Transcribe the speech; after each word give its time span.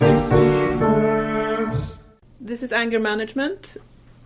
60 0.00 0.34
Hertz. 0.78 2.02
This 2.40 2.62
is 2.62 2.72
Anger 2.72 2.98
Management, 2.98 3.76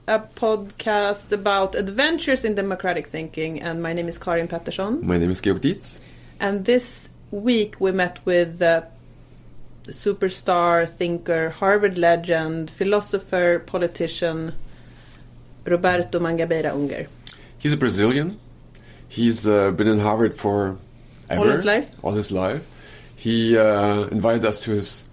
a 0.07 0.21
podcast 0.21 1.33
about 1.33 1.75
adventures 1.75 2.45
in 2.45 2.55
democratic 2.55 3.09
thinking, 3.09 3.61
and 3.61 3.83
my 3.83 3.93
name 3.93 4.07
is 4.07 4.17
Karin 4.17 4.47
Pettersson. 4.47 5.03
My 5.03 5.19
name 5.19 5.33
is 5.33 5.41
Georg 5.41 5.63
Diez. 5.63 5.99
And 6.39 6.65
this 6.65 7.09
week 7.33 7.81
we 7.81 7.91
met 7.91 8.25
with 8.25 8.61
the 8.61 8.87
superstar 9.89 10.89
thinker, 10.89 11.51
Harvard 11.51 11.99
legend, 11.99 12.71
philosopher, 12.71 13.59
politician 13.59 14.55
Roberto 15.65 16.21
Mangabeira 16.21 16.71
Unger. 16.71 17.09
He's 17.59 17.73
a 17.73 17.77
Brazilian. 17.77 18.39
He's 19.09 19.45
uh, 19.45 19.73
been 19.73 19.89
in 19.89 19.99
Harvard 19.99 20.37
for 20.37 20.79
ever, 21.29 21.41
All 21.41 21.49
his 21.49 21.65
life? 21.65 21.91
All 22.01 22.13
his 22.13 22.31
life. 22.31 22.71
He 23.17 23.59
uh, 23.59 24.05
invited 24.05 24.45
us 24.45 24.63
to 24.67 24.71
his 24.71 25.04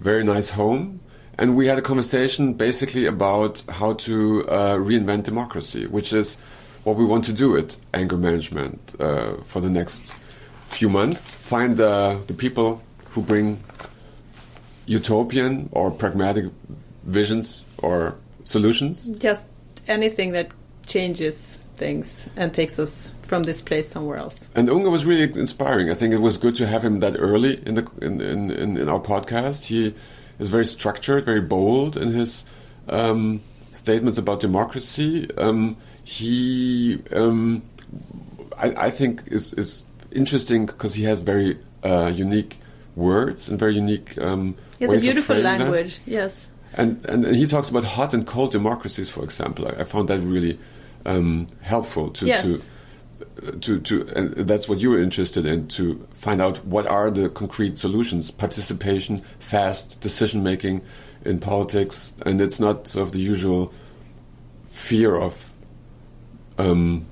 very 0.00 0.24
nice 0.24 0.50
home, 0.50 1.00
and 1.38 1.56
we 1.56 1.66
had 1.66 1.78
a 1.78 1.82
conversation 1.82 2.54
basically 2.54 3.06
about 3.06 3.62
how 3.68 3.94
to 3.94 4.48
uh, 4.48 4.76
reinvent 4.76 5.24
democracy, 5.24 5.86
which 5.86 6.12
is 6.12 6.36
what 6.84 6.96
we 6.96 7.04
want 7.04 7.24
to 7.24 7.32
do 7.32 7.56
at 7.56 7.76
Anger 7.92 8.16
Management 8.16 8.94
uh, 9.00 9.36
for 9.44 9.60
the 9.60 9.70
next 9.70 10.14
few 10.68 10.88
months. 10.88 11.30
Find 11.30 11.80
uh, 11.80 12.18
the 12.26 12.34
people 12.34 12.82
who 13.10 13.22
bring 13.22 13.62
utopian 14.86 15.68
or 15.72 15.90
pragmatic 15.90 16.46
visions 17.04 17.64
or 17.78 18.16
solutions 18.44 19.10
Just 19.18 19.48
anything 19.88 20.32
that 20.32 20.50
changes 20.86 21.58
things 21.76 22.26
and 22.36 22.52
takes 22.52 22.78
us 22.78 23.12
from 23.22 23.44
this 23.44 23.62
place 23.62 23.88
somewhere 23.88 24.16
else. 24.16 24.48
And 24.54 24.68
Unger 24.68 24.90
was 24.90 25.04
really 25.04 25.24
inspiring. 25.38 25.90
I 25.90 25.94
think 25.94 26.12
it 26.14 26.18
was 26.18 26.38
good 26.38 26.56
to 26.56 26.66
have 26.66 26.84
him 26.84 27.00
that 27.00 27.16
early 27.18 27.62
in 27.66 27.76
the 27.76 27.90
in, 28.00 28.20
in, 28.20 28.76
in, 28.76 28.88
our 28.88 29.00
podcast. 29.00 29.64
He 29.64 29.94
is 30.38 30.48
very 30.48 30.66
structured, 30.66 31.24
very 31.24 31.40
bold 31.40 31.96
in 31.96 32.12
his 32.12 32.44
um, 32.88 33.40
statements 33.72 34.18
about 34.18 34.40
democracy. 34.40 35.28
Um, 35.36 35.76
he, 36.04 37.02
um, 37.12 37.62
I, 38.56 38.86
I 38.86 38.90
think, 38.90 39.24
is 39.26 39.52
is 39.54 39.84
interesting 40.12 40.66
because 40.66 40.94
he 40.94 41.04
has 41.04 41.20
very 41.20 41.58
uh, 41.84 42.12
unique 42.14 42.58
words 42.94 43.48
and 43.48 43.58
very 43.58 43.74
unique. 43.74 44.16
Um, 44.18 44.56
He 44.78 44.84
has 44.84 44.94
a 44.94 44.98
beautiful 44.98 45.34
framing 45.34 45.44
that. 45.44 45.58
language, 45.60 46.00
yes. 46.06 46.50
And, 46.74 47.04
and 47.06 47.24
and 47.24 47.36
he 47.36 47.46
talks 47.46 47.70
about 47.70 47.84
hot 47.84 48.12
and 48.14 48.26
cold 48.26 48.52
democracies, 48.52 49.10
for 49.10 49.24
example. 49.24 49.66
I, 49.66 49.80
I 49.80 49.84
found 49.84 50.08
that 50.08 50.20
really 50.20 50.58
um, 51.06 51.46
helpful 51.62 52.10
to 52.10 52.26
Yes. 52.26 52.42
to 52.42 52.60
to 53.60 53.80
to 53.80 54.08
and 54.14 54.48
that's 54.48 54.68
what 54.68 54.78
you 54.78 54.90
were 54.90 55.00
interested 55.00 55.46
in 55.46 55.68
to 55.68 56.06
find 56.12 56.40
out 56.40 56.64
what 56.66 56.86
are 56.86 57.10
the 57.10 57.28
concrete 57.28 57.78
solutions, 57.78 58.30
participation, 58.30 59.22
fast 59.38 60.00
decision 60.00 60.42
making 60.42 60.80
in 61.24 61.38
politics, 61.38 62.12
and 62.26 62.40
it's 62.40 62.60
not 62.60 62.88
sort 62.88 63.06
of 63.06 63.12
the 63.12 63.18
usual 63.20 63.72
fear 64.68 65.16
of 65.16 65.52
um, 66.58 67.04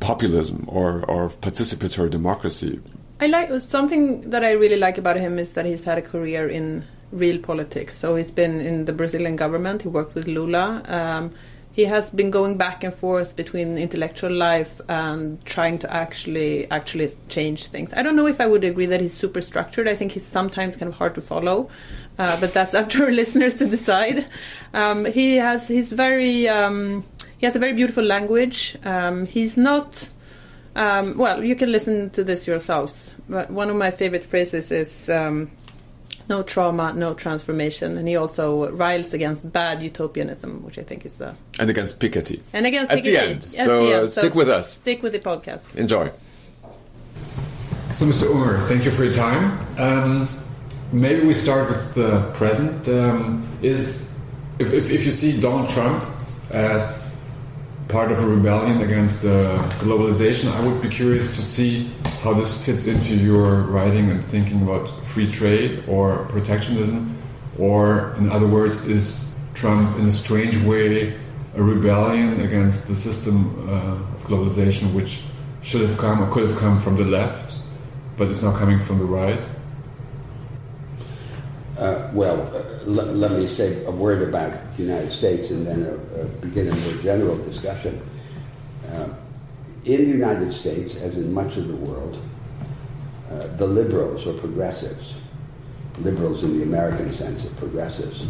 populism 0.00 0.64
or 0.68 1.04
or 1.08 1.28
participatory 1.28 2.10
democracy. 2.10 2.80
I 3.20 3.26
like 3.26 3.60
something 3.60 4.30
that 4.30 4.44
I 4.44 4.52
really 4.52 4.76
like 4.76 4.96
about 4.96 5.16
him 5.16 5.38
is 5.38 5.52
that 5.52 5.66
he's 5.66 5.84
had 5.84 5.98
a 5.98 6.02
career 6.02 6.48
in 6.48 6.84
real 7.12 7.38
politics. 7.38 7.96
So 7.96 8.16
he's 8.16 8.30
been 8.30 8.60
in 8.60 8.84
the 8.86 8.92
Brazilian 8.92 9.36
government. 9.36 9.82
He 9.82 9.88
worked 9.88 10.14
with 10.14 10.26
Lula. 10.26 10.82
Um, 10.88 11.32
he 11.72 11.84
has 11.84 12.10
been 12.10 12.30
going 12.30 12.56
back 12.56 12.82
and 12.82 12.92
forth 12.92 13.36
between 13.36 13.78
intellectual 13.78 14.32
life 14.32 14.80
and 14.88 15.44
trying 15.44 15.78
to 15.78 15.92
actually 15.92 16.68
actually 16.70 17.12
change 17.28 17.66
things. 17.66 17.92
I 17.94 18.02
don't 18.02 18.16
know 18.16 18.26
if 18.26 18.40
I 18.40 18.46
would 18.46 18.64
agree 18.64 18.86
that 18.86 19.00
he's 19.00 19.14
super 19.14 19.40
structured. 19.40 19.86
I 19.86 19.94
think 19.94 20.12
he's 20.12 20.26
sometimes 20.26 20.76
kind 20.76 20.88
of 20.88 20.98
hard 20.98 21.14
to 21.14 21.20
follow, 21.20 21.70
uh, 22.18 22.40
but 22.40 22.52
that's 22.52 22.74
up 22.80 22.90
to 22.90 23.04
our 23.04 23.12
listeners 23.12 23.54
to 23.56 23.66
decide. 23.66 24.26
Um, 24.74 25.04
he 25.04 25.36
has 25.36 25.68
he's 25.68 25.92
very 25.92 26.48
um, 26.48 27.04
he 27.38 27.46
has 27.46 27.54
a 27.54 27.60
very 27.60 27.72
beautiful 27.72 28.04
language. 28.04 28.76
Um, 28.84 29.26
he's 29.26 29.56
not. 29.56 30.08
Um, 30.76 31.18
well, 31.18 31.42
you 31.42 31.56
can 31.56 31.72
listen 31.72 32.10
to 32.10 32.22
this 32.22 32.46
yourselves. 32.46 33.14
But 33.28 33.50
one 33.50 33.70
of 33.70 33.76
my 33.76 33.90
favorite 33.90 34.24
phrases 34.24 34.70
is 34.70 35.08
um, 35.08 35.50
"no 36.30 36.42
trauma, 36.52 36.86
no 37.06 37.10
transformation," 37.24 37.98
and 37.98 38.06
he 38.08 38.16
also 38.22 38.70
riles 38.84 39.12
against 39.18 39.40
bad 39.52 39.76
utopianism, 39.82 40.50
which 40.66 40.78
I 40.78 40.84
think 40.90 41.04
is 41.04 41.14
the 41.22 41.30
And 41.60 41.68
against 41.74 41.98
Piketty. 42.00 42.38
and 42.56 42.64
against 42.66 42.90
Piketty. 42.90 42.96
At 42.98 43.04
the 43.04 43.18
end. 43.30 43.42
At 43.58 43.66
So, 43.68 43.74
the 43.86 43.94
uh, 43.94 44.00
end. 44.02 44.12
stick 44.12 44.34
with 44.34 44.48
us. 44.58 44.66
Stick 44.82 45.02
with 45.04 45.12
the 45.12 45.18
podcast. 45.30 45.64
Enjoy. 45.76 46.06
So, 47.96 48.06
Mr. 48.06 48.24
Unger, 48.34 48.60
thank 48.70 48.84
you 48.86 48.90
for 48.96 49.04
your 49.04 49.12
time. 49.12 49.44
Um, 49.86 50.28
maybe 50.92 51.20
we 51.26 51.34
start 51.34 51.68
with 51.68 51.94
the 51.94 52.10
present. 52.40 52.88
Um, 52.88 53.46
is 53.62 54.08
if, 54.58 54.72
if, 54.72 54.90
if 54.90 55.04
you 55.06 55.12
see 55.12 55.38
Donald 55.38 55.68
Trump 55.68 56.02
as 56.50 56.98
part 57.88 58.10
of 58.12 58.18
a 58.22 58.26
rebellion 58.26 58.80
against 58.80 59.24
uh, 59.24 59.58
globalization, 59.84 60.50
I 60.56 60.60
would 60.66 60.80
be 60.80 60.88
curious 60.88 61.26
to 61.36 61.42
see 61.42 61.90
how 62.22 62.34
this 62.34 62.64
fits 62.64 62.86
into 62.86 63.14
your 63.14 63.62
writing 63.62 64.10
and 64.10 64.24
thinking 64.24 64.62
about 64.62 64.88
free 65.04 65.30
trade 65.30 65.82
or 65.88 66.26
protectionism, 66.26 67.16
or 67.58 68.14
in 68.18 68.30
other 68.30 68.46
words, 68.46 68.86
is 68.86 69.24
Trump 69.54 69.98
in 69.98 70.06
a 70.06 70.10
strange 70.10 70.56
way 70.58 71.18
a 71.56 71.62
rebellion 71.62 72.40
against 72.40 72.86
the 72.88 72.94
system 72.94 73.68
uh, 73.68 73.92
of 73.92 74.22
globalization, 74.24 74.92
which 74.94 75.22
should 75.62 75.80
have 75.80 75.98
come 75.98 76.22
or 76.22 76.30
could 76.30 76.48
have 76.48 76.58
come 76.58 76.78
from 76.78 76.96
the 76.96 77.04
left, 77.04 77.56
but 78.16 78.28
it's 78.28 78.42
now 78.42 78.56
coming 78.56 78.78
from 78.78 78.98
the 78.98 79.04
right? 79.04 79.44
Uh, 81.76 82.10
well, 82.12 82.40
uh, 82.54 82.84
let 82.86 83.32
me 83.32 83.48
say 83.48 83.82
a 83.86 83.90
word 83.90 84.26
about 84.28 84.52
the 84.76 84.82
United 84.82 85.10
States 85.10 85.50
and 85.50 85.66
then 85.66 85.82
uh, 85.84 86.20
uh, 86.20 86.24
begin 86.40 86.68
a 86.68 86.74
more 86.74 87.02
general 87.02 87.36
discussion. 87.38 88.00
Uh, 88.92 89.08
in 89.84 90.04
the 90.04 90.10
United 90.10 90.52
States, 90.52 90.96
as 90.96 91.16
in 91.16 91.32
much 91.32 91.56
of 91.56 91.68
the 91.68 91.76
world, 91.76 92.22
uh, 93.30 93.46
the 93.56 93.66
liberals 93.66 94.26
or 94.26 94.34
progressives, 94.34 95.16
liberals 96.00 96.42
in 96.42 96.56
the 96.58 96.62
American 96.62 97.12
sense 97.12 97.44
of 97.44 97.56
progressives, 97.56 98.26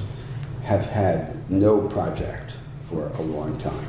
have 0.62 0.86
had 0.86 1.50
no 1.50 1.88
project 1.88 2.52
for 2.82 3.08
a 3.08 3.22
long 3.22 3.58
time. 3.58 3.88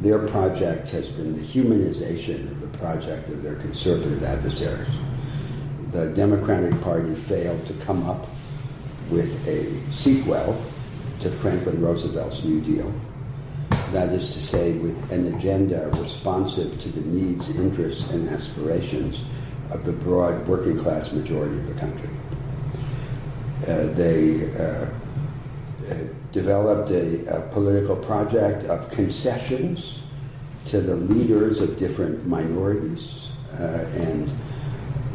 Their 0.00 0.26
project 0.28 0.90
has 0.90 1.10
been 1.10 1.34
the 1.34 1.42
humanization 1.42 2.50
of 2.50 2.60
the 2.60 2.78
project 2.78 3.28
of 3.28 3.42
their 3.42 3.56
conservative 3.56 4.22
adversaries. 4.24 4.96
The 5.92 6.08
Democratic 6.08 6.80
Party 6.80 7.14
failed 7.14 7.66
to 7.66 7.74
come 7.74 8.08
up 8.08 8.26
with 9.10 9.46
a 9.46 9.92
sequel 9.92 10.60
to 11.20 11.30
Franklin 11.30 11.80
Roosevelt's 11.80 12.44
New 12.44 12.60
Deal. 12.60 12.92
That 13.92 14.08
is 14.14 14.32
to 14.32 14.40
say, 14.40 14.72
with 14.78 15.12
an 15.12 15.34
agenda 15.34 15.90
responsive 16.00 16.80
to 16.80 16.88
the 16.88 17.02
needs, 17.02 17.54
interests, 17.56 18.10
and 18.10 18.26
aspirations 18.30 19.22
of 19.70 19.84
the 19.84 19.92
broad 19.92 20.48
working 20.48 20.78
class 20.78 21.12
majority 21.12 21.56
of 21.56 21.66
the 21.68 21.74
country. 21.74 22.08
Uh, 23.68 23.92
they 23.92 24.50
uh, 24.56 24.86
developed 26.32 26.90
a, 26.90 27.36
a 27.36 27.40
political 27.50 27.96
project 27.96 28.64
of 28.70 28.90
concessions 28.90 30.02
to 30.66 30.80
the 30.80 30.96
leaders 30.96 31.60
of 31.60 31.76
different 31.78 32.26
minorities 32.26 33.30
uh, 33.58 33.86
and 33.94 34.30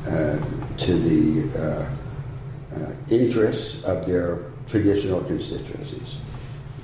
uh, 0.05 0.37
to 0.77 0.93
the 0.93 1.59
uh, 1.59 1.89
uh, 2.75 2.91
interests 3.09 3.83
of 3.85 4.05
their 4.05 4.51
traditional 4.67 5.21
constituencies. 5.21 6.19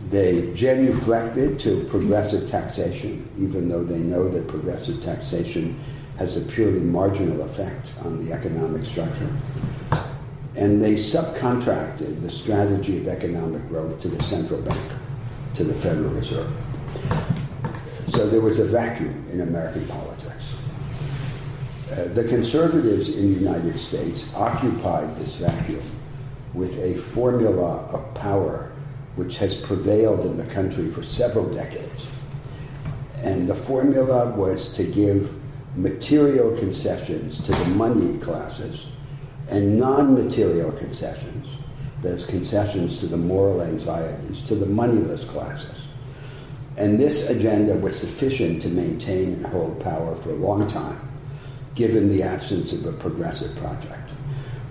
They 0.10 0.48
genuflected 0.54 1.60
to 1.62 1.86
progressive 1.86 2.48
taxation, 2.48 3.28
even 3.38 3.70
though 3.70 3.84
they 3.84 4.00
know 4.00 4.28
that 4.30 4.48
progressive 4.48 5.02
taxation 5.02 5.80
has 6.18 6.38
a 6.38 6.42
purely 6.42 6.82
marginal 6.82 7.42
effect 7.42 7.94
on 8.04 8.24
the 8.24 8.32
economic 8.34 8.86
structure. 8.86 9.30
And 10.56 10.82
they 10.82 10.96
subcontracted 10.96 12.22
the 12.22 12.30
strategy 12.30 12.98
of 13.00 13.08
economic 13.08 13.68
growth 13.70 14.00
to 14.02 14.08
the 14.08 14.22
central 14.24 14.62
bank, 14.62 14.92
to 15.56 15.64
the 15.64 15.74
Federal 15.74 16.12
Reserve. 16.12 16.52
So 18.10 18.30
there 18.30 18.42
was 18.42 18.60
a 18.60 18.66
vacuum 18.66 19.26
in 19.32 19.42
American 19.42 19.88
politics. 19.88 20.54
Uh, 21.92 22.06
the 22.14 22.24
conservatives 22.26 23.10
in 23.10 23.34
the 23.34 23.40
United 23.40 23.80
States 23.80 24.28
occupied 24.36 25.16
this 25.18 25.38
vacuum 25.38 25.82
with 26.54 26.78
a 26.80 27.00
formula 27.00 27.78
of 27.88 28.14
power 28.14 28.73
which 29.16 29.38
has 29.38 29.56
prevailed 29.56 30.26
in 30.26 30.38
the 30.38 30.46
country 30.46 30.90
for 30.90 31.04
several 31.04 31.52
decades. 31.54 32.08
And 33.22 33.48
the 33.48 33.56
formula 33.56 34.32
was 34.32 34.74
to 34.74 34.84
give 34.84 35.34
material 35.76 36.58
concessions 36.58 37.42
to 37.44 37.52
the 37.52 37.66
moneyed 37.66 38.22
classes 38.22 38.88
and 39.50 39.78
non 39.78 40.14
material 40.14 40.72
concessions, 40.72 41.48
those 42.02 42.26
concessions 42.26 42.98
to 43.00 43.08
the 43.08 43.18
moral 43.18 43.62
anxieties, 43.62 44.42
to 44.42 44.56
the 44.56 44.66
moneyless 44.66 45.24
classes. 45.26 45.88
And 46.78 47.00
this 47.00 47.30
agenda 47.30 47.76
was 47.76 48.00
sufficient 48.00 48.62
to 48.64 48.70
maintain 48.70 49.34
and 49.34 49.46
hold 49.46 49.80
power 49.82 50.16
for 50.16 50.32
a 50.32 50.36
long 50.36 50.68
time, 50.68 51.00
given 51.76 52.10
the 52.10 52.24
absence 52.24 52.74
of 52.74 52.86
a 52.86 52.94
progressive 52.94 53.56
project. 53.58 54.10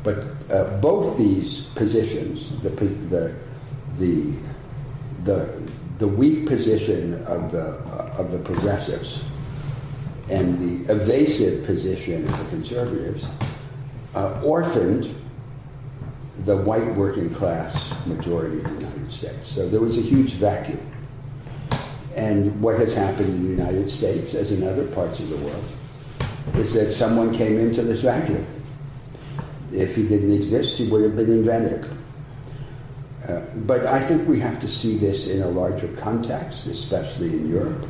But 0.03 0.25
uh, 0.50 0.79
both 0.79 1.17
these 1.17 1.62
positions, 1.77 2.61
the, 2.62 2.71
the, 2.71 3.35
the, 3.99 4.33
the, 5.25 5.62
the 5.99 6.09
weak 6.09 6.47
position 6.47 7.15
of 7.25 7.53
the, 7.53 7.67
of 8.19 8.33
the 8.33 8.39
progressives 8.39 9.25
and 10.31 10.59
the 10.59 10.93
evasive 10.93 11.65
position 11.67 12.27
of 12.29 12.39
the 12.39 12.44
conservatives, 12.50 13.29
uh, 14.15 14.41
orphaned 14.43 15.15
the 16.44 16.56
white 16.56 16.94
working 16.94 17.33
class 17.35 17.93
majority 18.06 18.59
of 18.59 18.65
the 18.65 18.87
United 18.87 19.12
States. 19.12 19.49
So 19.49 19.69
there 19.69 19.81
was 19.81 19.99
a 19.99 20.00
huge 20.00 20.33
vacuum. 20.33 20.81
And 22.17 22.61
what 22.61 22.79
has 22.79 22.95
happened 22.95 23.29
in 23.29 23.43
the 23.43 23.62
United 23.62 23.91
States, 23.91 24.35
as 24.35 24.53
in 24.53 24.67
other 24.67 24.87
parts 24.88 25.19
of 25.19 25.29
the 25.29 25.37
world, 25.37 25.65
is 26.55 26.75
that 26.75 26.93
someone 26.93 27.33
came 27.33 27.59
into 27.59 27.83
this 27.83 28.03
vacuum. 28.03 28.47
If 29.73 29.97
he 29.97 30.06
didn't 30.06 30.33
exist, 30.33 30.79
he 30.79 30.88
would 30.88 31.03
have 31.03 31.17
been 31.17 31.31
invented. 31.31 31.91
Uh, 33.29 33.41
but 33.67 33.87
I 33.87 34.01
think 34.01 34.29
we 34.29 34.41
have 34.41 34.61
to 34.61 34.69
see 34.69 34.99
this 34.99 35.29
in 35.29 35.43
a 35.43 35.49
larger 35.49 35.89
context, 35.97 36.67
especially 36.67 37.29
in 37.29 37.49
Europe. 37.49 37.87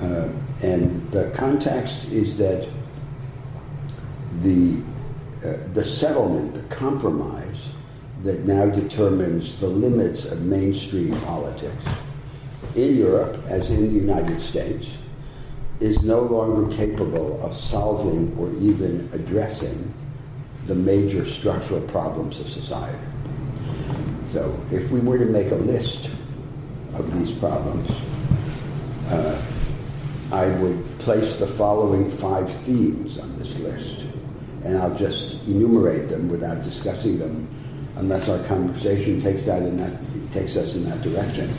Uh, 0.00 0.28
and 0.62 1.10
the 1.10 1.30
context 1.34 2.06
is 2.06 2.38
that 2.38 2.66
the, 4.42 4.80
uh, 5.44 5.56
the 5.74 5.84
settlement, 5.84 6.54
the 6.54 6.74
compromise 6.74 7.68
that 8.22 8.40
now 8.40 8.66
determines 8.66 9.60
the 9.60 9.66
limits 9.68 10.24
of 10.24 10.40
mainstream 10.40 11.20
politics 11.22 11.84
in 12.74 12.96
Europe, 12.96 13.38
as 13.48 13.70
in 13.70 13.88
the 13.88 13.94
United 13.94 14.40
States, 14.40 14.96
is 15.80 16.02
no 16.02 16.20
longer 16.20 16.74
capable 16.74 17.42
of 17.42 17.52
solving 17.52 18.34
or 18.38 18.50
even 18.62 19.08
addressing 19.12 19.92
the 20.68 20.74
major 20.74 21.26
structural 21.26 21.80
problems 21.82 22.40
of 22.40 22.48
society. 22.48 23.11
So, 24.32 24.58
if 24.70 24.90
we 24.90 25.00
were 25.00 25.18
to 25.18 25.26
make 25.26 25.50
a 25.50 25.56
list 25.56 26.08
of 26.94 27.12
these 27.18 27.30
problems, 27.32 27.90
uh, 29.10 29.42
I 30.32 30.46
would 30.46 30.98
place 31.00 31.36
the 31.36 31.46
following 31.46 32.08
five 32.08 32.50
themes 32.50 33.18
on 33.18 33.38
this 33.38 33.58
list, 33.58 34.06
and 34.64 34.78
I'll 34.78 34.94
just 34.94 35.34
enumerate 35.44 36.08
them 36.08 36.30
without 36.30 36.62
discussing 36.62 37.18
them, 37.18 37.46
unless 37.96 38.30
our 38.30 38.42
conversation 38.44 39.20
takes 39.20 39.44
that 39.44 39.60
in 39.64 39.76
that 39.76 40.00
takes 40.32 40.56
us 40.56 40.76
in 40.76 40.88
that 40.88 41.02
direction. 41.02 41.50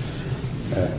Uh, 0.76 0.98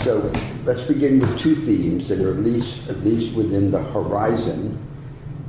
so 0.00 0.32
let's 0.64 0.84
begin 0.84 1.20
with 1.20 1.38
two 1.38 1.54
themes 1.54 2.08
that 2.08 2.18
are 2.18 2.30
at 2.30 2.38
least 2.38 2.88
at 2.88 2.96
least 3.04 3.36
within 3.36 3.70
the 3.70 3.82
horizon 3.92 4.78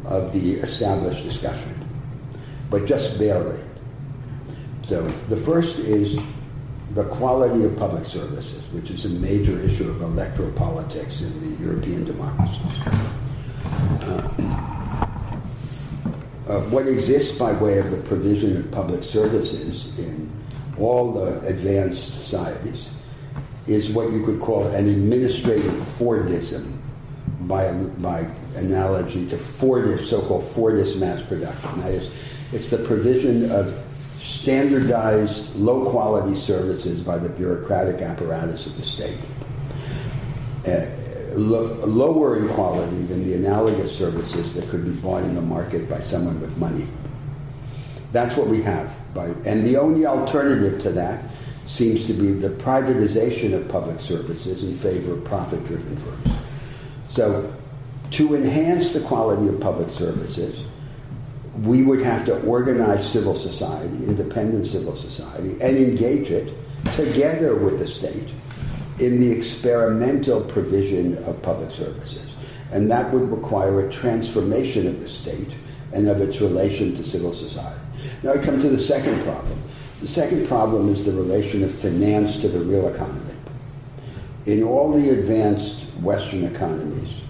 of 0.04 0.34
the 0.34 0.56
established 0.56 1.24
discussion, 1.24 1.74
but 2.70 2.86
just 2.86 3.18
barely. 3.18 3.65
So 4.86 5.02
the 5.30 5.38
first 5.38 5.80
is 5.80 6.16
the 6.94 7.06
quality 7.06 7.66
of 7.66 7.76
public 7.76 8.06
services, 8.06 8.72
which 8.72 8.92
is 8.92 9.06
a 9.06 9.10
major 9.10 9.58
issue 9.58 9.90
of 9.90 10.00
electoral 10.04 10.52
politics 10.52 11.22
in 11.22 11.58
the 11.58 11.64
European 11.64 12.06
democracies. 12.06 12.80
Uh, 14.04 14.30
uh, 16.48 16.60
what 16.70 16.88
exists 16.88 17.36
by 17.36 17.52
way 17.54 17.80
of 17.80 17.90
the 17.90 17.98
provision 17.98 18.58
of 18.58 18.72
public 18.72 19.02
services 19.02 19.98
in 19.98 20.30
all 20.78 21.14
the 21.14 21.40
advanced 21.48 22.14
societies 22.14 22.92
is 23.66 23.90
what 23.90 24.12
you 24.12 24.24
could 24.24 24.40
call 24.40 24.68
an 24.68 24.88
administrative 24.88 25.74
Fordism 25.74 26.78
by, 27.48 27.72
by 27.74 28.20
analogy 28.54 29.28
to 29.30 29.38
Fordist, 29.38 30.02
so-called 30.02 30.44
Fordist 30.44 31.00
mass 31.00 31.24
production. 31.24 31.80
That 31.80 31.92
is, 31.92 32.12
it's 32.54 32.70
the 32.70 32.78
provision 32.86 33.50
of 33.50 33.85
standardized, 34.20 35.56
low-quality 35.56 36.36
services 36.36 37.02
by 37.02 37.18
the 37.18 37.30
bureaucratic 37.30 38.02
apparatus 38.02 38.66
of 38.66 38.76
the 38.78 38.84
state. 38.84 39.20
Uh, 40.68 40.86
lo- 41.36 41.76
lower 41.86 42.38
in 42.38 42.48
quality 42.50 43.04
than 43.04 43.24
the 43.24 43.36
analogous 43.36 43.96
services 43.96 44.54
that 44.54 44.68
could 44.70 44.84
be 44.84 44.92
bought 44.92 45.24
in 45.24 45.36
the 45.36 45.42
market 45.42 45.90
by 45.90 46.00
someone 46.00 46.40
with 46.42 46.56
money. 46.58 46.88
That's 48.12 48.36
what 48.38 48.48
we 48.48 48.62
have. 48.62 48.98
By, 49.14 49.26
and 49.46 49.66
the 49.66 49.78
only 49.78 50.06
alternative 50.06 50.82
to 50.82 50.92
that 50.92 51.24
seems 51.66 52.06
to 52.06 52.14
be 52.14 52.32
the 52.32 52.50
privatization 52.50 53.54
of 53.54 53.68
public 53.68 54.00
services 54.00 54.64
in 54.64 54.76
favor 54.76 55.14
of 55.14 55.24
profit 55.26 55.66
driven 55.66 55.98
firms. 55.98 56.38
So, 57.10 57.54
to 58.12 58.36
enhance 58.36 58.94
the 58.94 59.02
quality 59.02 59.48
of 59.48 59.60
public 59.60 59.90
services, 59.90 60.64
we 61.62 61.84
would 61.84 62.02
have 62.02 62.26
to 62.26 62.42
organize 62.44 63.10
civil 63.10 63.36
society, 63.36 64.06
independent 64.06 64.68
civil 64.68 64.96
society, 64.96 65.52
and 65.62 65.78
engage 65.78 66.30
it 66.32 66.54
together 66.94 67.56
with 67.56 67.80
the 67.80 67.88
state 67.88 68.30
in 69.00 69.20
the 69.20 69.32
experimental 69.32 70.42
provision 70.42 71.18
of 71.26 71.42
public 71.42 71.72
services. 71.72 72.36
And 72.72 72.92
that 72.92 73.12
would 73.14 73.30
require 73.30 73.88
a 73.88 73.92
transformation 73.92 74.88
of 74.88 75.00
the 75.00 75.08
state 75.08 75.56
and 75.94 76.08
of 76.08 76.20
its 76.20 76.42
relation 76.42 76.94
to 76.96 77.04
civil 77.04 77.34
society. 77.34 77.80
Now 78.24 78.34
I 78.34 78.38
come 78.38 78.60
to 78.60 78.70
the 78.70 78.80
second 78.80 79.24
problem. 79.24 79.62
The 80.02 80.08
second 80.08 80.48
problem 80.48 80.90
is 80.90 81.06
the 81.06 81.14
relation 81.14 81.64
of 81.64 81.74
finance 81.74 82.38
to 82.40 82.50
the 82.50 82.60
real 82.60 82.88
economy. 82.90 83.34
In 84.46 84.64
all 84.64 84.92
the 84.92 85.10
advanced 85.10 85.86
Western 86.02 86.44
economies, 86.44 87.22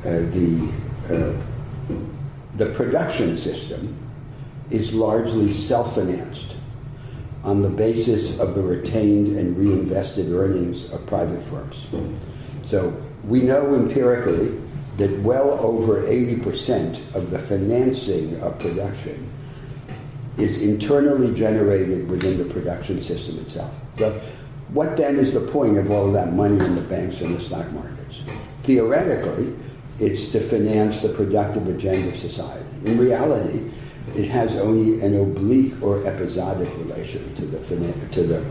uh, 0.00 0.22
the, 0.30 0.72
uh, 1.10 1.94
the 2.56 2.66
production 2.66 3.36
system 3.36 3.96
is 4.70 4.92
largely 4.92 5.52
self 5.52 5.94
financed 5.94 6.56
on 7.44 7.62
the 7.62 7.70
basis 7.70 8.40
of 8.40 8.54
the 8.54 8.62
retained 8.62 9.36
and 9.36 9.56
reinvested 9.56 10.32
earnings 10.32 10.92
of 10.92 11.06
private 11.06 11.42
firms. 11.42 11.86
So 12.64 13.00
we 13.24 13.42
know 13.42 13.74
empirically 13.74 14.58
that 14.96 15.16
well 15.20 15.52
over 15.64 16.02
80% 16.02 17.14
of 17.14 17.30
the 17.30 17.38
financing 17.38 18.40
of 18.42 18.58
production 18.58 19.30
is 20.38 20.60
internally 20.62 21.34
generated 21.34 22.10
within 22.10 22.38
the 22.38 22.52
production 22.52 23.00
system 23.00 23.38
itself. 23.38 23.72
So 23.98 24.20
what 24.68 24.96
then 24.96 25.16
is 25.16 25.32
the 25.32 25.40
point 25.40 25.78
of 25.78 25.90
all 25.90 26.10
that 26.12 26.32
money 26.32 26.58
in 26.58 26.74
the 26.74 26.82
banks 26.82 27.20
and 27.20 27.36
the 27.36 27.40
stock 27.40 27.70
markets? 27.72 28.22
Theoretically, 28.58 29.54
it's 29.98 30.28
to 30.28 30.40
finance 30.40 31.00
the 31.00 31.08
productive 31.08 31.68
agenda 31.68 32.08
of 32.08 32.16
society. 32.16 32.64
In 32.84 32.98
reality, 32.98 33.70
it 34.14 34.28
has 34.28 34.54
only 34.56 35.00
an 35.00 35.18
oblique 35.18 35.80
or 35.82 36.06
episodic 36.06 36.68
relation 36.76 37.34
to 37.36 37.46
the 37.46 37.58
to 38.12 38.22
the 38.22 38.44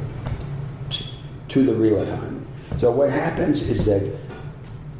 to 1.49 1.63
the 1.63 1.73
real 1.73 2.01
economy. 2.01 2.45
So 2.79 2.91
what 2.91 3.09
happens 3.09 3.61
is 3.61 3.85
that 3.85 4.03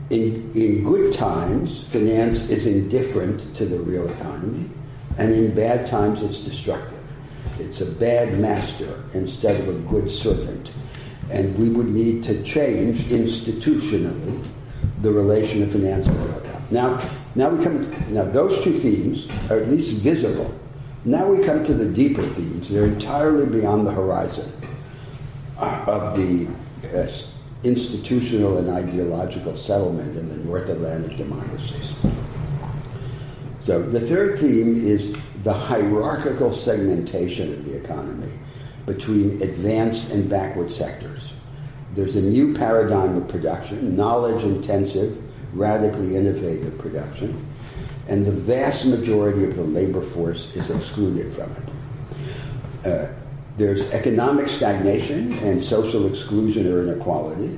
in 0.10 0.52
in 0.54 0.84
good 0.84 1.14
times, 1.14 1.92
finance 1.92 2.50
is 2.50 2.68
indifferent 2.68 3.56
to 3.56 3.66
the 3.66 3.80
real 3.80 4.08
economy, 4.08 4.70
and 5.18 5.34
in 5.34 5.54
bad 5.54 5.88
times, 5.88 6.22
it's 6.22 6.42
destructive. 6.42 7.00
It's 7.58 7.82
a 7.82 7.86
bad 7.86 8.38
master 8.40 9.04
instead 9.14 9.60
of 9.60 9.70
a 9.70 9.80
good 9.90 10.12
servant, 10.12 10.72
and 11.32 11.58
we 11.58 11.70
would 11.70 11.88
need 11.88 12.24
to 12.24 12.42
change 12.44 13.00
institutionally 13.04 14.48
the 15.02 15.12
relation 15.12 15.64
of 15.64 15.72
finance 15.72 16.08
and. 16.08 16.45
Now, 16.72 17.00
now 17.36 17.50
we 17.50 17.64
come. 17.64 18.14
Now 18.14 18.26
those 18.26 18.64
two 18.64 18.74
themes 18.74 19.30
are 19.52 19.58
at 19.58 19.70
least 19.70 19.94
visible. 19.98 20.58
Now 21.04 21.28
we 21.28 21.46
come 21.46 21.64
to 21.64 21.74
the 21.74 21.92
deeper 21.94 22.24
themes. 22.24 22.70
They're 22.70 22.86
entirely 22.86 23.46
beyond 23.46 23.86
the 23.86 23.92
horizon 23.92 24.52
of 25.58 26.18
the 26.18 26.48
uh, 26.94 27.08
institutional 27.64 28.58
and 28.58 28.70
ideological 28.70 29.56
settlement 29.56 30.18
in 30.18 30.30
the 30.30 30.38
North 30.38 30.70
Atlantic 30.70 31.18
democracies. 31.18 31.94
So 33.62 33.82
the 33.82 34.00
third 34.00 34.40
theme 34.40 34.76
is 34.76 35.16
the 35.44 35.54
hierarchical 35.54 36.54
segmentation 36.56 37.54
of 37.54 37.66
the 37.66 37.78
economy 37.78 38.32
between 38.86 39.42
advanced 39.42 40.12
and 40.12 40.30
backward 40.30 40.72
sectors. 40.72 41.34
There's 41.94 42.16
a 42.16 42.22
new 42.22 42.54
paradigm 42.56 43.18
of 43.18 43.28
production, 43.28 43.96
knowledge 43.96 44.44
intensive, 44.44 45.25
radically 45.56 46.16
innovative 46.16 46.78
production, 46.78 47.46
and 48.08 48.26
the 48.26 48.32
vast 48.32 48.86
majority 48.86 49.44
of 49.46 49.56
the 49.56 49.64
labor 49.64 50.02
force 50.02 50.56
is 50.56 50.70
excluded 50.70 51.34
from 51.34 51.52
it. 51.52 52.88
Uh, 52.88 53.12
there's 53.58 53.92
economic 53.94 54.50
stagnation 54.50 55.34
and 55.40 55.64
social 55.64 56.08
exclusion 56.08 56.72
or 56.72 56.84
inequality. 56.84 57.58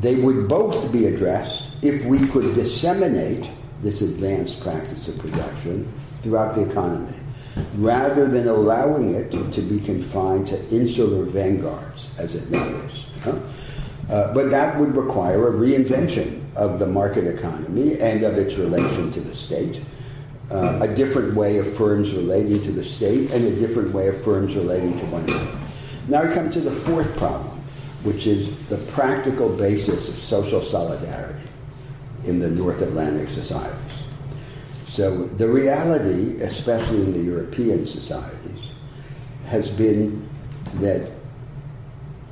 They 0.00 0.16
would 0.16 0.48
both 0.48 0.90
be 0.90 1.06
addressed 1.06 1.76
if 1.82 2.04
we 2.06 2.26
could 2.28 2.54
disseminate 2.54 3.50
this 3.82 4.00
advanced 4.02 4.60
practice 4.62 5.08
of 5.08 5.18
production 5.18 5.90
throughout 6.22 6.54
the 6.54 6.68
economy, 6.68 7.16
rather 7.76 8.28
than 8.28 8.48
allowing 8.48 9.14
it 9.14 9.30
to 9.30 9.62
be 9.62 9.78
confined 9.80 10.46
to 10.48 10.58
insular 10.70 11.24
vanguards 11.24 12.10
as 12.18 12.34
it 12.34 12.50
now 12.50 12.64
is. 12.64 13.06
Huh? 13.22 13.38
Uh, 14.10 14.34
but 14.34 14.50
that 14.50 14.76
would 14.78 14.96
require 14.96 15.48
a 15.48 15.52
reinvention 15.52 16.42
of 16.56 16.80
the 16.80 16.86
market 16.86 17.28
economy 17.28 17.98
and 18.00 18.24
of 18.24 18.36
its 18.36 18.56
relation 18.56 19.12
to 19.12 19.20
the 19.20 19.34
state, 19.34 19.80
uh, 20.50 20.80
a 20.82 20.88
different 20.88 21.32
way 21.34 21.58
of 21.58 21.76
firms 21.76 22.12
relating 22.12 22.60
to 22.64 22.72
the 22.72 22.82
state 22.82 23.30
and 23.30 23.44
a 23.44 23.54
different 23.60 23.94
way 23.94 24.08
of 24.08 24.20
firms 24.24 24.56
relating 24.56 24.98
to 24.98 25.06
one 25.06 25.22
another. 25.22 25.58
Now 26.08 26.26
we 26.26 26.34
come 26.34 26.50
to 26.50 26.60
the 26.60 26.72
fourth 26.72 27.16
problem, 27.18 27.56
which 28.02 28.26
is 28.26 28.56
the 28.66 28.78
practical 28.78 29.48
basis 29.48 30.08
of 30.08 30.16
social 30.16 30.60
solidarity 30.60 31.48
in 32.24 32.40
the 32.40 32.50
North 32.50 32.82
Atlantic 32.82 33.28
societies. 33.28 34.04
So 34.88 35.26
the 35.26 35.46
reality, 35.46 36.42
especially 36.42 37.02
in 37.02 37.12
the 37.12 37.20
European 37.20 37.86
societies, 37.86 38.72
has 39.46 39.70
been 39.70 40.28
that 40.80 41.12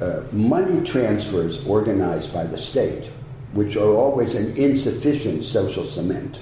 uh, 0.01 0.23
money 0.33 0.85
transfers 0.85 1.67
organized 1.67 2.33
by 2.33 2.45
the 2.45 2.59
state, 2.59 3.07
which 3.53 3.77
are 3.77 3.95
always 3.95 4.35
an 4.35 4.57
insufficient 4.57 5.45
social 5.45 5.85
cement, 5.85 6.41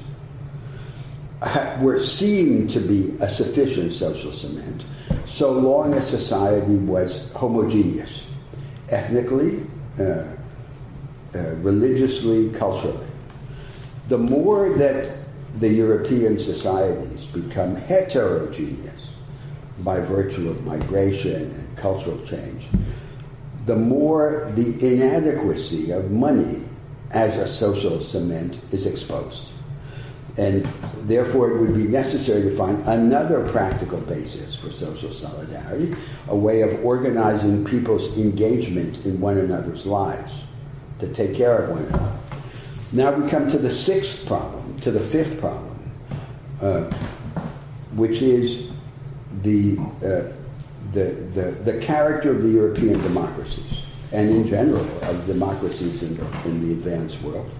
were 1.80 1.98
seen 1.98 2.66
to 2.68 2.80
be 2.80 3.14
a 3.20 3.28
sufficient 3.28 3.92
social 3.92 4.32
cement 4.32 4.84
so 5.26 5.52
long 5.52 5.92
as 5.92 6.08
society 6.08 6.76
was 6.76 7.30
homogeneous, 7.32 8.26
ethnically, 8.88 9.66
uh, 9.98 10.02
uh, 10.02 11.54
religiously, 11.56 12.50
culturally. 12.52 13.06
The 14.08 14.18
more 14.18 14.70
that 14.78 15.18
the 15.60 15.68
European 15.68 16.38
societies 16.38 17.26
become 17.26 17.74
heterogeneous 17.74 19.14
by 19.80 20.00
virtue 20.00 20.48
of 20.48 20.64
migration 20.64 21.50
and 21.50 21.76
cultural 21.76 22.18
change, 22.24 22.68
the 23.66 23.76
more 23.76 24.50
the 24.54 24.68
inadequacy 24.80 25.90
of 25.90 26.10
money 26.10 26.62
as 27.10 27.36
a 27.36 27.46
social 27.46 28.00
cement 28.00 28.58
is 28.72 28.86
exposed. 28.86 29.48
And 30.38 30.64
therefore, 31.02 31.52
it 31.52 31.60
would 31.60 31.74
be 31.74 31.84
necessary 31.84 32.42
to 32.42 32.50
find 32.50 32.86
another 32.86 33.48
practical 33.50 34.00
basis 34.02 34.54
for 34.54 34.70
social 34.70 35.10
solidarity, 35.10 35.94
a 36.28 36.36
way 36.36 36.60
of 36.60 36.84
organizing 36.84 37.64
people's 37.64 38.16
engagement 38.18 39.04
in 39.06 39.20
one 39.20 39.38
another's 39.38 39.86
lives 39.86 40.32
to 40.98 41.12
take 41.12 41.34
care 41.34 41.62
of 41.62 41.70
one 41.70 41.84
another. 41.84 42.12
Now 42.92 43.12
we 43.12 43.28
come 43.28 43.48
to 43.48 43.58
the 43.58 43.70
sixth 43.70 44.26
problem, 44.26 44.78
to 44.80 44.90
the 44.90 45.00
fifth 45.00 45.40
problem, 45.40 45.90
uh, 46.60 46.84
which 47.94 48.22
is 48.22 48.70
the, 49.42 49.78
uh, 50.04 50.35
the, 50.96 51.12
the, 51.38 51.50
the 51.70 51.78
character 51.78 52.30
of 52.30 52.42
the 52.42 52.48
European 52.48 52.98
democracies, 53.02 53.82
and 54.12 54.30
in 54.30 54.46
general 54.46 54.86
of 55.04 55.26
democracies 55.26 56.02
in 56.02 56.16
the, 56.16 56.24
in 56.46 56.66
the 56.66 56.72
advanced 56.72 57.20
world. 57.20 57.50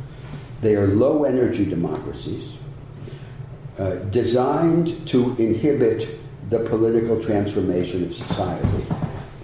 They 0.62 0.74
are 0.74 0.86
low 0.86 1.24
energy 1.24 1.66
democracies 1.66 2.56
uh, 3.78 3.96
designed 4.10 5.06
to 5.08 5.36
inhibit 5.36 6.18
the 6.48 6.60
political 6.60 7.22
transformation 7.22 8.04
of 8.04 8.14
society 8.14 8.86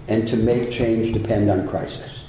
and 0.07 0.27
to 0.27 0.37
make 0.37 0.71
change 0.71 1.13
depend 1.13 1.51
on 1.51 1.67
crisis. 1.67 2.25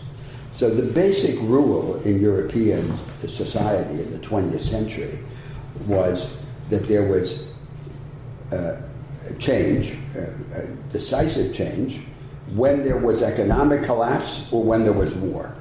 So 0.52 0.68
the 0.68 0.92
basic 0.92 1.40
rule 1.40 1.98
in 2.02 2.20
European 2.20 2.94
society 3.26 4.02
in 4.02 4.10
the 4.12 4.18
20th 4.18 4.60
century 4.60 5.18
was 5.86 6.30
that 6.68 6.86
there 6.86 7.04
was 7.04 7.46
uh, 8.52 8.82
change, 9.38 9.96
decisive 10.90 11.54
change, 11.54 12.02
when 12.54 12.82
there 12.82 12.98
was 12.98 13.22
economic 13.22 13.82
collapse 13.82 14.50
or 14.52 14.62
when 14.62 14.84
there 14.84 14.92
was 14.92 15.14
war. 15.14 15.56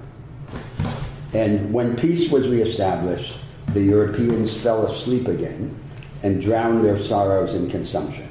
And 1.34 1.74
when 1.74 1.96
peace 1.96 2.32
was 2.32 2.48
reestablished, 2.48 3.38
the 3.70 3.82
Europeans 3.82 4.56
fell 4.56 4.86
asleep 4.86 5.28
again 5.28 5.76
and 6.22 6.42
drowned 6.42 6.84
their 6.84 7.00
sorrows 7.00 7.54
in 7.54 7.70
consumption. 7.70 8.30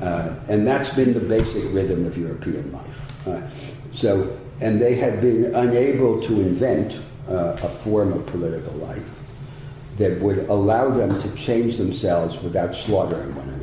Uh, 0.00 0.34
and 0.48 0.66
that's 0.66 0.92
been 0.94 1.14
the 1.14 1.20
basic 1.20 1.64
rhythm 1.72 2.06
of 2.06 2.16
European 2.16 2.70
life. 2.72 3.26
Uh, 3.26 3.42
so, 3.92 4.38
and 4.60 4.80
they 4.80 4.94
had 4.94 5.20
been 5.20 5.54
unable 5.54 6.20
to 6.22 6.40
invent 6.40 7.00
uh, 7.28 7.56
a 7.62 7.68
form 7.68 8.12
of 8.12 8.24
political 8.26 8.72
life 8.74 9.04
that 9.96 10.20
would 10.20 10.38
allow 10.48 10.90
them 10.90 11.18
to 11.20 11.34
change 11.34 11.78
themselves 11.78 12.40
without 12.42 12.74
slaughtering 12.74 13.34
one 13.34 13.48
another. 13.48 13.55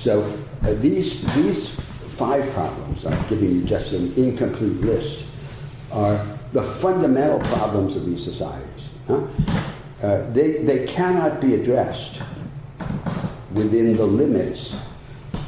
So, 0.00 0.22
uh, 0.62 0.72
these 0.80 1.20
these 1.34 1.68
five 2.16 2.48
problems, 2.54 3.04
I'm 3.04 3.28
giving 3.28 3.50
you 3.50 3.62
just 3.64 3.92
an 3.92 4.14
incomplete 4.14 4.80
list, 4.80 5.26
are 5.92 6.26
the 6.54 6.62
fundamental 6.62 7.38
problems 7.50 7.96
of 7.96 8.06
these 8.06 8.24
societies. 8.24 8.88
Huh? 9.06 9.26
Uh, 10.02 10.30
they, 10.32 10.62
they 10.62 10.86
cannot 10.86 11.38
be 11.42 11.54
addressed 11.54 12.22
within 13.52 13.94
the 13.94 14.06
limits 14.06 14.80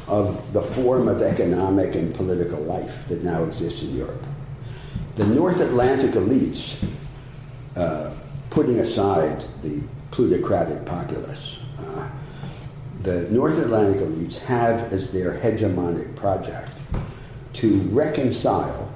of 0.07 0.53
the 0.53 0.61
form 0.61 1.07
of 1.07 1.23
economic 1.23 1.95
and 1.95 2.13
political 2.13 2.59
life 2.59 3.07
that 3.07 3.23
now 3.23 3.43
exists 3.45 3.81
in 3.81 3.97
Europe. 3.97 4.23
The 5.15 5.25
North 5.25 5.61
Atlantic 5.61 6.11
elites, 6.11 6.87
uh, 7.75 8.13
putting 8.51 8.79
aside 8.81 9.43
the 9.63 9.81
plutocratic 10.11 10.85
populace, 10.85 11.62
the 13.03 13.29
North 13.29 13.57
Atlantic 13.59 14.01
elites 14.01 14.39
have 14.39 14.93
as 14.93 15.11
their 15.11 15.33
hegemonic 15.33 16.15
project 16.15 16.71
to 17.51 17.81
reconcile 17.91 18.89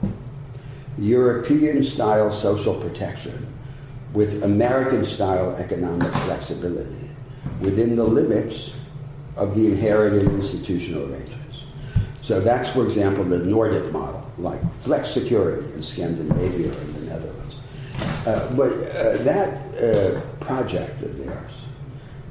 European 0.98 1.84
style 1.84 2.32
social 2.32 2.74
protection 2.80 3.46
with 4.14 4.44
American 4.44 5.04
style 5.04 5.56
economic 5.58 6.12
flexibility 6.24 7.10
within 7.60 7.98
the 7.98 8.04
limits 8.04 8.78
of 9.36 9.54
the 9.56 9.68
inherited 9.68 10.24
institutional 10.24 11.04
arrangements. 11.12 11.66
So 12.22 12.40
that's, 12.40 12.70
for 12.70 12.86
example, 12.86 13.26
the 13.26 13.40
Nordic 13.40 13.92
model, 13.92 14.32
like 14.38 14.62
flexicurity 14.74 15.72
in 15.74 15.82
Scandinavia 15.82 16.70
or 16.70 16.82
in 16.82 16.94
the 16.94 17.00
Netherlands. 17.02 17.60
Uh, 18.26 18.54
but 18.56 18.72
uh, 18.72 19.18
that 19.24 19.58
uh, 19.76 20.22
project 20.40 21.02
of 21.02 21.18
theirs 21.18 21.57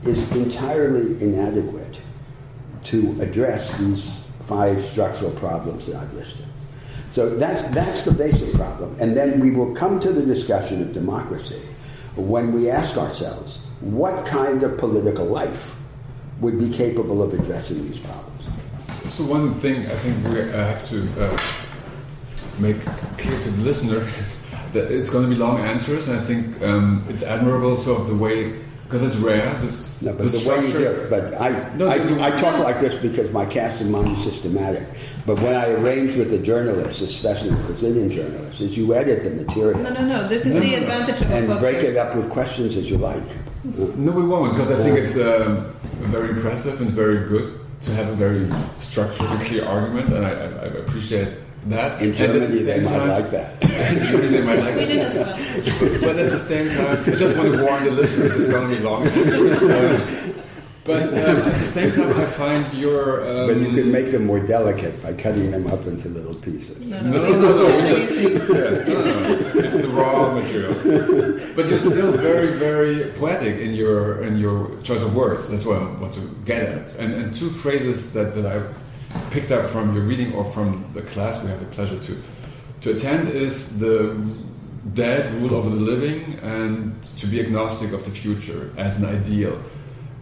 is 0.06 0.22
entirely 0.36 1.22
inadequate 1.22 2.00
to 2.84 3.20
address 3.20 3.76
these 3.78 4.20
five 4.42 4.84
structural 4.84 5.32
problems 5.32 5.86
that 5.86 5.96
I've 5.96 6.14
listed. 6.14 6.46
So 7.10 7.34
that's, 7.34 7.62
that's 7.70 8.04
the 8.04 8.12
basic 8.12 8.54
problem. 8.54 8.94
And 9.00 9.16
then 9.16 9.40
we 9.40 9.50
will 9.50 9.74
come 9.74 9.98
to 10.00 10.12
the 10.12 10.24
discussion 10.24 10.82
of 10.82 10.92
democracy 10.92 11.62
when 12.14 12.52
we 12.52 12.70
ask 12.70 12.96
ourselves 12.96 13.58
what 13.80 14.24
kind 14.26 14.62
of 14.62 14.78
political 14.78 15.24
life 15.24 15.78
would 16.40 16.58
be 16.58 16.70
capable 16.70 17.22
of 17.22 17.32
addressing 17.34 17.90
these 17.90 17.98
problems. 17.98 18.48
So, 19.08 19.24
one 19.24 19.54
thing 19.60 19.86
I 19.86 19.94
think 19.94 20.24
we 20.24 20.40
have 20.50 20.86
to 20.88 21.24
uh, 21.24 21.40
make 22.58 22.80
clear 23.18 23.40
to 23.40 23.50
the 23.50 23.62
listener 23.62 23.98
is 24.20 24.36
that 24.72 24.90
it's 24.90 25.10
going 25.10 25.24
to 25.24 25.30
be 25.30 25.36
long 25.36 25.58
answers, 25.60 26.08
and 26.08 26.18
I 26.18 26.22
think 26.22 26.60
um, 26.62 27.04
it's 27.08 27.22
admirable, 27.22 27.76
sort 27.76 28.00
of 28.00 28.08
the 28.08 28.16
way 28.16 28.58
because 28.86 29.02
it's 29.02 29.16
rare. 29.16 29.52
This, 29.60 30.00
no, 30.00 30.12
but 30.12 30.30
the, 30.30 30.38
the 30.38 30.48
way 30.48 30.66
you 30.66 30.72
do 30.72 30.78
it. 30.78 31.10
But 31.10 31.40
I, 31.40 31.74
no, 31.76 31.88
I, 31.88 32.26
I, 32.26 32.30
talk 32.30 32.60
like 32.60 32.78
this 32.78 32.94
because 33.02 33.32
my 33.32 33.44
cast 33.44 33.80
of 33.80 33.88
mind 33.88 34.16
is 34.16 34.22
systematic. 34.22 34.86
But 35.26 35.40
when 35.40 35.54
I 35.54 35.70
arrange 35.70 36.14
with 36.14 36.30
the 36.30 36.38
journalists, 36.38 37.02
especially 37.02 37.50
the 37.50 37.62
Brazilian 37.64 38.10
journalists, 38.10 38.60
is 38.60 38.76
you 38.76 38.94
edit 38.94 39.24
the 39.24 39.30
material. 39.30 39.80
No, 39.80 39.92
no, 39.92 40.04
no. 40.04 40.28
This 40.28 40.46
is 40.46 40.54
no, 40.54 40.60
the 40.60 40.70
no, 40.70 40.76
advantage 40.78 41.20
of 41.20 41.30
and 41.32 41.58
break 41.58 41.78
it 41.78 41.96
up 41.96 42.14
with 42.14 42.30
questions 42.30 42.76
as 42.76 42.88
you 42.88 42.98
like. 42.98 43.24
No, 43.64 44.12
we 44.12 44.24
won't 44.24 44.52
because 44.52 44.70
I 44.70 44.76
think 44.76 44.96
it's 44.96 45.16
um, 45.16 45.74
very 45.98 46.30
impressive 46.30 46.80
and 46.80 46.90
very 46.90 47.26
good 47.26 47.58
to 47.80 47.92
have 47.92 48.08
a 48.08 48.14
very 48.14 48.48
structured 48.78 49.26
and 49.26 49.40
clear 49.42 49.64
argument, 49.64 50.12
and 50.12 50.24
I, 50.24 50.30
I, 50.30 50.44
I 50.44 50.66
appreciate 50.78 51.34
that. 51.70 52.00
In 52.00 52.14
Germany, 52.14 52.46
the 52.46 52.62
they 52.62 52.80
might 52.80 52.90
time, 52.90 53.08
like 53.08 53.30
that. 53.30 53.62
in 53.96 54.02
Germany, 54.02 54.28
they 54.28 54.42
might 54.42 54.58
like 54.60 54.74
Sweden 54.74 54.98
as 54.98 55.16
well. 55.16 56.00
but 56.00 56.18
at 56.18 56.30
the 56.30 56.38
same 56.38 56.68
time, 56.68 56.98
I 57.00 57.16
just 57.16 57.36
want 57.36 57.52
to 57.54 57.64
warn 57.64 57.84
the 57.84 57.90
listeners 57.90 58.34
it's 58.36 58.52
going 58.52 58.70
to 58.70 58.76
be 58.76 58.82
long. 58.82 59.04
but 60.84 61.08
um, 61.08 61.14
at 61.14 61.58
the 61.58 61.66
same 61.66 61.92
time, 61.92 62.16
I 62.20 62.26
find 62.26 62.72
your. 62.74 63.26
Um, 63.26 63.46
but 63.48 63.56
you 63.56 63.74
can 63.74 63.90
make 63.90 64.12
them 64.12 64.26
more 64.26 64.40
delicate 64.40 65.02
by 65.02 65.12
cutting 65.12 65.50
them 65.50 65.66
up 65.66 65.86
into 65.86 66.08
little 66.08 66.34
pieces. 66.34 66.78
No, 66.78 67.00
no, 67.00 67.10
no. 67.10 67.40
no, 67.40 67.68
no, 67.68 67.86
just, 67.86 68.12
yeah, 68.12 68.28
no, 68.28 69.04
no, 69.04 69.60
It's 69.60 69.76
the 69.76 69.88
raw 69.88 70.32
material. 70.32 70.74
But 71.54 71.68
you're 71.68 71.78
still 71.78 72.12
very, 72.12 72.56
very 72.58 73.10
poetic 73.12 73.58
in 73.58 73.74
your 73.74 74.22
in 74.22 74.36
your 74.36 74.80
choice 74.82 75.02
of 75.02 75.14
words. 75.14 75.48
That's 75.48 75.64
what 75.64 75.82
I 75.82 75.84
want 75.84 76.12
to 76.14 76.20
get 76.44 76.62
at. 76.62 76.94
And, 76.96 77.14
and 77.14 77.34
two 77.34 77.50
phrases 77.50 78.12
that, 78.12 78.34
that 78.34 78.46
I 78.46 78.62
picked 79.30 79.52
up 79.52 79.70
from 79.70 79.94
your 79.94 80.04
reading 80.04 80.34
or 80.34 80.44
from 80.44 80.84
the 80.94 81.02
class 81.02 81.42
we 81.42 81.48
have 81.50 81.60
the 81.60 81.66
pleasure 81.66 81.98
to 82.00 82.22
to 82.80 82.94
attend 82.94 83.28
is 83.30 83.78
the 83.78 84.16
dead 84.94 85.30
rule 85.34 85.54
over 85.54 85.68
the 85.68 85.76
living 85.76 86.38
and 86.42 87.02
to 87.02 87.26
be 87.26 87.40
agnostic 87.40 87.92
of 87.92 88.04
the 88.04 88.10
future 88.10 88.72
as 88.76 88.98
an 88.98 89.04
ideal. 89.04 89.60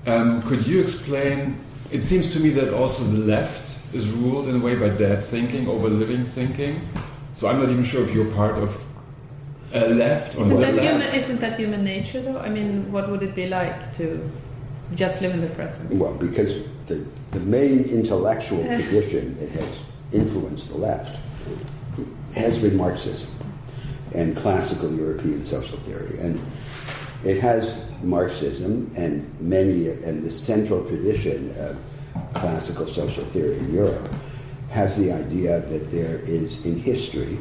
Um, 0.06 0.42
could 0.42 0.66
you 0.66 0.80
explain? 0.80 1.60
It 1.90 2.02
seems 2.02 2.32
to 2.34 2.40
me 2.40 2.50
that 2.50 2.72
also 2.72 3.04
the 3.04 3.18
left 3.18 3.78
is 3.92 4.10
ruled 4.10 4.48
in 4.48 4.56
a 4.56 4.58
way 4.58 4.74
by 4.74 4.88
dead 4.88 5.22
thinking 5.22 5.68
over 5.68 5.88
living 5.88 6.24
thinking. 6.24 6.80
So 7.32 7.48
I'm 7.48 7.60
not 7.60 7.68
even 7.68 7.84
sure 7.84 8.02
if 8.04 8.14
you're 8.14 8.32
part 8.32 8.56
of 8.58 8.82
a 9.72 9.88
left 9.88 10.36
or 10.36 10.42
isn't 10.42 10.60
that 10.60 10.74
left. 10.74 10.88
Human, 10.88 11.14
isn't 11.14 11.40
that 11.40 11.58
human 11.58 11.84
nature, 11.84 12.22
though? 12.22 12.38
I 12.38 12.48
mean, 12.48 12.90
what 12.92 13.10
would 13.10 13.22
it 13.22 13.34
be 13.34 13.48
like 13.48 13.92
to 13.94 14.30
Just 14.94 15.20
live 15.22 15.32
in 15.32 15.40
the 15.40 15.48
present. 15.48 15.90
Well, 15.90 16.14
because 16.14 16.60
the, 16.86 17.06
the 17.34 17.40
main 17.40 17.82
intellectual 17.82 18.62
tradition 18.62 19.36
that 19.36 19.50
has 19.50 19.84
influenced 20.12 20.68
the 20.68 20.76
left 20.76 21.18
has 22.32 22.58
been 22.58 22.76
Marxism 22.76 23.28
and 24.14 24.36
classical 24.36 24.92
European 24.94 25.44
social 25.44 25.76
theory. 25.78 26.16
And 26.20 26.40
it 27.24 27.40
has 27.40 27.76
Marxism 28.04 28.88
and 28.96 29.28
many, 29.40 29.88
and 29.88 30.22
the 30.22 30.30
central 30.30 30.86
tradition 30.86 31.50
of 31.58 31.76
classical 32.34 32.86
social 32.86 33.24
theory 33.26 33.58
in 33.58 33.74
Europe 33.74 34.08
has 34.70 34.96
the 34.96 35.10
idea 35.10 35.60
that 35.60 35.90
there 35.90 36.20
is 36.20 36.64
in 36.64 36.78
history 36.78 37.38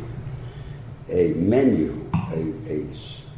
a 1.10 1.34
menu, 1.34 2.10
a, 2.14 2.54
a 2.68 2.88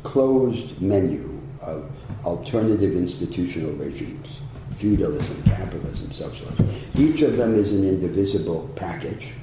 closed 0.04 0.82
menu 0.82 1.42
of 1.62 1.92
alternative 2.24 2.96
institutional 2.96 3.74
regimes 3.74 4.40
feudalism, 4.76 5.42
capitalism, 5.44 6.12
socialism. 6.12 6.70
Each 6.98 7.22
of 7.22 7.38
them 7.38 7.56
is 7.56 7.72
an 7.72 7.84
indivisible 7.84 8.70
package, 8.76 9.34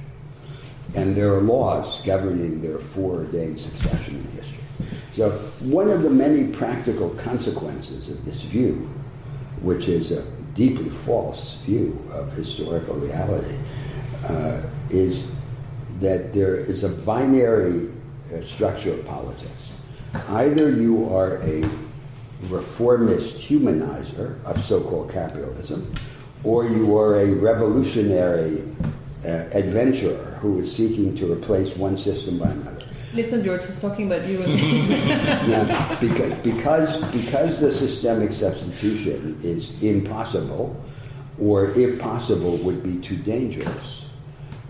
and 0.95 1.15
there 1.15 1.33
are 1.33 1.41
laws 1.41 2.01
governing 2.05 2.61
their 2.61 2.77
foreordained 2.77 3.59
succession 3.59 4.15
in 4.15 4.37
history. 4.37 4.59
So, 5.13 5.31
one 5.61 5.89
of 5.89 6.03
the 6.03 6.09
many 6.09 6.51
practical 6.51 7.09
consequences 7.11 8.09
of 8.09 8.23
this 8.25 8.41
view, 8.41 8.89
which 9.61 9.87
is 9.87 10.11
a 10.11 10.23
deeply 10.53 10.89
false 10.89 11.55
view 11.65 11.99
of 12.11 12.31
historical 12.33 12.95
reality, 12.95 13.57
uh, 14.25 14.61
is 14.89 15.27
that 15.99 16.33
there 16.33 16.55
is 16.55 16.83
a 16.83 16.89
binary 16.89 17.89
uh, 18.33 18.43
structure 18.45 18.93
of 18.93 19.05
politics. 19.05 19.73
Either 20.29 20.69
you 20.69 21.13
are 21.13 21.37
a 21.43 21.67
reformist 22.43 23.37
humanizer 23.37 24.43
of 24.43 24.61
so-called 24.61 25.11
capitalism, 25.11 25.91
or 26.43 26.65
you 26.65 26.97
are 26.97 27.19
a 27.19 27.31
revolutionary 27.31 28.63
uh, 29.25 29.47
adventurer 29.53 30.37
who 30.41 30.59
is 30.59 30.75
seeking 30.75 31.15
to 31.15 31.31
replace 31.31 31.77
one 31.77 31.97
system 31.97 32.37
by 32.37 32.49
another. 32.49 32.79
Listen, 33.13 33.43
George, 33.43 33.65
he's 33.65 33.79
talking 33.79 34.07
about 34.11 34.27
you 34.27 34.41
and 34.41 34.53
me. 34.61 34.87
now, 35.47 35.97
because, 35.99 36.33
because, 36.39 36.97
because 37.11 37.59
the 37.59 37.71
systemic 37.71 38.33
substitution 38.33 39.39
is 39.43 39.81
impossible, 39.83 40.75
or 41.39 41.69
if 41.71 41.99
possible, 41.99 42.57
would 42.57 42.83
be 42.83 42.97
too 42.99 43.15
dangerous, 43.17 44.05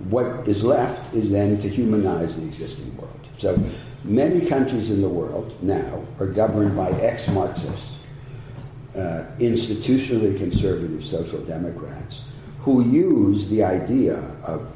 what 0.10 0.48
is 0.48 0.64
left 0.64 1.14
is 1.14 1.32
then 1.32 1.58
to 1.60 1.70
humanize 1.70 2.36
the 2.38 2.46
existing 2.46 2.96
world. 2.98 3.20
So 3.38 3.58
Many 4.06 4.46
countries 4.46 4.92
in 4.92 5.02
the 5.02 5.08
world 5.08 5.56
now 5.64 6.04
are 6.20 6.28
governed 6.28 6.76
by 6.76 6.90
ex 6.92 7.30
Marxists, 7.30 7.94
uh, 8.96 9.26
institutionally 9.40 10.38
conservative 10.38 11.06
social 11.06 11.40
democrats 11.40 12.24
who 12.60 12.84
use 12.84 13.48
the 13.48 13.64
idea 13.64 14.18
of 14.46 14.70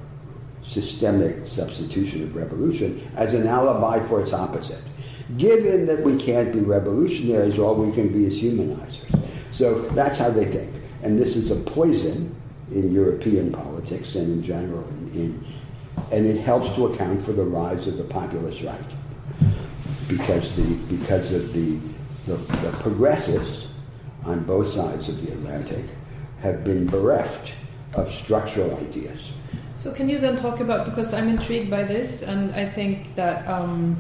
systemic 0.63 1.45
substitution 1.47 2.23
of 2.23 2.35
revolution 2.37 3.01
as 3.17 3.33
an 3.33 3.45
alibi 3.45 3.99
for 4.07 4.21
its 4.21 4.31
opposite. 4.31 4.81
Given 5.35 5.85
that 5.87 6.03
we 6.03 6.15
can't 6.15 6.53
be 6.53 6.61
revolutionaries, 6.61 7.59
all 7.59 7.75
we 7.75 7.91
can 7.91 8.07
be 8.07 8.25
is 8.25 8.41
humanizers. 8.41 9.27
So 9.51 9.81
that's 9.89 10.17
how 10.17 10.29
they 10.29 10.45
think. 10.45 10.73
And 11.03 11.19
this 11.19 11.35
is 11.35 11.51
a 11.51 11.57
poison 11.57 12.33
in 12.71 12.93
European 12.93 13.51
politics 13.51 14.15
and 14.15 14.31
in 14.31 14.41
general, 14.41 14.87
in, 14.87 15.09
in, 15.09 15.45
and 16.13 16.25
it 16.25 16.39
helps 16.39 16.73
to 16.75 16.87
account 16.87 17.23
for 17.23 17.33
the 17.33 17.43
rise 17.43 17.87
of 17.87 17.97
the 17.97 18.05
populist 18.05 18.63
right 18.63 18.85
because 20.07 20.55
the 20.55 20.75
because 20.87 21.31
of 21.31 21.53
the, 21.53 21.77
the, 22.25 22.35
the 22.35 22.71
progressives 22.79 23.67
on 24.25 24.43
both 24.43 24.69
sides 24.69 25.09
of 25.09 25.25
the 25.25 25.31
Atlantic 25.31 25.85
have 26.41 26.63
been 26.63 26.87
bereft 26.87 27.53
of 27.93 28.11
structural 28.11 28.75
ideas. 28.77 29.31
So 29.75 29.93
can 29.93 30.09
you 30.09 30.17
then 30.17 30.37
talk 30.37 30.59
about 30.59 30.85
because 30.85 31.13
I'm 31.13 31.29
intrigued 31.29 31.69
by 31.69 31.83
this, 31.83 32.23
and 32.23 32.53
I 32.55 32.65
think 32.65 33.15
that 33.15 33.47
um, 33.47 33.95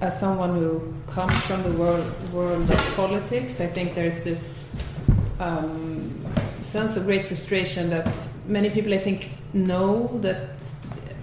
as 0.00 0.18
someone 0.18 0.54
who 0.54 0.94
comes 1.06 1.36
from 1.42 1.62
the 1.62 1.72
world 1.72 2.32
world 2.32 2.70
of 2.70 2.94
politics, 2.94 3.60
I 3.60 3.66
think 3.66 3.94
there's 3.94 4.22
this 4.22 4.64
um, 5.40 6.24
sense 6.62 6.96
of 6.96 7.04
great 7.06 7.26
frustration 7.26 7.90
that 7.90 8.28
many 8.46 8.70
people 8.70 8.94
I 8.94 8.98
think 8.98 9.30
know 9.52 10.18
that 10.20 10.50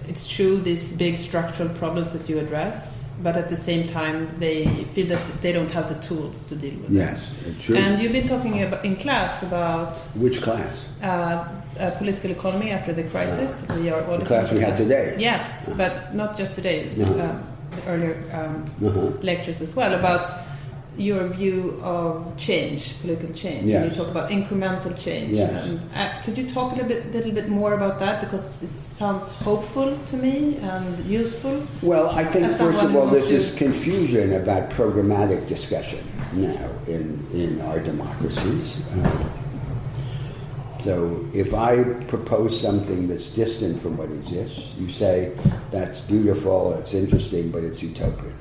it's 0.06 0.28
true 0.28 0.58
these 0.58 0.88
big 0.88 1.18
structural 1.18 1.68
problems 1.70 2.12
that 2.12 2.28
you 2.28 2.38
address 2.38 2.99
but 3.22 3.36
at 3.36 3.48
the 3.48 3.56
same 3.56 3.88
time 3.88 4.28
they 4.38 4.64
feel 4.94 5.06
that 5.06 5.42
they 5.42 5.52
don't 5.52 5.70
have 5.70 5.88
the 5.88 6.06
tools 6.06 6.44
to 6.44 6.54
deal 6.54 6.74
with 6.80 6.90
it. 6.90 6.94
yes, 6.94 7.32
it. 7.46 7.60
true. 7.60 7.76
And 7.76 8.00
you've 8.00 8.12
been 8.12 8.28
talking 8.28 8.62
about, 8.62 8.84
in 8.84 8.96
class 8.96 9.42
about 9.42 9.98
which 10.14 10.40
class? 10.42 10.86
Uh, 11.02 11.46
uh, 11.78 11.90
political 11.98 12.30
economy 12.30 12.70
after 12.70 12.92
the 12.92 13.04
crisis. 13.04 13.68
Uh, 13.68 13.74
we 13.80 13.90
are 13.90 14.02
the 14.18 14.24
class 14.24 14.52
we 14.52 14.60
had 14.60 14.76
today. 14.76 15.16
Yes, 15.18 15.68
but 15.76 16.14
not 16.14 16.36
just 16.36 16.54
today. 16.54 16.90
Uh-huh. 17.00 17.22
Um, 17.22 17.46
earlier 17.86 18.16
um, 18.32 18.68
uh-huh. 18.84 19.12
lectures 19.22 19.60
as 19.60 19.74
well 19.76 19.94
about 19.94 20.26
your 21.00 21.26
view 21.28 21.80
of 21.82 22.36
change, 22.36 23.00
political 23.00 23.32
change. 23.34 23.70
Yes. 23.70 23.82
And 23.82 23.90
you 23.90 23.96
talk 23.96 24.10
about 24.10 24.30
incremental 24.30 24.96
change. 24.98 25.32
Yes. 25.32 25.66
And, 25.66 25.80
uh, 25.94 26.22
could 26.22 26.36
you 26.36 26.48
talk 26.50 26.72
a 26.72 26.74
little 26.76 26.88
bit, 26.88 27.12
little 27.12 27.32
bit 27.32 27.48
more 27.48 27.74
about 27.74 27.98
that 28.00 28.20
because 28.20 28.62
it 28.62 28.80
sounds 28.80 29.30
hopeful 29.32 29.98
to 30.06 30.16
me 30.16 30.56
and 30.58 31.04
useful? 31.06 31.62
Well, 31.82 32.10
I 32.10 32.24
think 32.24 32.52
first 32.56 32.82
of 32.82 32.94
all, 32.94 33.06
there's 33.06 33.30
this 33.30 33.54
confusion 33.54 34.34
about 34.34 34.70
programmatic 34.70 35.48
discussion 35.48 36.04
now 36.32 36.68
in 36.86 37.26
in 37.32 37.60
our 37.62 37.80
democracies. 37.80 38.82
Uh, 38.92 39.24
so 40.80 41.28
if 41.34 41.52
I 41.52 41.84
propose 42.08 42.58
something 42.58 43.06
that's 43.06 43.28
distant 43.28 43.78
from 43.80 43.98
what 43.98 44.10
exists, 44.10 44.74
you 44.78 44.90
say 44.90 45.32
that's 45.70 46.00
beautiful, 46.00 46.72
it's 46.74 46.94
interesting, 46.94 47.50
but 47.50 47.62
it's 47.62 47.82
utopian. 47.82 48.39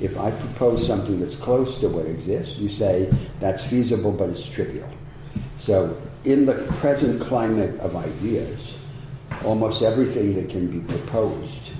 If 0.00 0.18
I 0.18 0.30
propose 0.30 0.86
something 0.86 1.20
that's 1.20 1.36
close 1.36 1.78
to 1.78 1.88
what 1.88 2.06
exists, 2.06 2.58
you 2.58 2.68
say 2.68 3.12
that's 3.38 3.64
feasible, 3.64 4.12
but 4.12 4.30
it's 4.30 4.48
trivial. 4.48 4.88
So, 5.58 6.00
in 6.24 6.46
the 6.46 6.54
present 6.78 7.20
climate 7.20 7.78
of 7.80 7.96
ideas, 7.96 8.76
almost 9.44 9.82
everything 9.82 10.34
that 10.34 10.48
can 10.48 10.66
be 10.68 10.80
proposed 10.92 11.72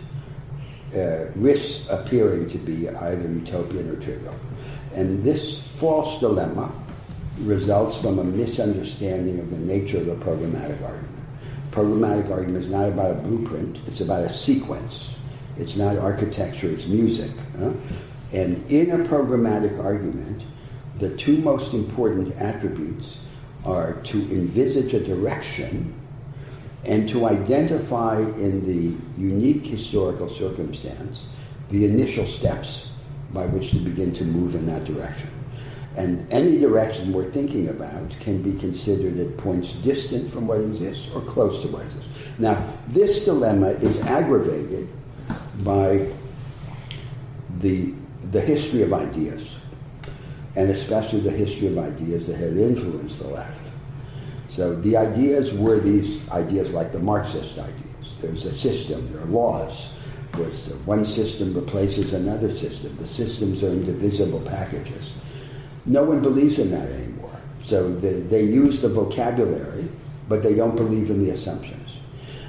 uh, 0.94 1.26
risks 1.36 1.88
appearing 1.88 2.48
to 2.48 2.58
be 2.58 2.88
either 2.88 3.28
utopian 3.28 3.88
or 3.90 3.96
trivial. 4.00 4.34
And 4.94 5.22
this 5.22 5.60
false 5.76 6.18
dilemma 6.18 6.72
results 7.38 8.00
from 8.00 8.18
a 8.18 8.24
misunderstanding 8.24 9.38
of 9.38 9.50
the 9.50 9.58
nature 9.58 9.98
of 9.98 10.08
a 10.08 10.16
programmatic 10.16 10.82
argument. 10.82 11.26
Programmatic 11.70 12.30
argument 12.30 12.64
is 12.64 12.70
not 12.70 12.88
about 12.88 13.12
a 13.12 13.14
blueprint, 13.14 13.80
it's 13.86 14.00
about 14.00 14.24
a 14.24 14.32
sequence. 14.32 15.14
It's 15.56 15.76
not 15.76 15.98
architecture, 15.98 16.70
it's 16.70 16.86
music. 16.86 17.30
Huh? 17.58 17.72
And 18.32 18.64
in 18.70 18.90
a 18.92 19.04
programmatic 19.04 19.82
argument, 19.82 20.42
the 20.98 21.16
two 21.16 21.38
most 21.38 21.74
important 21.74 22.34
attributes 22.36 23.18
are 23.64 23.94
to 23.94 24.18
envisage 24.30 24.94
a 24.94 25.04
direction 25.04 25.94
and 26.86 27.08
to 27.08 27.26
identify 27.26 28.18
in 28.18 28.64
the 28.64 28.96
unique 29.20 29.66
historical 29.66 30.28
circumstance 30.28 31.28
the 31.70 31.84
initial 31.84 32.26
steps 32.26 32.90
by 33.32 33.46
which 33.46 33.70
to 33.70 33.78
begin 33.78 34.12
to 34.14 34.24
move 34.24 34.54
in 34.54 34.66
that 34.66 34.84
direction. 34.84 35.30
And 35.96 36.26
any 36.32 36.58
direction 36.58 37.12
we're 37.12 37.30
thinking 37.30 37.68
about 37.68 38.10
can 38.20 38.42
be 38.42 38.58
considered 38.58 39.18
at 39.18 39.36
points 39.36 39.74
distant 39.74 40.30
from 40.30 40.46
what 40.46 40.60
exists 40.60 41.12
or 41.14 41.20
close 41.20 41.62
to 41.62 41.68
what 41.68 41.84
exists. 41.84 42.32
Now, 42.38 42.64
this 42.88 43.24
dilemma 43.24 43.70
is 43.70 44.00
aggravated 44.02 44.88
by 45.62 46.08
the 47.58 47.92
the 48.30 48.40
history 48.40 48.82
of 48.82 48.92
ideas, 48.92 49.56
and 50.56 50.70
especially 50.70 51.20
the 51.20 51.30
history 51.30 51.68
of 51.68 51.78
ideas 51.78 52.26
that 52.26 52.36
had 52.36 52.56
influenced 52.56 53.20
the 53.20 53.28
left. 53.28 53.60
So 54.48 54.74
the 54.74 54.96
ideas 54.96 55.52
were 55.52 55.80
these 55.80 56.28
ideas 56.30 56.72
like 56.72 56.92
the 56.92 56.98
Marxist 56.98 57.58
ideas. 57.58 58.14
There's 58.20 58.44
a 58.44 58.52
system, 58.52 59.12
there 59.12 59.22
are 59.22 59.26
laws. 59.26 59.92
There's 60.34 60.68
one 60.84 61.04
system 61.04 61.54
replaces 61.54 62.12
another 62.12 62.54
system. 62.54 62.96
The 62.96 63.06
systems 63.06 63.64
are 63.64 63.70
indivisible 63.70 64.40
packages. 64.40 65.12
No 65.86 66.04
one 66.04 66.20
believes 66.20 66.58
in 66.58 66.70
that 66.70 66.88
anymore. 66.88 67.36
So 67.64 67.92
they, 67.96 68.20
they 68.20 68.44
use 68.44 68.80
the 68.80 68.88
vocabulary, 68.88 69.88
but 70.28 70.42
they 70.42 70.54
don't 70.54 70.76
believe 70.76 71.10
in 71.10 71.22
the 71.22 71.30
assumptions. 71.30 71.98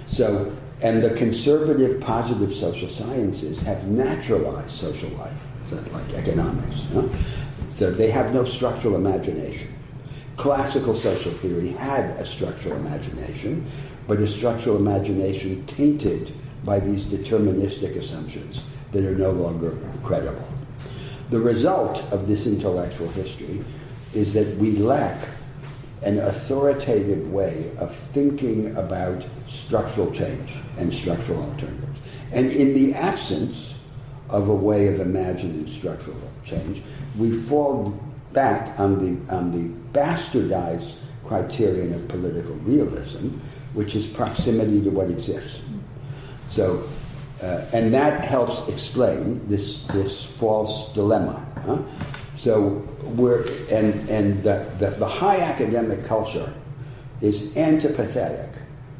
So, 0.07 0.55
and 0.83 1.03
the 1.03 1.11
conservative 1.11 2.01
positive 2.01 2.51
social 2.51 2.87
sciences 2.87 3.61
have 3.61 3.87
naturalized 3.87 4.71
social 4.71 5.09
life 5.11 5.47
like 5.71 6.13
economics. 6.13 6.85
You 6.89 7.01
know? 7.01 7.09
So 7.69 7.91
they 7.91 8.11
have 8.11 8.33
no 8.33 8.43
structural 8.43 8.95
imagination. 8.95 9.73
Classical 10.37 10.95
social 10.95 11.31
theory 11.31 11.69
had 11.69 12.11
a 12.19 12.25
structural 12.25 12.75
imagination, 12.75 13.65
but 14.07 14.19
a 14.19 14.27
structural 14.27 14.77
imagination 14.77 15.65
tainted 15.65 16.33
by 16.63 16.79
these 16.79 17.05
deterministic 17.05 17.95
assumptions 17.95 18.63
that 18.91 19.05
are 19.05 19.15
no 19.15 19.31
longer 19.31 19.77
credible. 20.03 20.47
The 21.29 21.39
result 21.39 21.99
of 22.11 22.27
this 22.27 22.45
intellectual 22.45 23.07
history 23.09 23.63
is 24.13 24.33
that 24.33 24.57
we 24.57 24.77
lack 24.77 25.17
an 26.03 26.19
authoritative 26.19 27.31
way 27.31 27.71
of 27.77 27.95
thinking 27.95 28.75
about 28.75 29.23
structural 29.47 30.11
change 30.11 30.57
and 30.77 30.93
structural 30.93 31.41
alternatives. 31.43 31.99
And 32.33 32.51
in 32.51 32.73
the 32.73 32.93
absence 32.95 33.70
of 34.31 34.47
a 34.47 34.55
way 34.55 34.87
of 34.87 34.99
imagining 34.99 35.67
structural 35.67 36.17
change, 36.43 36.81
we 37.17 37.31
fall 37.33 37.99
back 38.33 38.79
on 38.79 38.97
the, 38.99 39.35
on 39.35 39.51
the 39.51 39.97
bastardized 39.97 40.95
criterion 41.25 41.93
of 41.93 42.07
political 42.07 42.55
realism, 42.55 43.27
which 43.73 43.95
is 43.95 44.07
proximity 44.07 44.81
to 44.81 44.89
what 44.89 45.09
exists. 45.09 45.61
So, 46.47 46.83
uh, 47.43 47.65
and 47.73 47.93
that 47.93 48.23
helps 48.23 48.67
explain 48.67 49.47
this, 49.47 49.83
this 49.83 50.25
false 50.25 50.93
dilemma. 50.93 51.45
Huh? 51.65 51.81
So 52.37 52.83
we're, 53.15 53.43
and, 53.69 54.09
and 54.09 54.43
the, 54.43 54.65
the, 54.79 54.91
the 54.91 55.07
high 55.07 55.39
academic 55.39 56.03
culture 56.03 56.53
is 57.21 57.55
antipathetic 57.55 58.57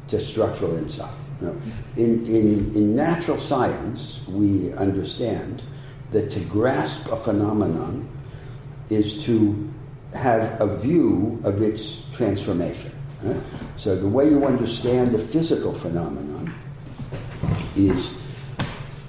to 0.08 0.20
structural 0.20 0.76
insight. 0.76 1.10
Know, 1.42 1.56
in, 1.96 2.24
in, 2.26 2.74
in 2.74 2.94
natural 2.94 3.38
science, 3.38 4.20
we 4.28 4.72
understand 4.74 5.62
that 6.12 6.30
to 6.30 6.40
grasp 6.40 7.08
a 7.08 7.16
phenomenon 7.16 8.08
is 8.90 9.22
to 9.24 9.68
have 10.14 10.60
a 10.60 10.76
view 10.78 11.40
of 11.44 11.60
its 11.62 12.04
transformation. 12.12 12.92
So 13.76 13.96
the 13.96 14.08
way 14.08 14.28
you 14.28 14.46
understand 14.46 15.14
a 15.14 15.18
physical 15.18 15.74
phenomenon 15.74 16.52
is 17.76 18.12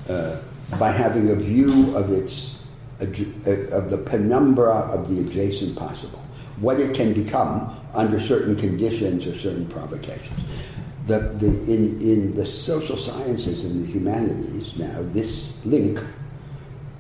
uh, 0.10 0.40
by 0.80 0.92
having 0.92 1.30
a 1.32 1.36
view 1.36 1.96
of 1.96 2.12
its 2.12 2.58
of 3.00 3.90
the 3.90 4.02
penumbra 4.06 4.74
of 4.74 5.10
the 5.14 5.22
adjacent 5.22 5.76
possible, 5.76 6.24
what 6.58 6.80
it 6.80 6.96
can 6.96 7.12
become 7.12 7.78
under 7.94 8.20
certain 8.20 8.56
conditions 8.56 9.28
or 9.28 9.38
certain 9.38 9.66
provocations. 9.68 10.43
The, 11.06 11.20
the, 11.20 11.48
in, 11.72 12.00
in 12.00 12.36
the 12.36 12.46
social 12.46 12.96
sciences 12.96 13.66
and 13.66 13.86
the 13.86 13.92
humanities 13.92 14.78
now, 14.78 15.00
this 15.12 15.54
link 15.66 16.02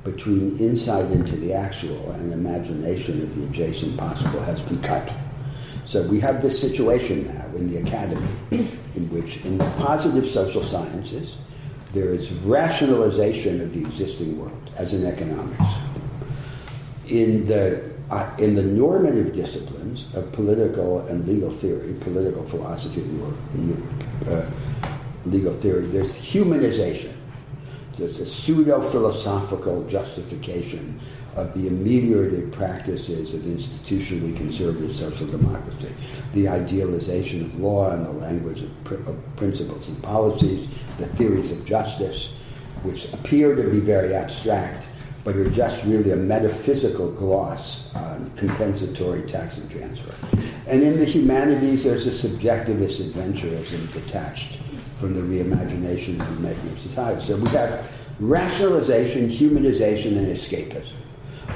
between 0.03 0.57
insight 0.57 1.09
into 1.11 1.37
the 1.37 1.53
actual 1.53 2.11
and 2.11 2.33
imagination 2.33 3.21
of 3.21 3.35
the 3.37 3.45
adjacent 3.45 3.95
possible 3.97 4.41
has 4.41 4.61
been 4.61 4.81
cut. 4.81 5.09
So 5.85 6.03
we 6.03 6.19
have 6.19 6.41
this 6.41 6.59
situation 6.59 7.27
now 7.27 7.45
in 7.55 7.69
the 7.69 7.77
academy 7.77 8.67
in 8.95 9.09
which, 9.09 9.43
in 9.45 9.57
the 9.57 9.69
positive 9.77 10.25
social 10.25 10.63
sciences, 10.63 11.37
there 11.93 12.13
is 12.13 12.31
rationalization 12.31 13.61
of 13.61 13.73
the 13.73 13.81
existing 13.81 14.39
world, 14.39 14.69
as 14.75 14.93
in 14.93 15.05
economics. 15.05 15.73
In 17.07 17.45
the, 17.45 17.92
in 18.39 18.55
the 18.55 18.63
normative 18.63 19.33
disciplines 19.33 20.13
of 20.15 20.31
political 20.31 21.05
and 21.07 21.27
legal 21.27 21.51
theory, 21.51 21.93
political 22.01 22.45
philosophy 22.45 23.03
or 23.21 23.33
uh, 24.31 24.49
legal 25.25 25.53
theory, 25.53 25.85
there's 25.87 26.15
humanization. 26.15 27.13
It's 27.97 28.19
a 28.19 28.25
pseudo 28.25 28.81
philosophical 28.81 29.87
justification 29.87 30.99
of 31.35 31.53
the 31.53 31.69
ameliorative 31.69 32.51
practices 32.51 33.33
of 33.33 33.41
institutionally 33.41 34.35
conservative 34.35 34.95
social 34.95 35.27
democracy, 35.27 35.93
the 36.33 36.47
idealization 36.47 37.43
of 37.45 37.59
law 37.59 37.91
and 37.91 38.05
the 38.05 38.11
language 38.11 38.61
of, 38.61 38.83
pr- 38.83 38.95
of, 38.95 39.35
principles 39.35 39.89
and 39.89 40.01
policies, 40.03 40.67
the 40.97 41.07
theories 41.07 41.51
of 41.51 41.65
justice, 41.65 42.33
which 42.83 43.11
appear 43.13 43.55
to 43.55 43.69
be 43.69 43.79
very 43.79 44.13
abstract, 44.13 44.87
but 45.23 45.35
are 45.35 45.49
just 45.49 45.85
really 45.85 46.11
a 46.11 46.15
metaphysical 46.15 47.11
gloss 47.11 47.93
on 47.95 48.29
compensatory 48.35 49.21
tax 49.23 49.57
and 49.57 49.69
transfer. 49.71 50.13
And 50.67 50.83
in 50.83 50.99
the 50.99 51.05
humanities, 51.05 51.85
there's 51.85 52.07
a 52.07 52.27
subjectivist 52.27 53.01
adventurism 53.01 53.91
detached 53.93 54.59
from 54.97 55.13
the 55.13 55.21
reimagination 55.21 56.19
of 56.19 56.39
making 56.41 56.69
of 56.69 56.79
society. 56.79 57.21
So 57.21 57.37
we 57.37 57.49
have 57.49 57.89
rationalization, 58.19 59.29
humanization, 59.29 60.17
and 60.17 60.27
escapism 60.27 60.93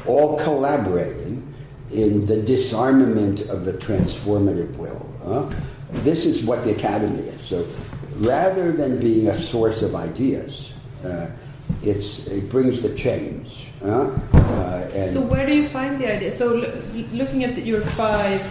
all 0.06 0.38
collaborating 0.38 1.54
in 1.92 2.26
the 2.26 2.42
disarmament 2.42 3.42
of 3.50 3.66
the 3.66 3.74
transformative 3.74 4.76
will. 4.76 5.06
Huh? 5.24 5.50
This 6.04 6.26
is 6.26 6.44
what 6.44 6.64
the 6.64 6.72
academy 6.72 7.20
is. 7.20 7.42
So 7.42 7.66
rather 8.18 8.72
than 8.72 9.00
being 9.00 9.28
a 9.28 9.40
source 9.40 9.82
of 9.82 9.96
ideas, 9.96 10.74
uh, 11.04 11.28
it 11.84 12.50
brings 12.50 12.82
the 12.82 12.94
change. 12.96 13.70
Uh, 13.84 14.10
so 15.08 15.22
where 15.22 15.46
do 15.46 15.54
you 15.56 15.68
find 15.68 16.00
the 16.00 16.12
idea? 16.12 16.32
So 16.32 16.72
looking 17.14 17.44
at 17.44 17.66
your 17.66 17.82
five 17.82 18.42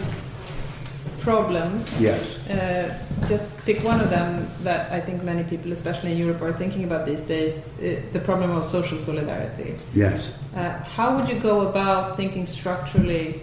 problems. 1.27 2.01
Yes. 2.01 2.39
Uh, 2.49 2.97
just 3.27 3.47
pick 3.67 3.83
one 3.83 4.01
of 4.01 4.11
them 4.11 4.47
that 4.63 4.93
I 4.93 5.01
think 5.01 5.25
many 5.25 5.43
people, 5.43 5.73
especially 5.73 6.13
in 6.13 6.19
Europe, 6.19 6.41
are 6.41 6.53
thinking 6.53 6.85
about 6.85 7.05
these 7.05 7.25
days 7.25 7.57
uh, 7.81 8.01
the 8.13 8.21
problem 8.21 8.51
of 8.53 8.65
social 8.65 8.99
solidarity. 9.09 9.75
Yes. 9.93 10.31
Uh, 10.55 10.79
how 10.97 11.17
would 11.17 11.29
you 11.29 11.39
go 11.41 11.55
about 11.71 12.17
thinking 12.17 12.47
structurally? 12.47 13.43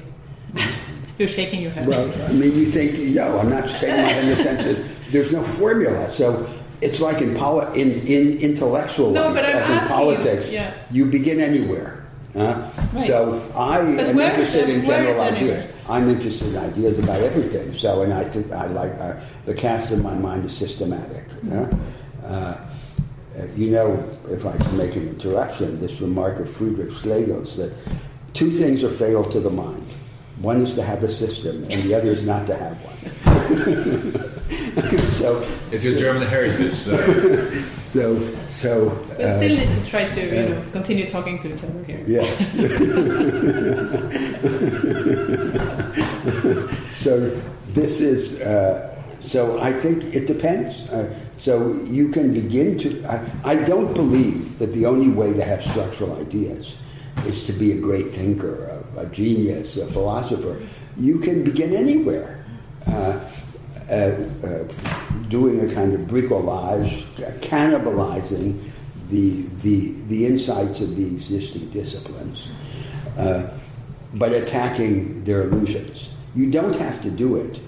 You're 1.17 1.33
shaking 1.39 1.61
your 1.61 1.71
head. 1.71 1.87
Well, 1.87 2.07
I 2.29 2.31
mean, 2.31 2.55
you 2.57 2.67
think, 2.77 2.97
no, 3.19 3.37
I'm 3.39 3.49
not 3.49 3.69
shaking 3.69 4.01
my 4.07 4.13
head 4.15 4.23
in 4.23 4.29
the 4.37 4.43
sense 4.43 4.63
that 4.63 4.77
there's 5.11 5.31
no 5.31 5.43
formula. 5.43 6.11
So 6.11 6.47
it's 6.83 6.99
like 6.99 7.21
in, 7.21 7.33
poli- 7.35 7.79
in, 7.79 7.91
in 8.05 8.37
intellectual 8.39 9.11
no, 9.11 9.29
life, 9.29 9.45
as 9.45 9.69
in 9.69 9.87
politics, 9.87 10.47
you, 10.49 10.55
yeah. 10.55 10.73
you 10.91 11.05
begin 11.05 11.39
anywhere. 11.39 12.05
Uh, 12.35 12.69
right. 12.93 13.07
So 13.07 13.39
I 13.55 13.95
but 13.95 14.05
am 14.05 14.19
interested 14.19 14.67
in 14.67 14.83
general 14.83 15.21
ideas. 15.21 15.67
I'm 15.87 16.09
interested 16.09 16.49
in 16.49 16.57
ideas 16.57 16.99
about 16.99 17.21
everything. 17.21 17.73
So, 17.73 18.01
and 18.01 18.11
I 18.11 18.23
think 18.23 18.51
I 18.51 18.65
like 18.67 18.91
uh, 18.99 19.19
the 19.45 19.53
cast 19.53 19.91
of 19.91 20.01
my 20.01 20.15
mind 20.15 20.45
is 20.45 20.57
systematic. 20.57 21.25
Uh, 21.49 21.67
uh, 22.25 22.57
you 23.55 23.69
know, 23.69 24.17
if 24.29 24.45
I 24.45 24.57
can 24.57 24.77
make 24.77 24.95
an 24.95 25.07
interruption, 25.07 25.79
this 25.79 26.01
remark 26.01 26.39
of 26.39 26.49
Friedrich 26.49 26.91
Schlegel's 26.91 27.55
that 27.57 27.73
two 28.33 28.49
things 28.49 28.83
are 28.83 28.89
fatal 28.89 29.23
to 29.25 29.39
the 29.39 29.49
mind. 29.49 29.87
One 30.39 30.61
is 30.61 30.73
to 30.75 30.83
have 30.83 31.03
a 31.03 31.11
system, 31.11 31.63
and 31.69 31.83
the 31.83 31.93
other 31.93 32.11
is 32.11 32.23
not 32.23 32.47
to 32.47 32.55
have 32.55 32.77
one. 32.83 34.39
so 35.09 35.45
it's 35.71 35.85
your 35.85 35.97
German 35.97 36.27
heritage. 36.27 36.75
So, 36.75 36.93
so, 37.83 38.35
so 38.49 38.89
we 39.17 39.23
uh, 39.23 39.37
still 39.37 39.57
need 39.57 39.69
to 39.69 39.85
try 39.85 40.09
to 40.09 40.21
you 40.21 40.49
know, 40.49 40.61
continue 40.71 41.09
talking 41.09 41.39
to 41.39 41.55
each 41.55 41.63
other 41.63 41.83
here. 41.85 42.03
Yeah. 42.05 42.23
so 46.93 47.29
this 47.69 48.01
is. 48.01 48.41
Uh, 48.41 48.89
so 49.21 49.61
I 49.61 49.71
think 49.71 50.03
it 50.13 50.27
depends. 50.27 50.89
Uh, 50.89 51.17
so 51.37 51.73
you 51.83 52.09
can 52.09 52.33
begin 52.33 52.77
to. 52.79 53.05
I, 53.05 53.23
I, 53.45 53.55
don't 53.63 53.93
believe 53.93 54.59
that 54.59 54.73
the 54.73 54.85
only 54.85 55.07
way 55.09 55.31
to 55.33 55.43
have 55.43 55.63
structural 55.63 56.19
ideas 56.19 56.75
is 57.25 57.45
to 57.45 57.53
be 57.53 57.71
a 57.71 57.79
great 57.79 58.09
thinker, 58.09 58.83
a, 58.97 59.01
a 59.01 59.05
genius, 59.07 59.77
a 59.77 59.87
philosopher. 59.87 60.59
You 60.97 61.19
can 61.19 61.43
begin 61.43 61.73
anywhere. 61.73 62.43
Uh, 62.85 63.17
doing 65.29 65.69
a 65.69 65.73
kind 65.73 65.93
of 65.93 66.01
bricolage, 66.01 67.03
cannibalizing 67.41 68.69
the, 69.09 69.41
the, 69.61 69.91
the 70.07 70.25
insights 70.25 70.81
of 70.81 70.95
the 70.95 71.05
existing 71.05 71.69
disciplines, 71.69 72.49
uh, 73.17 73.49
but 74.13 74.31
attacking 74.31 75.23
their 75.23 75.43
illusions. 75.43 76.11
You 76.35 76.51
don't 76.51 76.75
have 76.75 77.01
to 77.01 77.11
do 77.11 77.37
it 77.37 77.59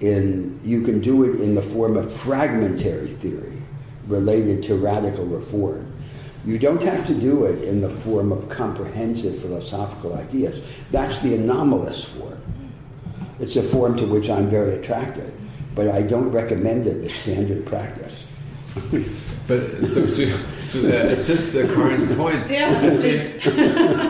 in, 0.00 0.58
you 0.64 0.82
can 0.82 1.00
do 1.00 1.24
it 1.24 1.40
in 1.40 1.54
the 1.54 1.62
form 1.62 1.96
of 1.96 2.12
fragmentary 2.12 3.08
theory 3.08 3.58
related 4.06 4.62
to 4.64 4.76
radical 4.76 5.24
reform. 5.24 5.92
You 6.44 6.58
don't 6.58 6.82
have 6.82 7.06
to 7.06 7.14
do 7.14 7.44
it 7.44 7.62
in 7.62 7.80
the 7.80 7.90
form 7.90 8.32
of 8.32 8.48
comprehensive 8.48 9.38
philosophical 9.38 10.16
ideas. 10.16 10.80
That's 10.90 11.20
the 11.20 11.36
anomalous 11.36 12.04
form. 12.04 12.40
It's 13.38 13.54
a 13.56 13.62
form 13.62 13.96
to 13.98 14.06
which 14.06 14.28
I'm 14.28 14.48
very 14.48 14.74
attracted 14.74 15.32
but 15.74 15.88
I 15.88 16.02
don't 16.02 16.30
recommend 16.30 16.86
it 16.86 17.04
as 17.04 17.12
standard 17.12 17.66
practice. 17.66 18.26
but 19.48 19.90
so 19.90 20.06
to, 20.06 20.38
to 20.70 21.08
uh, 21.08 21.12
assist 21.12 21.54
uh, 21.54 21.66
Karin's 21.66 22.06
point, 22.16 22.50
yeah, 22.50 22.70
I, 22.70 22.90
think, 22.90 23.46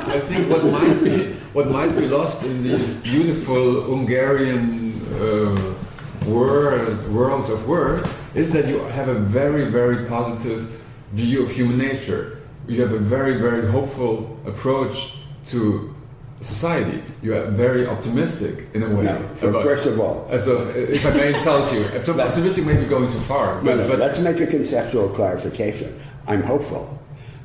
I 0.06 0.20
think 0.20 0.48
what 0.48 0.64
might 0.64 1.02
be 1.02 1.32
what 1.52 1.68
might 1.68 1.96
be 1.96 2.06
lost 2.06 2.42
in 2.44 2.62
these 2.62 2.96
beautiful 2.96 3.82
Hungarian 3.82 4.92
uh, 5.14 5.74
world, 6.26 7.12
worlds 7.12 7.48
of 7.50 7.66
words 7.68 8.08
is 8.34 8.52
that 8.52 8.66
you 8.68 8.78
have 8.84 9.08
a 9.08 9.14
very 9.14 9.68
very 9.70 10.06
positive 10.06 10.80
view 11.12 11.42
of 11.42 11.50
human 11.50 11.78
nature. 11.78 12.40
You 12.68 12.80
have 12.82 12.92
a 12.92 12.98
very 12.98 13.38
very 13.38 13.66
hopeful 13.66 14.38
approach 14.46 15.14
to 15.46 15.94
society. 16.42 17.02
You 17.22 17.34
are 17.36 17.46
very 17.50 17.86
optimistic 17.86 18.66
in 18.74 18.82
a 18.82 18.90
way. 18.90 19.04
No, 19.04 19.16
about, 19.42 19.62
first 19.62 19.86
of 19.86 20.00
all, 20.00 20.26
so 20.38 20.68
if 20.70 21.06
I 21.06 21.10
may 21.10 21.28
insult 21.30 21.72
you, 21.72 21.84
optimistic 22.20 22.64
may 22.66 22.76
be 22.76 22.84
going 22.86 23.08
too 23.08 23.20
far. 23.20 23.56
But, 23.62 23.76
no, 23.76 23.82
no, 23.82 23.88
but 23.88 23.98
let's 23.98 24.18
make 24.18 24.40
a 24.40 24.46
conceptual 24.46 25.08
clarification. 25.08 25.98
I'm 26.26 26.42
hopeful, 26.42 26.98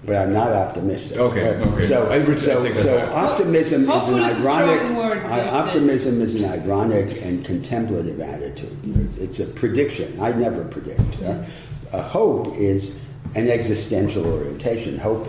but 0.06 0.16
I'm 0.16 0.34
not 0.34 0.52
optimistic. 0.52 1.18
Okay, 1.18 1.50
okay. 1.56 1.88
So, 1.88 2.08
I 2.10 2.16
I 2.16 2.36
so, 2.36 2.74
so 2.74 2.98
back. 2.98 3.14
optimism 3.14 3.90
is 3.90 4.08
an 4.10 4.16
is 4.16 4.46
ironic. 4.46 4.80
strong 4.80 4.96
word, 4.96 5.18
I- 5.26 5.46
but- 5.46 5.54
optimism 5.54 6.22
is 6.22 6.36
an 6.36 6.46
ironic 6.46 7.22
and 7.24 7.46
contemplative 7.46 8.20
attitude. 8.20 8.78
It's 9.20 9.40
a 9.40 9.46
prediction. 9.46 10.20
I 10.20 10.32
never 10.34 10.64
predict. 10.66 11.22
Uh, 11.22 11.44
a 11.94 12.02
hope 12.02 12.56
is 12.58 12.94
an 13.36 13.48
existential 13.50 14.26
orientation. 14.26 14.98
Hope. 14.98 15.28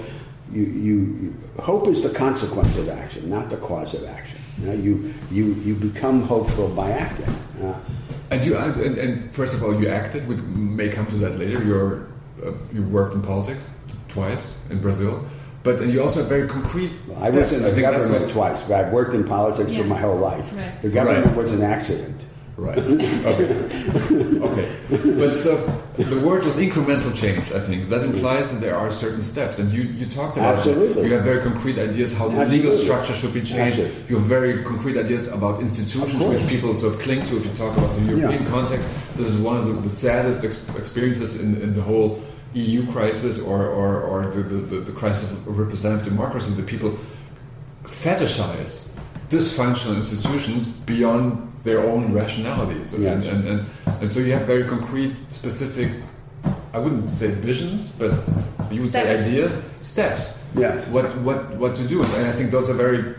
You, 0.52 0.62
you, 0.62 0.94
you, 1.20 1.34
hope 1.62 1.86
is 1.88 2.02
the 2.02 2.10
consequence 2.10 2.76
of 2.78 2.88
action, 2.88 3.28
not 3.28 3.50
the 3.50 3.58
cause 3.58 3.92
of 3.94 4.04
action. 4.06 4.38
You, 4.60 4.66
know, 4.66 4.72
you, 4.72 5.14
you, 5.30 5.44
you 5.62 5.74
become 5.74 6.22
hopeful 6.22 6.68
by 6.68 6.90
acting. 6.90 7.34
Uh, 7.62 7.78
And 8.30 8.44
you 8.44 8.56
asked, 8.56 8.78
and, 8.78 8.96
and 8.98 9.32
first 9.32 9.54
of 9.54 9.62
all, 9.62 9.78
you 9.80 9.88
acted. 9.88 10.26
We 10.26 10.36
may 10.36 10.88
come 10.88 11.06
to 11.06 11.16
that 11.16 11.38
later. 11.38 11.62
You're 11.64 12.06
uh, 12.44 12.52
you 12.72 12.82
worked 12.84 13.14
in 13.14 13.22
politics 13.22 13.70
twice 14.08 14.54
in 14.70 14.80
Brazil, 14.80 15.24
but 15.64 15.80
you 15.86 16.00
also 16.02 16.20
have 16.20 16.28
very 16.28 16.46
concrete 16.46 16.92
I 17.10 17.30
steps. 17.30 17.50
was 17.50 17.58
in 17.60 17.64
the 17.64 17.70
think 17.72 17.86
that's 17.86 18.06
government 18.06 18.30
twice, 18.32 18.62
but 18.62 18.74
I've 18.84 18.92
worked 18.92 19.14
in 19.14 19.24
politics 19.24 19.72
Yeah. 19.72 19.80
for 19.82 19.88
my 19.88 19.98
whole 19.98 20.16
life. 20.18 20.46
Right. 20.54 20.82
The 20.82 20.88
government 20.90 21.26
Right. 21.26 21.36
was 21.36 21.52
an 21.52 21.62
accident. 21.62 22.16
Right. 22.58 22.76
Okay. 22.76 24.40
okay. 24.48 24.66
But 25.20 25.36
so 25.38 25.54
the 25.96 26.18
word 26.20 26.42
was 26.42 26.56
incremental 26.56 27.14
change. 27.14 27.52
I 27.52 27.60
think 27.60 27.88
that 27.88 28.02
implies 28.02 28.48
that 28.50 28.60
there 28.60 28.74
are 28.74 28.90
certain 28.90 29.22
steps, 29.22 29.60
and 29.60 29.72
you 29.72 29.82
you 29.82 30.06
talked 30.06 30.36
about 30.36 30.66
it. 30.66 30.76
You 31.06 31.12
have 31.14 31.22
very 31.22 31.40
concrete 31.40 31.78
ideas 31.78 32.12
how 32.12 32.26
the 32.28 32.44
legal 32.46 32.72
structure 32.72 33.14
should 33.14 33.32
be 33.32 33.42
changed. 33.42 33.78
Absolutely. 33.78 34.08
You 34.10 34.16
have 34.18 34.26
very 34.26 34.64
concrete 34.64 34.96
ideas 34.98 35.28
about 35.28 35.60
institutions 35.60 36.20
which 36.24 36.44
people 36.48 36.74
sort 36.74 36.94
of 36.94 37.00
cling 37.00 37.22
to. 37.26 37.36
If 37.36 37.44
you 37.46 37.52
talk 37.52 37.76
about 37.78 37.94
the 37.94 38.02
European 38.12 38.42
Yeah. 38.42 38.50
context, 38.56 38.88
this 39.16 39.28
is 39.32 39.36
one 39.40 39.56
of 39.56 39.64
the, 39.68 39.74
the 39.88 39.90
saddest 40.04 40.44
ex- 40.44 40.58
experiences 40.76 41.40
in, 41.40 41.62
in 41.62 41.74
the 41.74 41.82
whole 41.82 42.18
EU 42.54 42.90
crisis 42.90 43.38
or 43.38 43.60
or, 43.80 43.90
or 44.02 44.18
the, 44.34 44.42
the, 44.42 44.56
the, 44.70 44.78
the 44.90 44.92
crisis 45.00 45.30
of 45.30 45.58
representative 45.58 46.06
democracy. 46.12 46.50
The 46.54 46.62
people 46.74 46.98
fetishize 47.84 48.88
dysfunctional 49.30 49.94
institutions 49.96 50.66
beyond 50.66 51.26
their 51.68 51.80
own 51.80 52.12
rationalities. 52.12 52.92
And, 52.94 53.02
Yes. 53.04 53.26
and, 53.26 53.40
and, 53.50 53.58
and 54.00 54.10
so 54.10 54.20
you 54.20 54.32
have 54.32 54.46
very 54.46 54.64
concrete, 54.64 55.14
specific, 55.28 55.90
I 56.72 56.78
wouldn't 56.78 57.10
say 57.10 57.28
visions, 57.30 57.92
but 58.00 58.12
you 58.70 58.80
would 58.82 58.90
say 58.90 59.04
ideas, 59.20 59.60
steps. 59.80 60.22
Yes. 60.56 60.86
What, 60.88 61.14
what, 61.18 61.40
what 61.56 61.74
to 61.76 61.84
do. 61.86 62.02
And 62.02 62.26
I 62.26 62.32
think 62.32 62.50
those 62.50 62.68
are 62.70 62.78
very 62.88 63.14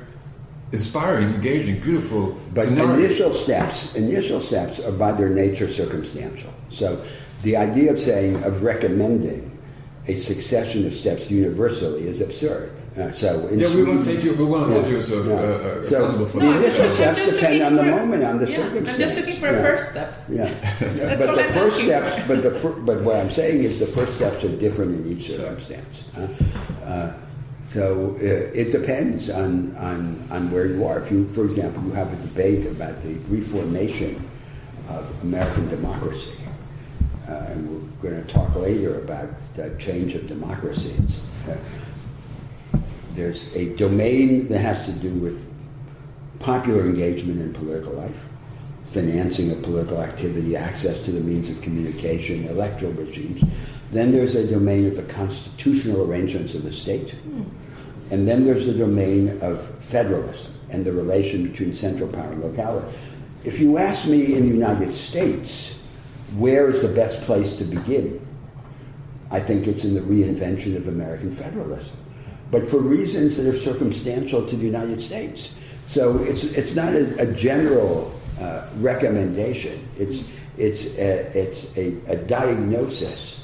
inspiring, 0.71 1.29
engaging, 1.33 1.79
beautiful 1.79 2.37
But 2.53 2.65
scenarios. 2.65 2.99
initial 2.99 3.31
steps, 3.33 3.95
initial 3.95 4.39
steps 4.39 4.79
are 4.79 4.91
by 4.91 5.11
their 5.13 5.29
nature 5.29 5.71
circumstantial. 5.71 6.53
So 6.69 6.87
the 7.43 7.55
idea 7.57 7.91
of 7.91 7.99
saying, 7.99 8.43
of 8.43 8.63
recommending 8.63 9.45
a 10.07 10.15
succession 10.15 10.85
of 10.87 10.93
steps 10.93 11.29
universally 11.29 12.07
is 12.07 12.21
absurd. 12.21 12.71
Uh, 12.97 13.11
so 13.11 13.47
in 13.47 13.59
yeah, 13.59 13.67
we 13.75 13.83
won't 13.83 14.03
Sweden- 14.03 14.15
take 14.21 14.23
you, 14.25 14.33
we 14.33 14.45
won't 14.45 14.69
hold 14.71 14.85
Yeah, 14.85 14.91
you 14.91 15.01
sort 15.01 15.19
of 15.21 15.27
yeah. 15.27 15.33
uh, 15.33 15.37
uh, 15.37 15.83
So- 15.85 15.97
accountable 15.97 16.25
for 16.25 16.37
No, 16.39 16.51
that. 16.53 16.59
the 16.59 16.65
initial 16.65 16.85
I'm 16.85 16.91
steps 16.91 17.17
just 17.19 17.33
depend 17.35 17.61
on 17.63 17.75
the 17.75 17.83
moment, 17.83 18.23
on 18.23 18.39
the 18.39 18.49
yeah, 18.49 18.55
circumstance. 18.57 18.89
I'm 18.89 18.99
just 19.01 19.17
looking 19.17 19.35
for 19.39 19.45
Yeah. 19.45 19.51
a 19.51 19.63
first 19.63 19.91
step. 19.91 20.13
Yeah, 20.29 20.43
yeah. 20.45 20.49
That's 21.15 21.25
but 21.25 21.35
the 21.35 21.43
I'm 21.43 21.53
first 21.53 21.75
asking 21.77 21.89
steps, 21.89 22.15
for. 22.15 22.27
but 22.27 22.43
the 22.43 22.51
fir- 22.59 22.79
but 22.81 23.01
what 23.03 23.15
I'm 23.17 23.29
saying 23.31 23.63
is 23.63 23.79
the 23.79 23.87
first 23.87 24.13
steps 24.15 24.43
are 24.43 24.49
different 24.57 24.95
in 25.05 25.11
each 25.11 25.27
circumstance. 25.27 26.03
Uh, 26.17 26.27
uh, 26.85 27.13
so 27.71 28.15
uh, 28.19 28.25
it 28.25 28.71
depends 28.71 29.29
on, 29.29 29.75
on 29.77 30.19
on 30.31 30.49
where 30.51 30.65
you 30.65 30.83
are. 30.85 30.99
If 30.99 31.11
you, 31.11 31.29
for 31.29 31.45
example, 31.45 31.83
you 31.83 31.91
have 31.91 32.11
a 32.11 32.15
debate 32.27 32.65
about 32.65 33.03
the 33.03 33.13
reformation 33.29 34.27
of 34.89 35.05
American 35.21 35.69
democracy, 35.69 36.31
uh, 37.29 37.33
and 37.51 37.69
we're 38.01 38.09
going 38.09 38.25
to 38.25 38.33
talk 38.33 38.55
later 38.55 38.97
about 38.97 39.29
the 39.55 39.69
change 39.77 40.15
of 40.15 40.25
democracies. 40.27 41.23
Uh, 41.47 41.55
there's 43.15 43.53
a 43.55 43.75
domain 43.75 44.47
that 44.47 44.59
has 44.59 44.85
to 44.85 44.91
do 44.93 45.09
with 45.09 45.45
popular 46.39 46.81
engagement 46.81 47.41
in 47.41 47.53
political 47.53 47.93
life, 47.93 48.25
financing 48.91 49.51
of 49.51 49.61
political 49.61 50.01
activity, 50.01 50.55
access 50.55 51.03
to 51.05 51.11
the 51.11 51.21
means 51.21 51.49
of 51.49 51.61
communication, 51.61 52.45
electoral 52.45 52.93
regimes. 52.93 53.43
Then 53.91 54.11
there's 54.11 54.35
a 54.35 54.47
domain 54.47 54.87
of 54.87 54.95
the 54.95 55.03
constitutional 55.03 56.03
arrangements 56.09 56.53
of 56.53 56.63
the 56.63 56.71
state. 56.71 57.11
Hmm. 57.11 57.43
And 58.11 58.27
then 58.27 58.45
there's 58.45 58.65
the 58.65 58.73
domain 58.73 59.39
of 59.41 59.67
federalism 59.83 60.53
and 60.71 60.85
the 60.85 60.93
relation 60.93 61.43
between 61.49 61.73
central 61.73 62.09
power 62.09 62.31
and 62.31 62.41
locality. 62.41 62.95
If 63.43 63.59
you 63.59 63.77
ask 63.77 64.07
me 64.07 64.35
in 64.35 64.43
the 64.43 64.53
United 64.53 64.93
States, 64.93 65.75
where 66.35 66.69
is 66.69 66.81
the 66.81 66.93
best 66.93 67.21
place 67.21 67.55
to 67.57 67.63
begin? 67.63 68.25
I 69.31 69.39
think 69.39 69.67
it's 69.67 69.85
in 69.85 69.93
the 69.93 70.01
reinvention 70.01 70.75
of 70.75 70.87
American 70.87 71.31
federalism, 71.31 71.95
but 72.51 72.67
for 72.67 72.79
reasons 72.79 73.37
that 73.37 73.47
are 73.47 73.57
circumstantial 73.57 74.45
to 74.45 74.55
the 74.55 74.65
United 74.65 75.01
States. 75.01 75.53
So 75.85 76.17
it's 76.19 76.43
it's 76.43 76.75
not 76.75 76.93
a, 76.93 77.19
a 77.19 77.33
general 77.33 78.11
uh, 78.39 78.67
recommendation. 78.77 79.87
It's 79.97 80.23
it's 80.57 80.97
a, 80.97 81.31
it's 81.37 81.77
a, 81.77 81.95
a 82.07 82.17
diagnosis 82.17 83.39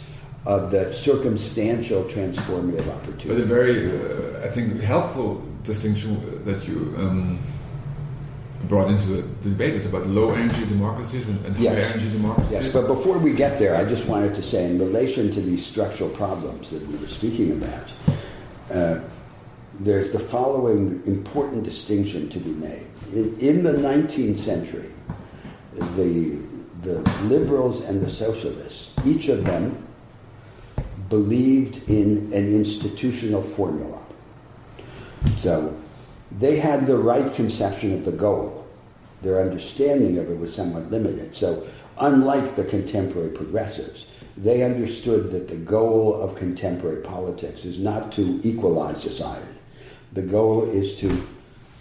of 0.45 0.69
the 0.69 0.91
circumstantial 0.93 2.03
transformative 2.03 2.87
opportunity. 2.93 3.29
But 3.29 3.39
a 3.39 3.45
very, 3.45 3.89
uh, 3.89 4.45
I 4.45 4.49
think, 4.49 4.79
helpful 4.81 5.41
distinction 5.63 6.43
that 6.45 6.67
you 6.67 6.93
um, 6.99 7.39
brought 8.67 8.89
into 8.89 9.07
the 9.07 9.21
debate 9.49 9.73
is 9.73 9.85
about 9.85 10.05
low 10.07 10.31
energy 10.31 10.65
democracies 10.65 11.27
and, 11.27 11.43
and 11.45 11.55
high 11.55 11.63
Yes. 11.63 11.91
energy 11.93 12.11
democracies. 12.11 12.51
Yes, 12.53 12.73
but 12.73 12.85
before 12.87 13.17
we 13.17 13.33
get 13.33 13.57
there, 13.57 13.75
I 13.75 13.85
just 13.85 14.05
wanted 14.07 14.35
to 14.35 14.43
say, 14.43 14.65
in 14.69 14.77
relation 14.77 15.31
to 15.31 15.41
these 15.41 15.65
structural 15.65 16.09
problems 16.11 16.69
that 16.69 16.85
we 16.87 16.95
were 16.97 17.07
speaking 17.07 17.51
about, 17.53 17.91
uh, 18.71 18.99
there's 19.79 20.11
the 20.11 20.19
following 20.19 21.01
important 21.05 21.63
distinction 21.63 22.29
to 22.29 22.39
be 22.39 22.51
made. 22.51 22.87
In, 23.13 23.37
in 23.39 23.63
the 23.63 23.73
19th 23.73 24.39
century, 24.39 24.89
the, 25.95 26.41
the 26.81 27.01
liberals 27.23 27.81
and 27.81 28.01
the 28.01 28.09
socialists, 28.09 28.93
each 29.05 29.27
of 29.27 29.43
them 29.43 29.85
believed 31.09 31.87
in 31.89 32.31
an 32.33 32.55
institutional 32.55 33.43
formula. 33.43 34.01
So 35.37 35.75
they 36.39 36.57
had 36.57 36.87
the 36.87 36.97
right 36.97 37.33
conception 37.33 37.93
of 37.93 38.05
the 38.05 38.11
goal. 38.11 38.65
Their 39.21 39.41
understanding 39.41 40.17
of 40.17 40.29
it 40.29 40.37
was 40.37 40.53
somewhat 40.53 40.91
limited. 40.91 41.35
So, 41.35 41.65
unlike 41.99 42.55
the 42.55 42.65
contemporary 42.65 43.29
progressives, 43.29 44.07
they 44.37 44.63
understood 44.63 45.31
that 45.31 45.47
the 45.47 45.55
goal 45.55 46.21
of 46.21 46.35
contemporary 46.35 47.01
politics 47.01 47.63
is 47.65 47.79
not 47.79 48.11
to 48.13 48.41
equalize 48.43 49.01
society. 49.01 49.45
The 50.13 50.23
goal 50.23 50.69
is 50.69 50.95
to 50.99 51.25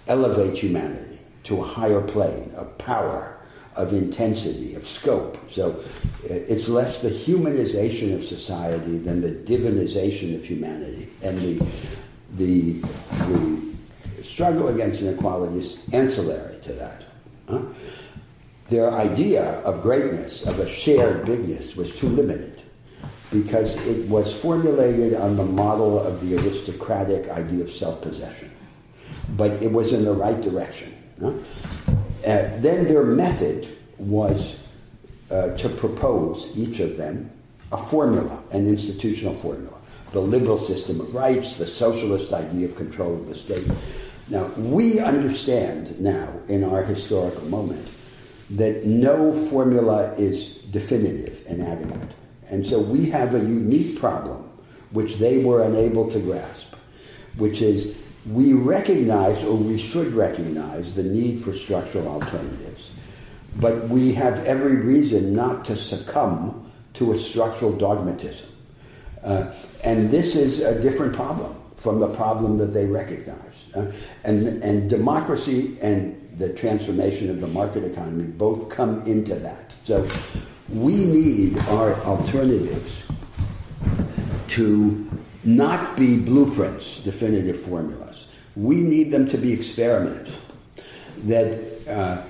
elevate 0.07 0.59
humanity 0.59 1.19
to 1.45 1.61
a 1.61 1.64
higher 1.64 2.01
plane 2.01 2.53
of 2.57 2.77
power, 2.79 3.38
of 3.77 3.93
intensity, 3.93 4.75
of 4.75 4.87
scope. 4.87 5.38
So 5.51 5.73
uh, 5.73 5.75
it's 6.29 6.69
less 6.69 7.03
the 7.03 7.11
humanization 7.11 8.14
of 8.14 8.25
society 8.25 8.99
than 8.99 9.21
the 9.21 9.31
divinization 9.31 10.37
of 10.37 10.45
humanity. 10.45 11.09
And 11.23 11.38
the, 11.38 11.59
the, 12.37 12.73
the 13.29 14.23
struggle 14.23 14.69
against 14.69 15.03
inequality 15.03 15.59
is 15.59 15.83
ancillary 15.93 16.59
to 16.62 16.73
that. 16.75 17.03
huh? 17.49 17.62
Their 18.68 18.90
idea 18.92 19.61
of 19.61 19.83
greatness, 19.83 20.46
of 20.46 20.59
a 20.59 20.66
shared 20.66 21.27
bigness, 21.27 21.77
was 21.77 21.94
too 21.94 22.09
limited 22.09 22.62
because 23.31 23.77
it 23.87 24.09
was 24.09 24.33
formulated 24.33 25.14
on 25.14 25.37
the 25.37 25.44
model 25.44 26.00
of 26.00 26.20
the 26.20 26.37
aristocratic 26.38 27.29
idea 27.29 27.64
of 27.64 27.70
self 27.70 28.00
possession. 28.00 28.50
But 29.37 29.53
it 29.62 29.70
was 29.70 29.92
in 29.92 30.05
the 30.05 30.14
right 30.14 30.40
direction. 30.40 30.94
huh? 31.20 31.35
Uh, 32.24 32.48
then 32.61 32.87
their 32.87 33.05
method 33.05 33.77
was 33.98 34.59
uh, 35.31 35.57
to 35.57 35.68
propose, 35.68 36.57
each 36.57 36.81
of 36.81 36.96
them, 36.96 37.31
a 37.72 37.77
formula, 37.77 38.42
an 38.53 38.66
institutional 38.66 39.35
formula. 39.35 39.79
The 40.12 40.20
liberal 40.20 40.59
system 40.59 41.00
of 41.00 41.14
rights, 41.14 41.59
the 41.59 41.66
socialist 41.66 42.33
idea 42.33 42.66
of 42.66 42.77
control 42.77 43.14
of 43.14 43.29
the 43.29 43.35
state. 43.35 43.66
Now, 44.29 44.46
we 44.57 45.00
understand 45.00 46.00
now, 46.00 46.33
in 46.48 46.64
our 46.64 46.83
historical 46.83 47.44
moment, 47.46 47.87
that 48.51 48.85
no 48.85 49.35
formula 49.35 50.15
is 50.15 50.57
definitive 50.71 51.45
and 51.49 51.63
adequate. 51.63 52.11
And 52.51 52.67
so 52.67 52.79
we 52.79 53.07
have 53.11 53.35
a 53.35 53.39
unique 53.39 53.99
problem, 53.99 54.51
which 54.91 55.17
they 55.17 55.43
were 55.43 55.63
unable 55.63 56.11
to 56.11 56.21
grasp, 56.21 56.75
which 57.37 57.63
is 57.63 57.97
we 58.31 58.55
recognize, 58.55 59.43
or 59.43 59.57
we 59.57 59.79
should 59.79 60.13
recognize, 60.15 60.95
the 60.95 61.03
need 61.03 61.41
for 61.41 61.55
structural 61.55 62.09
alternatives. 62.09 62.91
But 63.57 63.89
we 63.89 64.13
have 64.15 64.45
every 64.45 64.77
reason 64.77 65.35
not 65.35 65.65
to 65.67 65.77
succumb 65.77 66.71
to 66.95 67.13
a 67.13 67.19
structural 67.19 67.73
dogmatism. 67.73 68.49
Uh, 69.23 69.53
and 69.83 70.11
this 70.11 70.37
is 70.37 70.61
a 70.61 70.81
different 70.81 71.15
problem 71.15 71.55
from 71.77 71.99
the 71.99 72.09
problem 72.09 72.57
that 72.59 72.73
they 72.73 72.87
recognize. 72.87 73.67
Uh, 73.75 73.93
and, 74.23 74.63
and 74.63 74.89
democracy 74.89 75.77
and 75.81 76.24
the 76.37 76.53
transformation 76.53 77.31
of 77.31 77.40
the 77.40 77.47
market 77.49 77.85
economy 77.85 78.27
both 78.27 78.68
come 78.68 79.03
into 79.03 79.35
that. 79.37 79.73
So 79.85 80.09
we 80.68 80.94
need 80.94 81.59
our 81.68 81.94
alternatives 82.03 83.05
to 84.49 85.11
not 85.44 85.97
be 85.97 86.20
blueprints, 86.20 87.01
definitive 87.03 87.61
formulas. 87.61 88.29
We 88.57 88.77
need 88.77 89.11
them 89.11 89.29
to 89.29 89.38
be 89.38 89.53
experiments 89.53 90.31
that 91.25 91.88
uh, 91.88 92.23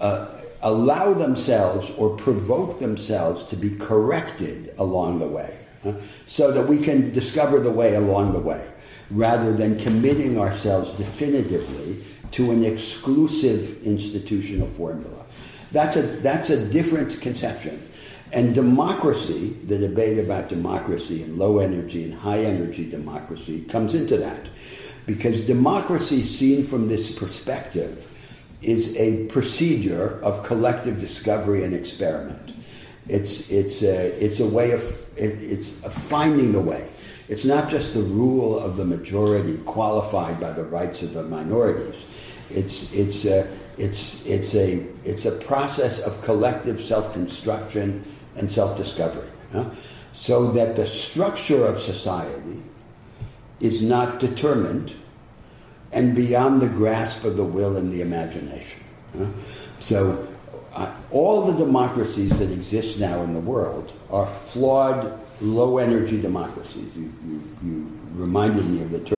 uh, 0.00 0.40
allow 0.62 1.12
themselves 1.14 1.90
or 1.90 2.16
provoke 2.16 2.80
themselves 2.80 3.44
to 3.46 3.56
be 3.56 3.76
corrected 3.76 4.74
along 4.78 5.20
the 5.20 5.28
way, 5.28 5.58
uh, 5.84 5.92
so 6.26 6.50
that 6.52 6.66
we 6.66 6.78
can 6.78 7.12
discover 7.12 7.60
the 7.60 7.70
way 7.70 7.94
along 7.94 8.32
the 8.32 8.40
way, 8.40 8.68
rather 9.10 9.52
than 9.52 9.78
committing 9.78 10.38
ourselves 10.38 10.90
definitively 10.92 12.02
to 12.32 12.50
an 12.50 12.64
exclusive 12.64 13.82
institutional 13.84 14.68
formula. 14.68 15.24
That's 15.72 15.96
a, 15.96 16.02
that's 16.02 16.50
a 16.50 16.68
different 16.68 17.20
conception. 17.20 17.82
And 18.32 18.54
democracy, 18.54 19.56
the 19.66 19.78
debate 19.78 20.18
about 20.18 20.48
democracy 20.48 21.22
and 21.22 21.38
low 21.38 21.58
energy 21.58 22.04
and 22.04 22.12
high 22.12 22.40
energy 22.40 22.88
democracy, 22.88 23.62
comes 23.62 23.94
into 23.94 24.18
that. 24.18 24.48
Because 25.06 25.46
democracy, 25.46 26.22
seen 26.22 26.62
from 26.64 26.88
this 26.88 27.10
perspective, 27.10 28.06
is 28.60 28.94
a 28.96 29.26
procedure 29.28 30.22
of 30.22 30.44
collective 30.44 31.00
discovery 31.00 31.64
and 31.64 31.74
experiment. 31.74 32.54
It's, 33.06 33.48
it's, 33.48 33.82
a, 33.82 34.08
it's 34.22 34.40
a 34.40 34.46
way 34.46 34.72
of 34.72 34.82
it's 35.16 35.82
a 35.82 35.90
finding 35.90 36.52
the 36.52 36.60
way. 36.60 36.90
It's 37.28 37.44
not 37.44 37.68
just 37.68 37.94
the 37.94 38.02
rule 38.02 38.58
of 38.58 38.76
the 38.76 38.84
majority 38.84 39.58
qualified 39.58 40.40
by 40.40 40.52
the 40.52 40.64
rights 40.64 41.02
of 41.02 41.12
the 41.12 41.22
minorities. 41.22 42.04
It's, 42.50 42.92
it's, 42.92 43.24
a, 43.24 43.48
it's, 43.76 44.24
it's, 44.26 44.54
a, 44.54 44.86
it's 45.04 45.26
a 45.26 45.32
process 45.32 46.00
of 46.00 46.22
collective 46.22 46.80
self 46.80 47.12
construction 47.12 48.04
and 48.36 48.50
self 48.50 48.76
discovery. 48.76 49.28
So 50.12 50.50
that 50.52 50.76
the 50.76 50.86
structure 50.86 51.64
of 51.64 51.78
society 51.78 52.62
is 53.60 53.82
not 53.82 54.18
determined 54.18 54.94
and 55.92 56.14
beyond 56.14 56.60
the 56.60 56.68
grasp 56.68 57.24
of 57.24 57.36
the 57.36 57.44
will 57.44 57.76
and 57.76 57.92
the 57.92 58.00
imagination. 58.00 58.84
So 59.80 60.28
uh, 60.74 60.92
all 61.10 61.50
the 61.50 61.64
democracies 61.64 62.38
that 62.38 62.50
exist 62.50 63.00
now 63.00 63.22
in 63.22 63.32
the 63.32 63.40
world 63.40 63.92
are 64.10 64.26
flawed, 64.26 65.18
low 65.40 65.78
energy 65.78 66.20
democracies. 66.20 66.94
You, 66.94 67.12
you, 67.26 67.56
you 67.64 67.98
reminded 68.14 68.66
me 68.66 68.82
of 68.82 68.90
the 68.90 69.00
term. 69.00 69.17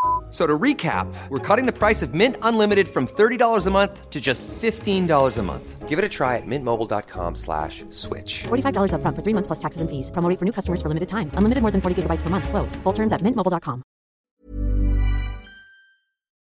So 0.31 0.47
to 0.47 0.57
recap, 0.57 1.13
we're 1.27 1.39
cutting 1.39 1.65
the 1.65 1.77
price 1.77 2.01
of 2.01 2.13
Mint 2.13 2.37
Unlimited 2.41 2.87
from 2.87 3.05
$30 3.05 3.67
a 3.67 3.69
month 3.69 4.09
to 4.09 4.21
just 4.21 4.47
$15 4.47 5.37
a 5.37 5.43
month. 5.43 5.89
Give 5.89 5.99
it 5.99 6.05
a 6.05 6.09
try 6.09 6.37
at 6.37 6.43
mintmobile.com 6.47 7.35
slash 7.35 7.83
switch. 7.89 8.43
$45 8.43 8.93
up 8.93 9.01
front 9.01 9.17
for 9.17 9.23
three 9.23 9.33
months 9.33 9.47
plus 9.47 9.59
taxes 9.59 9.81
and 9.81 9.89
fees. 9.89 10.09
Promoting 10.09 10.37
for 10.37 10.45
new 10.45 10.53
customers 10.53 10.81
for 10.81 10.87
limited 10.87 11.09
time. 11.09 11.31
Unlimited 11.33 11.61
more 11.61 11.71
than 11.71 11.81
40 11.81 12.03
gigabytes 12.03 12.21
per 12.21 12.29
month. 12.29 12.47
Slows. 12.47 12.77
Full 12.77 12.93
terms 12.93 13.11
at 13.11 13.19
mintmobile.com. 13.19 13.83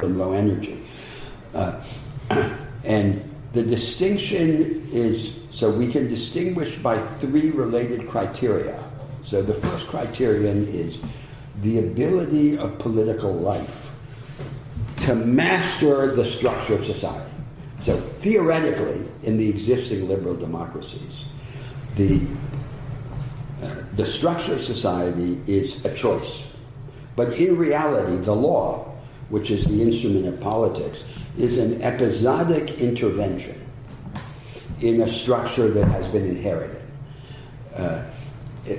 Low 0.04 0.34
energy. 0.34 0.84
Uh, 1.54 1.84
and 2.86 3.28
the 3.54 3.64
distinction 3.64 4.88
is, 4.92 5.40
so 5.50 5.72
we 5.72 5.92
can 5.92 6.08
distinguish 6.08 6.78
by 6.78 6.98
three 7.18 7.50
related 7.50 8.08
criteria. 8.08 8.84
So 9.24 9.42
the 9.42 9.54
first 9.54 9.88
criterion 9.88 10.68
is 10.68 11.00
the 11.62 11.80
ability 11.80 12.58
of 12.58 12.78
political 12.80 13.34
life 13.34 13.94
to 15.02 15.16
master 15.16 16.16
the 16.16 16.26
structure 16.26 16.76
of 16.76 16.86
society. 16.86 17.32
So 17.82 18.00
theoretically, 18.00 19.08
in 19.24 19.38
the 19.38 19.50
existing 19.50 20.08
liberal 20.08 20.36
democracies, 20.36 21.26
the 21.96 22.22
uh, 23.62 23.84
the 23.96 24.06
structure 24.06 24.54
of 24.54 24.62
society 24.62 25.40
is 25.46 25.86
a 25.86 25.94
choice. 25.94 26.48
But 27.16 27.34
in 27.40 27.58
reality, 27.58 28.18
the 28.18 28.34
law, 28.34 28.96
which 29.30 29.52
is 29.52 29.66
the 29.66 29.82
instrument 29.82 30.26
of 30.26 30.40
politics, 30.40 31.04
is 31.38 31.60
an 31.60 31.82
episodic 31.82 32.80
intervention 32.80 33.60
in 34.80 35.02
a 35.02 35.08
structure 35.08 35.70
that 35.70 35.88
has 35.90 36.08
been 36.08 36.26
inherited. 36.26 36.82
Uh, 37.76 38.04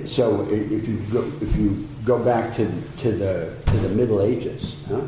so 0.06 0.46
if 0.48 0.86
you 0.88 0.98
go, 1.12 1.30
if 1.40 1.56
you 1.56 1.88
go 2.04 2.22
back 2.22 2.54
to 2.54 2.64
the, 2.64 2.96
to 2.98 3.12
the 3.12 3.56
to 3.66 3.76
the 3.78 3.88
Middle 3.88 4.22
Ages, 4.22 4.76
huh? 4.86 5.06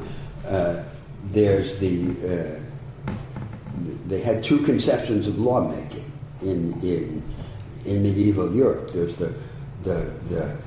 uh, 0.48 0.84
there's 1.30 1.78
the 1.78 2.10
uh, 2.26 2.60
they 4.06 4.20
had 4.20 4.42
two 4.42 4.58
conceptions 4.58 5.28
of 5.28 5.38
lawmaking 5.38 6.10
in 6.42 6.72
in 6.80 7.22
in 7.84 8.02
medieval 8.02 8.52
Europe. 8.52 8.90
There's 8.92 9.14
the 9.16 9.32
the 9.82 10.12
the, 10.28 10.58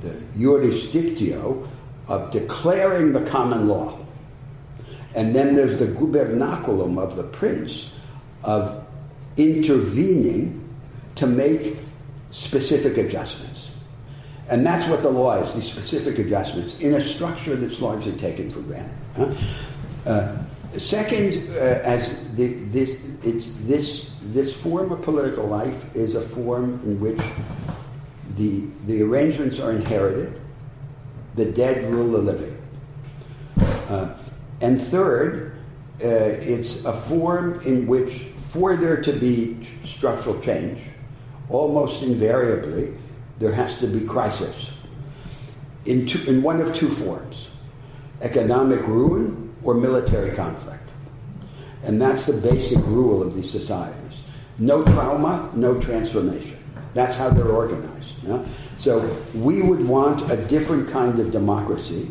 the 0.00 0.10
jurisdictio 0.36 1.66
of 2.06 2.30
declaring 2.30 3.12
the 3.12 3.24
common 3.24 3.66
law, 3.66 3.98
and 5.14 5.34
then 5.34 5.56
there's 5.56 5.78
the 5.78 5.86
gubernaculum 5.86 6.98
of 6.98 7.16
the 7.16 7.24
prince 7.24 7.94
of 8.44 8.86
intervening 9.38 10.68
to 11.14 11.26
make 11.26 11.78
specific 12.30 12.98
adjustments. 12.98 13.70
And 14.50 14.64
that's 14.64 14.88
what 14.88 15.02
the 15.02 15.10
law 15.10 15.42
is, 15.42 15.54
these 15.54 15.70
specific 15.70 16.18
adjustments 16.18 16.78
in 16.80 16.94
a 16.94 17.00
structure 17.00 17.54
that's 17.54 17.80
largely 17.80 18.12
taken 18.12 18.50
for 18.50 18.60
granted. 18.60 18.90
Huh? 19.14 19.34
Uh, 20.06 20.36
second, 20.78 21.48
uh, 21.50 21.80
as 21.84 22.08
the, 22.34 22.54
this, 22.70 23.02
it's, 23.22 23.52
this, 23.62 24.10
this 24.22 24.56
form 24.58 24.90
of 24.90 25.02
political 25.02 25.46
life 25.46 25.94
is 25.94 26.14
a 26.14 26.22
form 26.22 26.80
in 26.84 26.98
which 26.98 27.20
the, 28.36 28.66
the 28.86 29.02
arrangements 29.02 29.60
are 29.60 29.72
inherited, 29.72 30.40
the 31.34 31.44
dead 31.44 31.84
rule 31.92 32.12
the 32.12 32.18
living. 32.18 32.56
Uh, 33.88 34.14
and 34.60 34.80
third, 34.80 35.58
uh, 36.02 36.06
it's 36.06 36.84
a 36.84 36.92
form 36.92 37.60
in 37.62 37.86
which, 37.86 38.24
for 38.50 38.76
there 38.76 39.00
to 39.02 39.12
be 39.12 39.62
structural 39.84 40.40
change, 40.40 40.80
almost 41.48 42.02
invariably, 42.02 42.94
there 43.38 43.52
has 43.52 43.78
to 43.78 43.86
be 43.86 44.00
crisis 44.00 44.72
in, 45.84 46.06
two, 46.06 46.22
in 46.28 46.42
one 46.42 46.60
of 46.60 46.74
two 46.74 46.90
forms 46.90 47.50
economic 48.20 48.80
ruin 48.88 49.54
or 49.62 49.74
military 49.74 50.34
conflict. 50.34 50.82
And 51.84 52.00
that's 52.02 52.26
the 52.26 52.32
basic 52.32 52.78
rule 52.78 53.22
of 53.22 53.34
these 53.34 53.48
societies. 53.48 54.22
No 54.58 54.84
trauma, 54.84 55.48
no 55.54 55.80
transformation. 55.80 56.58
That's 56.94 57.16
how 57.16 57.30
they're 57.30 57.52
organized. 57.52 58.14
Yeah? 58.24 58.44
So 58.76 59.16
we 59.34 59.62
would 59.62 59.86
want 59.86 60.28
a 60.32 60.36
different 60.36 60.88
kind 60.88 61.20
of 61.20 61.30
democracy 61.30 62.10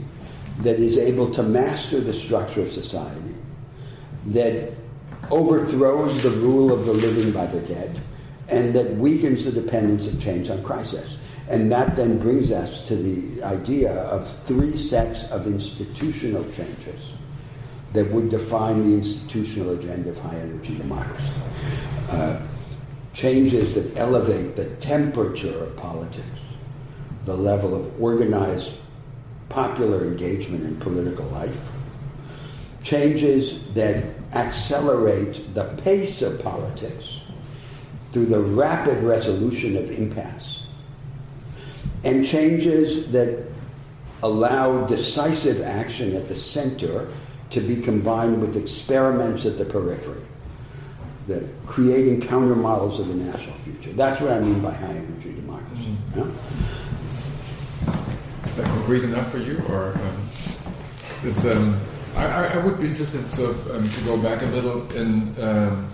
that 0.60 0.80
is 0.80 0.98
able 0.98 1.30
to 1.32 1.44
master 1.44 2.00
the 2.00 2.14
structure 2.14 2.62
of 2.62 2.72
society, 2.72 3.36
that 4.28 4.74
overthrows 5.30 6.24
the 6.24 6.32
rule 6.32 6.72
of 6.72 6.86
the 6.86 6.94
living 6.94 7.32
by 7.32 7.46
the 7.46 7.60
dead, 7.62 8.02
and 8.50 8.74
that 8.74 8.96
weakens 8.96 9.46
the 9.46 9.52
dependence 9.52 10.08
of 10.08 10.22
change 10.22 10.50
on 10.50 10.64
crisis. 10.64 11.18
And 11.50 11.72
that 11.72 11.96
then 11.96 12.20
brings 12.20 12.52
us 12.52 12.86
to 12.88 12.96
the 12.96 13.44
idea 13.44 13.94
of 13.94 14.30
three 14.46 14.76
sets 14.78 15.30
of 15.32 15.48
institutional 15.48 16.44
changes 16.52 17.14
that 17.94 18.10
would 18.12 18.30
define 18.30 18.90
the 18.90 18.98
institutional 18.98 19.72
agenda 19.72 20.10
of 20.10 20.18
high 20.20 20.36
energy 20.36 20.78
democracy. 20.78 21.32
Uh, 22.10 22.40
changes 23.14 23.76
that 23.76 23.98
elevate 23.98 24.56
the 24.56 24.70
temperature 24.76 25.64
of 25.64 25.76
politics, 25.78 26.42
the 27.26 27.36
level 27.36 27.76
of 27.76 28.02
organized 28.02 28.74
popular 29.50 30.06
engagement 30.06 30.64
in 30.64 30.76
political 30.78 31.26
life, 31.28 31.72
changes 32.84 33.64
that 33.74 34.06
accelerate 34.34 35.54
the 35.56 35.64
pace 35.84 36.22
of 36.22 36.42
politics 36.44 37.17
through 38.18 38.26
the 38.26 38.40
rapid 38.40 39.04
resolution 39.04 39.78
of 39.78 39.92
impasse 39.92 40.66
and 42.04 42.26
changes 42.26 43.12
that 43.12 43.46
allow 44.24 44.88
decisive 44.88 45.62
action 45.62 46.16
at 46.16 46.28
the 46.28 46.36
center 46.36 47.10
to 47.52 47.62
be 47.62 47.80
combined 47.80 48.42
with 48.42 48.58
experiments 48.58 49.46
at 49.46 49.60
the 49.60 49.66
periphery, 49.66 50.24
the 51.28 51.48
creating 51.68 52.20
counter 52.20 52.56
models 52.56 53.00
of 53.00 53.08
the 53.08 53.14
national 53.14 53.56
future. 53.58 53.92
That's 53.92 54.20
what 54.20 54.32
I 54.32 54.40
mean 54.40 54.62
by 54.62 54.74
high 54.74 54.88
energy 54.88 55.36
democracy. 55.36 55.96
Mm-hmm. 56.14 56.32
Is 58.50 58.58
that 58.58 58.66
concrete 58.66 59.04
enough 59.04 59.32
for 59.32 59.38
you, 59.38 59.62
or 59.70 59.94
um, 59.94 60.24
is 61.24 61.46
um, 61.46 61.80
I, 62.16 62.48
I, 62.48 62.66
would 62.66 62.80
be 62.80 62.88
interested 62.88 63.30
sort 63.30 63.52
of 63.52 63.70
um, 63.76 63.88
to 63.88 64.02
go 64.06 64.18
back 64.18 64.42
a 64.42 64.48
little 64.48 64.92
in 64.94 65.40
um, 65.40 65.88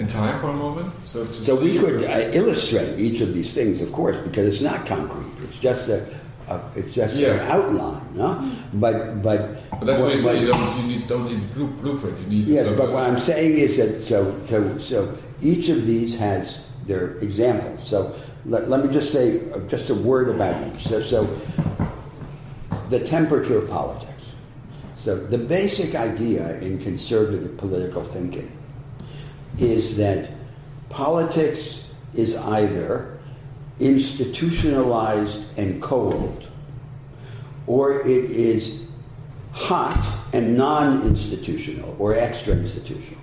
in 0.00 0.06
time 0.06 0.40
for 0.40 0.48
a 0.48 0.54
moment? 0.54 0.90
So, 1.04 1.26
So 1.26 1.60
we 1.60 1.78
could 1.78 2.04
uh, 2.04 2.30
illustrate 2.32 2.98
each 2.98 3.20
of 3.20 3.34
these 3.34 3.52
things, 3.52 3.80
of 3.82 3.92
course, 3.92 4.16
because 4.24 4.48
it's 4.48 4.62
not 4.62 4.86
concrete. 4.86 5.30
It's 5.44 5.58
just 5.58 5.88
a, 5.88 6.02
a 6.48 6.60
it's 6.74 6.94
just 6.94 7.16
an 7.18 7.38
outline, 7.40 8.02
no? 8.14 8.40
But 8.74 9.22
but, 9.22 9.70
But 9.70 9.84
that's 9.84 10.00
what 10.00 10.12
you 10.12 10.18
say. 10.18 10.40
You 10.40 10.48
don't, 10.48 10.76
you 10.80 10.86
need, 10.88 11.06
don't 11.06 11.26
need 11.28 11.54
blue, 11.54 11.68
blueprint. 11.68 12.18
You 12.20 12.26
need. 12.26 12.46
Yes, 12.48 12.66
but 12.78 12.92
what 12.92 13.04
I'm 13.04 13.20
saying 13.20 13.58
is 13.58 13.76
that 13.76 14.00
so 14.00 14.42
so 14.42 14.78
so 14.78 15.14
each 15.42 15.68
of 15.68 15.86
these 15.86 16.18
has 16.18 16.64
their 16.86 17.16
examples. 17.18 17.86
So 17.86 18.16
let, 18.46 18.70
let 18.70 18.84
me 18.84 18.90
just 18.90 19.12
say 19.12 19.52
uh, 19.52 19.60
just 19.68 19.90
a 19.90 19.94
word 19.94 20.30
about 20.30 20.56
each. 20.66 20.88
So, 20.88 21.00
so 21.02 21.28
the 22.88 23.00
temperature 23.00 23.58
of 23.58 23.68
politics. 23.68 24.32
So 24.96 25.16
the 25.16 25.38
basic 25.38 25.94
idea 25.94 26.58
in 26.60 26.78
conservative 26.78 27.56
political 27.56 28.02
thinking 28.02 28.50
is 29.60 29.96
that 29.96 30.30
politics 30.88 31.86
is 32.14 32.36
either 32.36 33.18
institutionalized 33.78 35.46
and 35.58 35.80
cold, 35.80 36.48
or 37.66 38.00
it 38.00 38.24
is 38.30 38.84
hot 39.52 40.18
and 40.32 40.56
non-institutional 40.56 41.96
or 41.98 42.14
extra-institutional. 42.14 43.20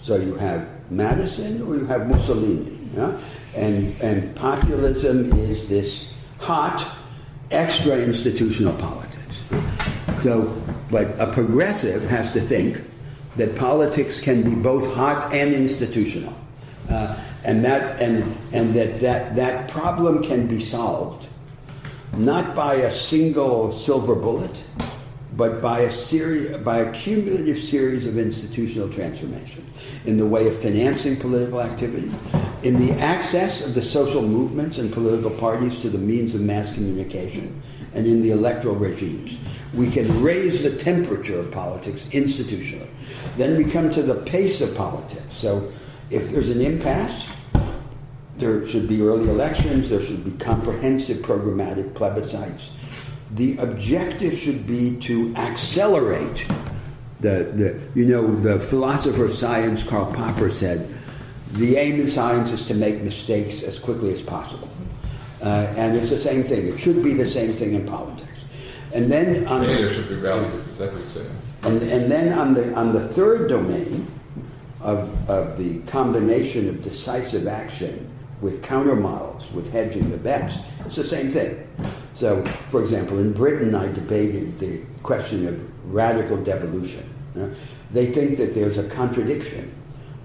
So 0.00 0.16
you 0.16 0.34
have 0.36 0.68
Madison 0.90 1.62
or 1.62 1.76
you 1.76 1.86
have 1.86 2.08
Mussolini, 2.08 2.88
yeah? 2.94 3.18
and 3.56 3.94
and 4.02 4.34
populism 4.36 5.32
is 5.38 5.66
this 5.68 6.06
hot, 6.38 6.90
extra-institutional 7.50 8.74
politics. 8.74 9.42
So, 10.20 10.54
but 10.90 11.18
a 11.18 11.32
progressive 11.32 12.04
has 12.06 12.32
to 12.34 12.40
think 12.40 12.82
that 13.36 13.56
politics 13.56 14.20
can 14.20 14.42
be 14.42 14.54
both 14.54 14.94
hot 14.94 15.34
and 15.34 15.52
institutional, 15.52 16.34
uh, 16.88 17.18
and 17.44 17.64
that 17.64 18.00
and 18.00 18.36
and 18.52 18.74
that 18.74 19.00
that 19.00 19.36
that 19.36 19.68
problem 19.68 20.22
can 20.22 20.46
be 20.46 20.62
solved 20.62 21.28
not 22.16 22.54
by 22.54 22.74
a 22.74 22.94
single 22.94 23.72
silver 23.72 24.14
bullet, 24.14 24.64
but 25.36 25.60
by 25.60 25.80
a 25.80 25.90
series, 25.90 26.56
by 26.58 26.78
a 26.78 26.92
cumulative 26.92 27.58
series 27.58 28.06
of 28.06 28.18
institutional 28.18 28.88
transformations 28.88 29.90
in 30.04 30.16
the 30.16 30.26
way 30.26 30.46
of 30.46 30.56
financing 30.56 31.16
political 31.16 31.60
activity, 31.60 32.10
in 32.62 32.78
the 32.78 32.92
access 33.00 33.66
of 33.66 33.74
the 33.74 33.82
social 33.82 34.22
movements 34.22 34.78
and 34.78 34.92
political 34.92 35.30
parties 35.30 35.80
to 35.80 35.90
the 35.90 35.98
means 35.98 36.34
of 36.34 36.40
mass 36.40 36.72
communication, 36.72 37.60
and 37.94 38.06
in 38.06 38.22
the 38.22 38.30
electoral 38.30 38.76
regimes. 38.76 39.38
We 39.74 39.90
can 39.90 40.22
raise 40.22 40.62
the 40.62 40.76
temperature 40.76 41.40
of 41.40 41.50
politics 41.50 42.06
institutionally. 42.06 42.90
Then 43.36 43.56
we 43.56 43.70
come 43.70 43.90
to 43.90 44.02
the 44.02 44.16
pace 44.22 44.60
of 44.60 44.74
politics. 44.76 45.34
So 45.34 45.72
if 46.10 46.30
there's 46.30 46.50
an 46.50 46.60
impasse, 46.60 47.28
there 48.36 48.66
should 48.66 48.88
be 48.88 49.02
early 49.02 49.28
elections, 49.28 49.90
there 49.90 50.02
should 50.02 50.24
be 50.24 50.32
comprehensive 50.32 51.18
programmatic 51.18 51.92
plebiscites. 51.92 52.70
The 53.32 53.56
objective 53.58 54.34
should 54.34 54.66
be 54.66 54.96
to 55.00 55.34
accelerate 55.36 56.46
the, 57.20 57.50
the 57.54 58.00
you 58.00 58.06
know, 58.06 58.34
the 58.36 58.60
philosopher 58.60 59.24
of 59.24 59.32
science 59.32 59.82
Karl 59.82 60.12
Popper 60.12 60.50
said, 60.50 60.88
the 61.52 61.76
aim 61.76 62.00
in 62.00 62.08
science 62.08 62.52
is 62.52 62.66
to 62.66 62.74
make 62.74 63.00
mistakes 63.02 63.62
as 63.62 63.78
quickly 63.78 64.12
as 64.12 64.20
possible. 64.20 64.68
Uh, 65.40 65.72
and 65.76 65.96
it's 65.96 66.10
the 66.10 66.18
same 66.18 66.42
thing. 66.42 66.66
It 66.66 66.78
should 66.78 67.02
be 67.02 67.14
the 67.14 67.30
same 67.30 67.52
thing 67.52 67.74
in 67.74 67.86
politics. 67.86 68.33
And 68.94 69.10
then 69.10 69.46
on 69.48 69.64
failure 69.64 69.90
should 69.90 70.08
be 70.08 70.14
valued. 70.14 70.54
Is 70.70 70.78
that 70.78 70.92
what 70.92 70.98
you're 70.98 71.06
saying? 71.06 71.36
and, 71.64 71.82
and 71.82 72.10
then 72.10 72.32
on 72.38 72.54
the, 72.54 72.72
on 72.74 72.92
the 72.92 73.08
third 73.08 73.48
domain 73.48 74.06
of, 74.80 75.30
of 75.30 75.56
the 75.58 75.80
combination 75.80 76.68
of 76.68 76.82
decisive 76.82 77.46
action 77.46 78.10
with 78.40 78.62
countermodels, 78.62 79.50
with 79.52 79.72
hedging 79.72 80.10
the 80.10 80.16
bets, 80.16 80.58
it's 80.84 80.96
the 80.96 81.04
same 81.04 81.30
thing. 81.30 81.66
So, 82.14 82.44
for 82.68 82.82
example, 82.82 83.18
in 83.18 83.32
Britain, 83.32 83.74
I 83.74 83.90
debated 83.92 84.58
the 84.58 84.84
question 85.02 85.48
of 85.48 85.92
radical 85.92 86.36
devolution. 86.36 87.08
you 87.34 87.42
know. 87.42 87.54
They 87.90 88.06
think 88.06 88.38
that 88.38 88.54
there's 88.54 88.78
a 88.78 88.88
contradiction 88.88 89.74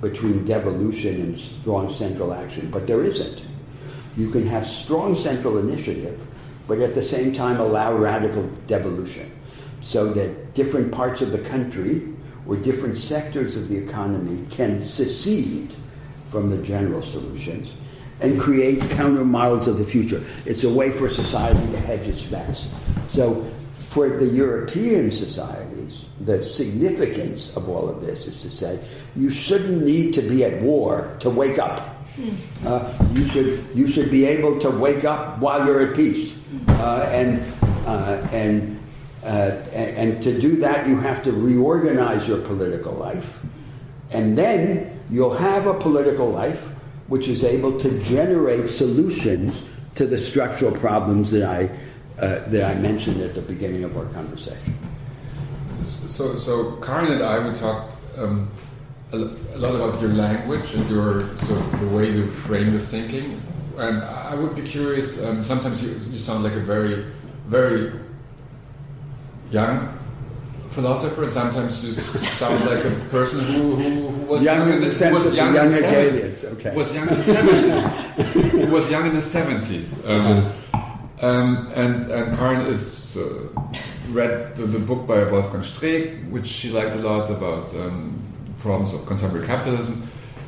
between 0.01 0.45
devolution 0.45 1.21
and 1.21 1.37
strong 1.37 1.89
central 1.89 2.33
action, 2.33 2.69
but 2.69 2.85
there 2.85 3.03
isn't. 3.03 3.43
You 4.17 4.29
can 4.29 4.45
have 4.47 4.65
strong 4.65 5.15
central 5.15 5.57
initiative, 5.57 6.25
but 6.69 6.79
at 6.79 6.93
the 6.93 7.03
same 7.03 7.33
time 7.33 7.59
allow 7.59 7.93
radical 7.93 8.43
devolution 8.67 9.29
so 9.81 10.13
that 10.13 10.53
different 10.53 10.91
parts 10.91 11.21
of 11.21 11.31
the 11.31 11.39
country 11.39 12.07
or 12.45 12.55
different 12.55 12.97
sectors 12.97 13.55
of 13.55 13.67
the 13.69 13.77
economy 13.77 14.45
can 14.51 14.81
secede 14.81 15.73
from 16.27 16.49
the 16.51 16.61
general 16.61 17.01
solutions 17.01 17.73
and 18.21 18.39
create 18.39 18.79
counter 18.91 19.25
models 19.25 19.67
of 19.67 19.77
the 19.77 19.83
future. 19.83 20.23
It's 20.45 20.63
a 20.63 20.69
way 20.69 20.91
for 20.91 21.09
society 21.09 21.59
to 21.71 21.79
hedge 21.79 22.07
its 22.07 22.23
bets. 22.23 22.67
So, 23.09 23.49
for 23.75 24.09
the 24.09 24.27
European 24.27 25.09
societies, 25.09 26.05
the 26.21 26.43
significance 26.43 27.55
of 27.57 27.67
all 27.67 27.89
of 27.89 28.01
this 28.01 28.27
is 28.27 28.41
to 28.43 28.51
say 28.51 28.79
you 29.15 29.31
shouldn't 29.31 29.83
need 29.83 30.13
to 30.13 30.21
be 30.21 30.43
at 30.43 30.61
war 30.61 31.17
to 31.21 31.29
wake 31.29 31.57
up. 31.57 31.95
Uh, 32.65 32.93
you 33.13 33.27
should 33.29 33.65
you 33.73 33.87
should 33.87 34.11
be 34.11 34.25
able 34.25 34.59
to 34.59 34.69
wake 34.69 35.05
up 35.05 35.39
while 35.39 35.65
you're 35.65 35.81
at 35.81 35.95
peace, 35.95 36.38
and 36.79 37.43
uh, 37.85 38.27
and 38.31 38.79
uh, 39.23 39.51
and 39.73 40.21
to 40.23 40.39
do 40.39 40.57
that 40.57 40.87
you 40.87 40.97
have 40.97 41.23
to 41.23 41.31
reorganize 41.31 42.27
your 42.27 42.39
political 42.39 42.93
life, 42.93 43.39
and 44.11 44.37
then 44.37 44.99
you'll 45.09 45.35
have 45.35 45.67
a 45.67 45.73
political 45.73 46.29
life 46.29 46.67
which 47.07 47.27
is 47.27 47.43
able 47.43 47.77
to 47.79 47.99
generate 48.03 48.69
solutions 48.69 49.63
to 49.95 50.05
the 50.05 50.17
structural 50.17 50.71
problems 50.71 51.31
that 51.31 51.43
I 51.43 51.65
uh, 52.21 52.47
that 52.49 52.63
I 52.63 52.79
mentioned 52.79 53.21
at 53.21 53.33
the 53.33 53.41
beginning 53.41 53.83
of 53.83 53.97
our 53.97 54.05
conversation. 54.05 54.77
So, 55.85 56.35
so 56.35 56.73
Karin 56.77 57.13
and 57.13 57.23
I, 57.23 57.47
we 57.47 57.55
talked 57.55 57.93
um, 58.17 58.49
a 59.11 59.17
lot 59.17 59.75
about 59.75 59.99
your 60.01 60.11
language 60.11 60.73
and 60.73 60.89
your 60.89 61.35
sort 61.37 61.59
of 61.61 61.79
the 61.79 61.87
way 61.87 62.11
you 62.11 62.29
frame 62.29 62.71
your 62.71 62.81
thinking. 62.81 63.41
And 63.79 64.03
I 64.03 64.35
would 64.35 64.55
be 64.55 64.61
curious. 64.61 65.21
Um, 65.23 65.43
sometimes 65.43 65.81
you, 65.83 65.99
you 66.11 66.17
sound 66.17 66.43
like 66.43 66.53
a 66.53 66.59
very, 66.59 67.05
very 67.47 67.93
young 69.51 69.97
philosopher, 70.69 71.23
and 71.23 71.31
sometimes 71.31 71.83
you 71.83 71.93
sound 71.93 72.63
like 72.65 72.83
a 72.85 72.91
person 73.09 73.39
who, 73.39 73.75
who, 73.75 74.07
who 74.09 74.25
was 74.25 74.43
Young 74.43 74.69
in 74.71 74.79
the 74.81 74.87
who 74.87 74.91
sense 74.91 75.13
was 75.15 75.25
of 75.25 75.31
the 75.31 75.37
young 75.37 75.49
in 75.49 75.55
young 75.55 75.69
the 75.69 76.35
seven- 76.35 76.57
okay. 76.57 76.75
Was 76.75 76.93
young 76.93 77.07
in 77.09 77.15
the 77.15 77.23
seventies. 77.23 78.51
who 78.51 78.71
was 78.71 78.91
young 78.91 79.05
in 79.07 79.13
the 79.15 79.21
seventies. 79.21 80.05
Um, 80.05 80.51
um, 81.21 81.71
and 81.75 82.11
and 82.11 82.37
Karin 82.37 82.61
is 82.67 83.17
uh, 83.17 83.49
read 84.11 84.55
the, 84.55 84.67
the 84.67 84.79
book 84.79 85.07
by 85.07 85.23
Wolfgang 85.23 85.61
Streeck, 85.61 86.29
which 86.29 86.45
she 86.47 86.69
liked 86.69 86.95
a 86.95 86.99
lot 86.99 87.29
about 87.29 87.73
um, 87.75 88.21
problems 88.59 88.93
of 88.93 89.05
contemporary 89.05 89.45
capitalism. 89.47 90.03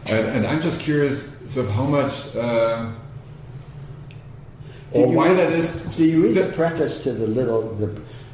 And, 0.06 0.28
and 0.28 0.48
I'm 0.48 0.62
just 0.62 0.80
curious, 0.82 1.30
sort 1.52 1.68
of 1.68 1.74
how 1.74 1.84
much, 1.86 2.36
uh, 2.36 2.92
or 4.94 5.08
why 5.08 5.28
read- 5.30 5.38
that 5.38 5.52
is. 5.54 5.72
Do 5.96 6.04
you 6.04 6.24
read 6.24 6.36
the 6.36 6.44
that- 6.44 6.56
preface 6.56 7.00
to 7.04 7.14
the 7.14 7.28
little 7.28 7.62
the 7.76 7.90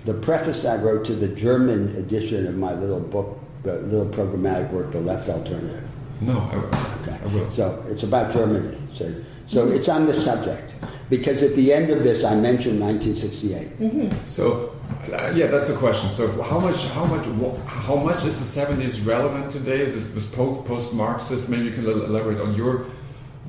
the 0.05 0.13
preface 0.13 0.65
I 0.65 0.77
wrote 0.77 1.05
to 1.05 1.13
the 1.13 1.27
German 1.27 1.89
edition 1.97 2.47
of 2.47 2.55
my 2.57 2.73
little 2.73 2.99
book, 3.01 3.37
uh, 3.65 3.73
little 3.73 4.05
programmatic 4.05 4.71
work, 4.71 4.91
The 4.91 5.01
Left 5.01 5.27
Alternative? 5.29 5.83
No, 6.21 6.33
I, 6.39 6.55
Okay. 7.03 7.17
I 7.23 7.27
will. 7.33 7.51
So 7.51 7.83
it's 7.89 8.03
about 8.03 8.31
Germany. 8.33 8.77
So 8.93 9.11
so 9.47 9.67
it's 9.69 9.87
on 9.89 10.05
this 10.05 10.23
subject 10.25 10.73
because 11.09 11.41
at 11.43 11.55
the 11.55 11.73
end 11.73 11.89
of 11.89 12.03
this 12.03 12.23
I 12.23 12.35
mentioned 12.35 12.79
1968. 12.79 14.11
So, 14.25 14.71
uh, 15.13 15.31
yeah, 15.35 15.47
that's 15.47 15.67
the 15.69 15.75
question. 15.75 16.09
So, 16.09 16.27
how 16.41 16.59
much, 16.59 16.83
how 16.87 17.05
much, 17.05 17.25
how 17.65 17.95
much 17.95 18.25
is 18.25 18.37
the 18.39 18.45
seventies 18.45 18.99
relevant 19.01 19.49
today? 19.51 19.79
Is 19.81 19.93
this, 19.93 20.05
this 20.11 20.25
post-Marxist? 20.25 21.47
Maybe 21.47 21.65
you 21.65 21.71
can 21.71 21.85
elaborate 21.85 22.41
on 22.41 22.55
your 22.55 22.85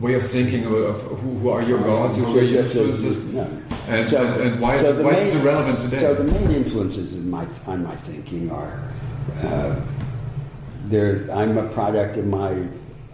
way 0.00 0.14
of 0.14 0.22
thinking 0.24 0.64
of, 0.64 0.72
of 0.74 1.00
who, 1.20 1.38
who 1.38 1.48
are 1.50 1.62
your 1.62 1.78
gods, 1.80 2.16
who 2.16 2.38
are 2.38 2.42
your 2.42 2.62
influences, 2.64 3.18
no. 3.24 3.42
and, 3.88 4.08
So- 4.08 4.24
and, 4.24 4.40
and 4.42 4.60
why, 4.60 4.74
is 4.76 4.80
so 4.82 4.90
it, 4.90 4.92
the 4.94 5.04
why 5.04 5.12
is 5.14 5.34
main- 5.34 5.42
it 5.42 5.46
relevant 5.46 5.78
today? 5.80 6.00
So 6.00 6.14
the 6.14 6.24
main 6.24 6.50
influences 6.52 7.14
in 7.14 7.28
my 7.30 7.46
on 7.66 7.82
my 7.84 7.94
thinking 7.96 8.50
are 8.50 8.80
uh, 9.42 9.80
there. 10.84 11.28
I'm 11.32 11.58
a 11.58 11.68
product 11.68 12.16
of 12.16 12.26
my 12.26 12.50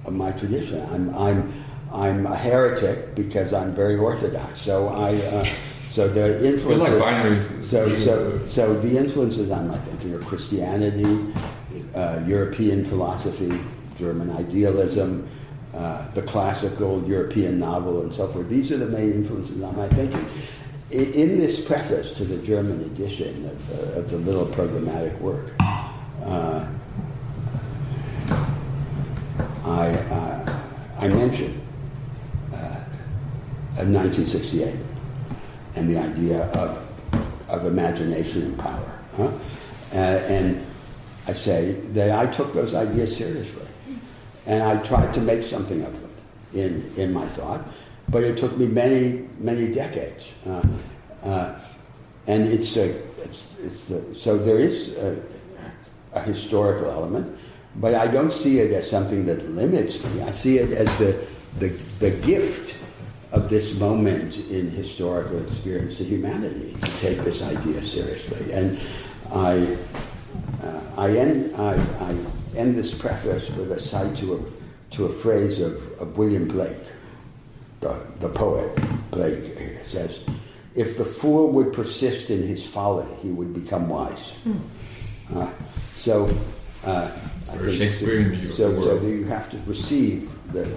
of 0.04 0.12
my 0.12 0.32
tradition. 0.32 0.80
I'm 0.90 1.14
I'm 1.16 1.52
I'm 1.92 2.26
a 2.26 2.36
heretic 2.36 3.14
because 3.14 3.52
I'm 3.52 3.74
very 3.74 3.96
orthodox. 3.96 4.60
So 4.60 4.88
I 4.88 5.14
uh, 5.16 5.46
so 5.90 6.08
the 6.08 6.46
influences. 6.46 7.00
like 7.00 7.02
binaries. 7.02 7.64
So 7.64 7.88
so 8.00 8.44
so 8.46 8.74
the 8.80 8.98
influences 8.98 9.50
on 9.50 9.68
my 9.68 9.78
thinking 9.78 10.14
are 10.14 10.18
Christianity, 10.20 11.32
uh, 11.94 12.20
European 12.26 12.84
philosophy, 12.84 13.58
German 13.96 14.30
idealism. 14.30 15.26
Uh, 15.74 16.08
the 16.12 16.22
classical 16.22 17.02
European 17.02 17.58
novel 17.58 18.02
and 18.02 18.14
so 18.14 18.28
forth. 18.28 18.48
These 18.48 18.70
are 18.70 18.76
the 18.76 18.86
main 18.86 19.10
influences 19.10 19.60
on 19.60 19.76
my 19.76 19.88
thinking. 19.88 20.24
I- 20.92 21.12
In 21.18 21.36
this 21.36 21.58
preface 21.60 22.12
to 22.18 22.24
the 22.24 22.38
German 22.46 22.80
edition 22.82 23.44
of 23.46 23.68
the, 23.68 23.98
of 23.98 24.08
the 24.10 24.18
little 24.18 24.46
programmatic 24.46 25.18
work, 25.20 25.50
uh, 25.60 26.64
I, 29.64 29.88
uh, 30.10 30.62
I 31.00 31.08
mentioned 31.08 31.60
uh, 32.52 32.84
1968 33.74 34.76
and 35.74 35.88
the 35.90 35.98
idea 35.98 36.44
of, 36.52 36.78
of 37.48 37.66
imagination 37.66 38.42
and 38.42 38.58
power. 38.58 38.98
Huh? 39.16 39.30
Uh, 39.92 39.96
and 39.96 40.64
I 41.26 41.32
say 41.32 41.72
that 41.94 42.12
I 42.12 42.32
took 42.32 42.52
those 42.52 42.74
ideas 42.74 43.16
seriously. 43.16 43.66
And 44.46 44.62
I 44.62 44.82
tried 44.86 45.14
to 45.14 45.20
make 45.20 45.42
something 45.44 45.82
of 45.82 46.00
them 46.00 46.10
in, 46.52 46.90
in 46.96 47.12
my 47.12 47.26
thought. 47.28 47.64
But 48.08 48.22
it 48.24 48.36
took 48.36 48.56
me 48.56 48.66
many, 48.66 49.28
many 49.38 49.72
decades. 49.72 50.34
Uh, 50.46 50.62
uh, 51.22 51.60
and 52.26 52.46
it's, 52.46 52.76
a, 52.76 52.90
it's, 53.18 53.56
it's 53.60 54.22
so 54.22 54.36
there 54.38 54.58
is 54.58 54.96
a, 54.96 55.22
a 56.12 56.20
historical 56.20 56.90
element, 56.90 57.36
but 57.76 57.94
I 57.94 58.06
don't 58.06 58.32
see 58.32 58.60
it 58.60 58.72
as 58.72 58.88
something 58.88 59.26
that 59.26 59.48
limits 59.50 60.02
me. 60.04 60.22
I 60.22 60.30
see 60.30 60.58
it 60.58 60.70
as 60.70 60.94
the, 60.98 61.26
the, 61.58 61.68
the 61.98 62.10
gift 62.24 62.78
of 63.32 63.48
this 63.48 63.78
moment 63.78 64.36
in 64.48 64.70
historical 64.70 65.42
experience 65.42 65.98
to 65.98 66.04
humanity 66.04 66.74
to 66.74 66.90
take 66.98 67.18
this 67.18 67.42
idea 67.42 67.82
seriously. 67.84 68.52
And 68.52 68.78
I, 69.32 69.76
uh, 70.62 70.80
I, 70.96 71.10
end, 71.16 71.56
I, 71.56 71.74
I 72.00 72.16
end 72.56 72.76
this 72.76 72.94
preface 72.94 73.50
with 73.50 73.72
a 73.72 73.80
cite 73.80 74.16
to 74.18 74.34
a, 74.36 74.94
to 74.94 75.06
a 75.06 75.12
phrase 75.12 75.60
of, 75.60 75.74
of 76.00 76.16
William 76.16 76.48
Blake, 76.48 76.76
the, 77.80 78.06
the 78.18 78.28
poet 78.28 78.76
Blake. 79.10 79.42
Says, 79.86 80.24
If 80.74 80.96
the 80.96 81.04
fool 81.04 81.52
would 81.52 81.72
persist 81.72 82.30
in 82.30 82.42
his 82.42 82.66
folly, 82.66 83.06
he 83.22 83.30
would 83.30 83.54
become 83.54 83.88
wise. 83.88 84.32
Mm. 84.46 84.60
Uh, 85.34 85.50
so, 85.96 86.30
uh, 86.84 87.10
Shakespearean 87.70 88.30
view. 88.30 88.50
So, 88.50 88.80
so 88.80 89.00
you 89.06 89.24
have 89.24 89.50
to 89.50 89.58
receive 89.66 90.32
the, 90.52 90.68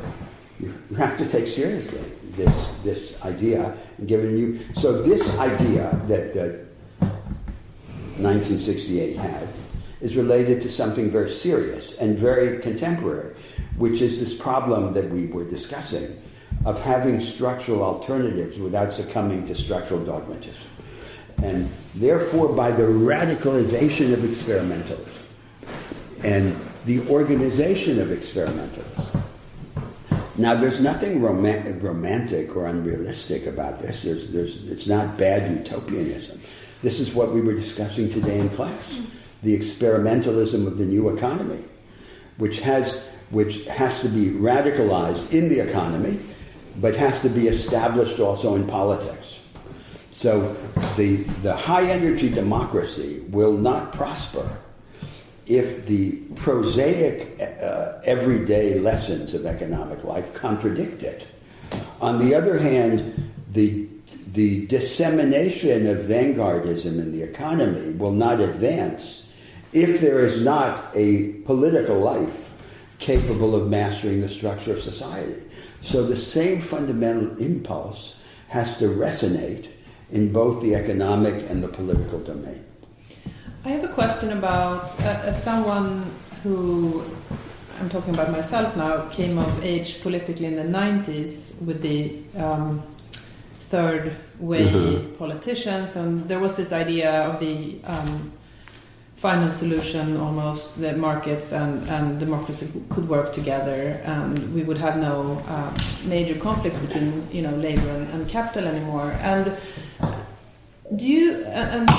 you 0.60 0.74
have 0.98 1.18
to 1.18 1.26
take 1.26 1.48
seriously 1.48 2.02
this 2.38 2.76
this 2.84 3.26
idea 3.26 3.76
and 3.98 4.08
give 4.08 4.24
it 4.24 4.38
you. 4.38 4.60
So 4.76 5.02
this 5.02 5.38
idea 5.40 6.00
that 6.08 6.34
the 6.34 6.66
1968 8.20 9.18
had 9.18 9.48
is 10.02 10.16
related 10.16 10.62
to 10.62 10.70
something 10.70 11.10
very 11.10 11.30
serious 11.30 11.98
and 11.98 12.18
very 12.18 12.60
contemporary, 12.60 13.34
which 13.78 14.02
is 14.02 14.20
this 14.20 14.34
problem 14.34 14.94
that 14.94 15.10
we 15.10 15.28
were 15.28 15.46
discussing 15.46 16.22
of 16.66 16.82
having 16.82 17.20
structural 17.20 17.84
alternatives 17.84 18.58
without 18.60 18.94
succumbing 18.94 19.46
to 19.48 19.56
structural 19.56 20.04
dogmatism. 20.04 20.70
And 21.44 21.70
therefore, 21.96 22.50
by 22.54 22.72
the 22.72 22.84
radicalization 22.84 24.14
of 24.14 24.20
experimentalism 24.20 25.24
and 26.24 26.60
the 26.86 27.08
organization 27.10 28.00
of 28.00 28.10
experimentalism. 28.10 29.24
Now, 30.38 30.56
there's 30.56 30.80
nothing 30.80 31.22
romantic, 31.22 31.82
romantic 31.82 32.56
or 32.56 32.68
unrealistic 32.68 33.46
about 33.48 33.80
this. 33.80 34.04
There's, 34.04 34.32
there's, 34.32 34.68
it's 34.68 34.88
not 34.88 35.18
bad 35.18 35.52
utopianism. 35.52 36.40
This 36.82 37.00
is 37.00 37.14
what 37.14 37.32
we 37.32 37.42
were 37.42 37.54
discussing 37.54 38.10
today 38.10 38.40
in 38.40 38.50
class 38.50 39.02
the 39.42 39.58
experimentalism 39.58 40.66
of 40.66 40.78
the 40.78 40.86
new 40.86 41.10
economy, 41.10 41.64
which 42.38 42.60
has, 42.60 43.04
which 43.30 43.66
has 43.66 44.02
to 44.02 44.10
be 44.10 44.28
radicalized 44.32 45.32
in 45.32 45.50
the 45.50 45.60
economy, 45.60 46.20
but 46.78 46.96
has 46.96 47.22
to 47.22 47.30
be 47.30 47.48
established 47.48 48.20
also 48.20 48.56
in 48.56 48.68
politics. 48.68 49.40
So 50.12 50.56
the, 50.96 51.18
the 51.44 51.56
high 51.56 51.90
energy 51.90 52.30
democracy 52.30 53.20
will 53.30 53.58
not 53.58 53.94
prosper 53.94 54.58
if 55.46 55.86
the 55.86 56.18
prosaic 56.36 57.40
uh, 57.40 58.00
everyday 58.04 58.80
lessons 58.80 59.34
of 59.34 59.46
economic 59.46 60.04
life 60.04 60.34
contradict 60.34 61.04
it. 61.04 61.28
On 62.02 62.20
the 62.20 62.36
other 62.36 62.58
hand, 62.58 63.32
the 63.52 63.88
the 64.34 64.68
dissemination 64.68 65.88
of 65.88 65.98
vanguardism 65.98 67.00
in 67.00 67.12
the 67.12 67.24
economy 67.24 67.94
will 67.94 68.12
not 68.12 68.40
advance 68.40 69.27
if 69.74 70.02
there 70.02 70.20
is 70.26 70.42
not 70.42 70.92
a 70.96 71.34
political 71.46 72.00
life 72.00 72.50
capable 73.00 73.56
of 73.56 73.70
mastering 73.70 74.22
the 74.22 74.30
structure 74.30 74.74
of 74.74 74.82
society. 74.82 75.42
So 75.82 76.04
the 76.04 76.18
same 76.18 76.62
fundamental 76.62 77.38
impulse 77.38 78.18
has 78.50 78.78
to 78.80 78.86
resonate 78.86 79.70
in 80.12 80.32
both 80.32 80.62
the 80.62 80.74
economic 80.76 81.50
and 81.50 81.64
the 81.64 81.68
political 81.68 82.20
domain. 82.20 82.64
I 83.66 83.70
have 83.70 83.84
a 83.84 83.94
question 83.94 84.32
about 84.32 85.00
uh, 85.02 85.22
as 85.26 85.44
someone 85.44 86.10
who 86.44 87.04
I'm 87.80 87.90
talking 87.90 88.14
about 88.14 88.32
myself 88.32 88.76
now 88.76 89.08
came 89.10 89.38
of 89.38 89.64
age 89.64 90.02
politically 90.02 90.46
in 90.46 90.56
the 90.56 90.64
90s 90.64 91.62
with 91.62 91.82
the 91.82 92.18
um, 92.36 92.82
third 93.60 94.16
way 94.40 94.66
mm-hmm. 94.66 95.16
politicians, 95.16 95.96
and 95.96 96.28
there 96.28 96.40
was 96.40 96.56
this 96.56 96.72
idea 96.72 97.12
of 97.28 97.40
the 97.40 97.80
um, 97.84 98.32
final 99.28 99.52
solution 99.52 100.16
almost 100.16 100.80
the 100.80 100.94
markets 100.96 101.52
and, 101.52 101.86
and 101.90 102.18
democracy 102.18 102.66
could 102.90 103.10
work 103.10 103.34
together 103.34 104.02
and 104.06 104.32
we 104.56 104.64
would 104.64 104.78
have 104.78 104.96
no 104.96 105.16
uh, 105.50 105.70
major 106.06 106.36
conflicts 106.36 106.80
between 106.86 107.12
you 107.30 107.42
know 107.42 107.54
labor 107.68 107.90
and, 107.98 108.06
and, 108.14 108.30
capital 108.30 108.66
anymore. 108.66 109.10
And 109.34 109.46
do 110.96 111.06
you 111.06 111.44
and 111.44 111.90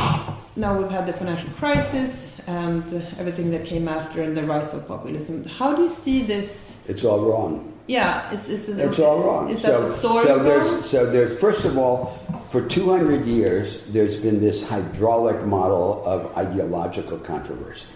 now 0.57 0.71
we've 0.79 0.95
had 0.99 1.05
the 1.05 1.13
financial 1.13 1.51
crisis 1.51 2.11
and 2.47 2.83
everything 3.19 3.51
that 3.51 3.67
came 3.67 3.89
after 3.89 4.23
and 4.23 4.35
the 4.35 4.45
rise 4.55 4.73
of 4.73 4.89
populism 4.89 5.45
how 5.45 5.75
do 5.77 5.83
you 5.83 5.93
see 6.07 6.23
this? 6.23 6.79
It's 6.87 7.05
all 7.05 7.21
wrong 7.29 7.78
yeah, 7.89 8.31
is, 8.33 8.47
is, 8.49 8.69
is 8.69 8.79
it's 8.79 8.99
all 8.99 9.23
wrong. 9.23 9.49
Is 9.49 9.63
so, 9.63 9.89
that 9.89 10.01
so 10.01 10.39
there's 10.43 10.89
so 10.89 11.11
there's 11.11 11.41
first 11.41 11.65
of 11.65 11.79
all, 11.79 12.19
for 12.51 12.67
200 12.67 13.25
years, 13.25 13.87
there's 13.89 14.19
been 14.19 14.41
this 14.41 14.63
hydraulic 14.63 15.45
model 15.47 16.05
of 16.05 16.37
ideological 16.37 17.19
controversy. 17.19 17.87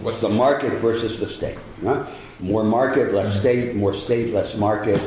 What's 0.00 0.20
the 0.20 0.28
market 0.28 0.72
versus 0.74 1.20
the 1.20 1.28
state? 1.28 1.58
Huh? 1.82 2.04
More 2.40 2.64
market, 2.64 3.14
less 3.14 3.38
state. 3.38 3.76
More 3.76 3.94
state, 3.94 4.34
less 4.34 4.56
market. 4.56 5.00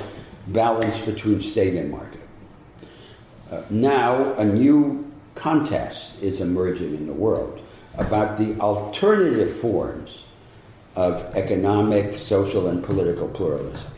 Balance 0.48 1.02
between 1.02 1.42
state 1.42 1.76
and 1.76 1.92
market. 1.92 2.22
Uh, 3.52 3.62
now, 3.70 4.34
a 4.36 4.46
new 4.46 5.12
contest 5.36 6.22
is 6.22 6.40
emerging 6.40 6.96
in 6.96 7.06
the 7.06 7.14
world 7.14 7.62
about 7.98 8.38
the 8.38 8.58
alternative 8.60 9.52
forms 9.52 10.26
of 11.00 11.34
economic, 11.38 12.16
social, 12.20 12.68
and 12.68 12.84
political 12.84 13.30
pluralism. 13.30 13.90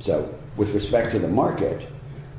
So, 0.00 0.34
with 0.56 0.74
respect 0.74 1.12
to 1.12 1.20
the 1.20 1.28
market, 1.28 1.88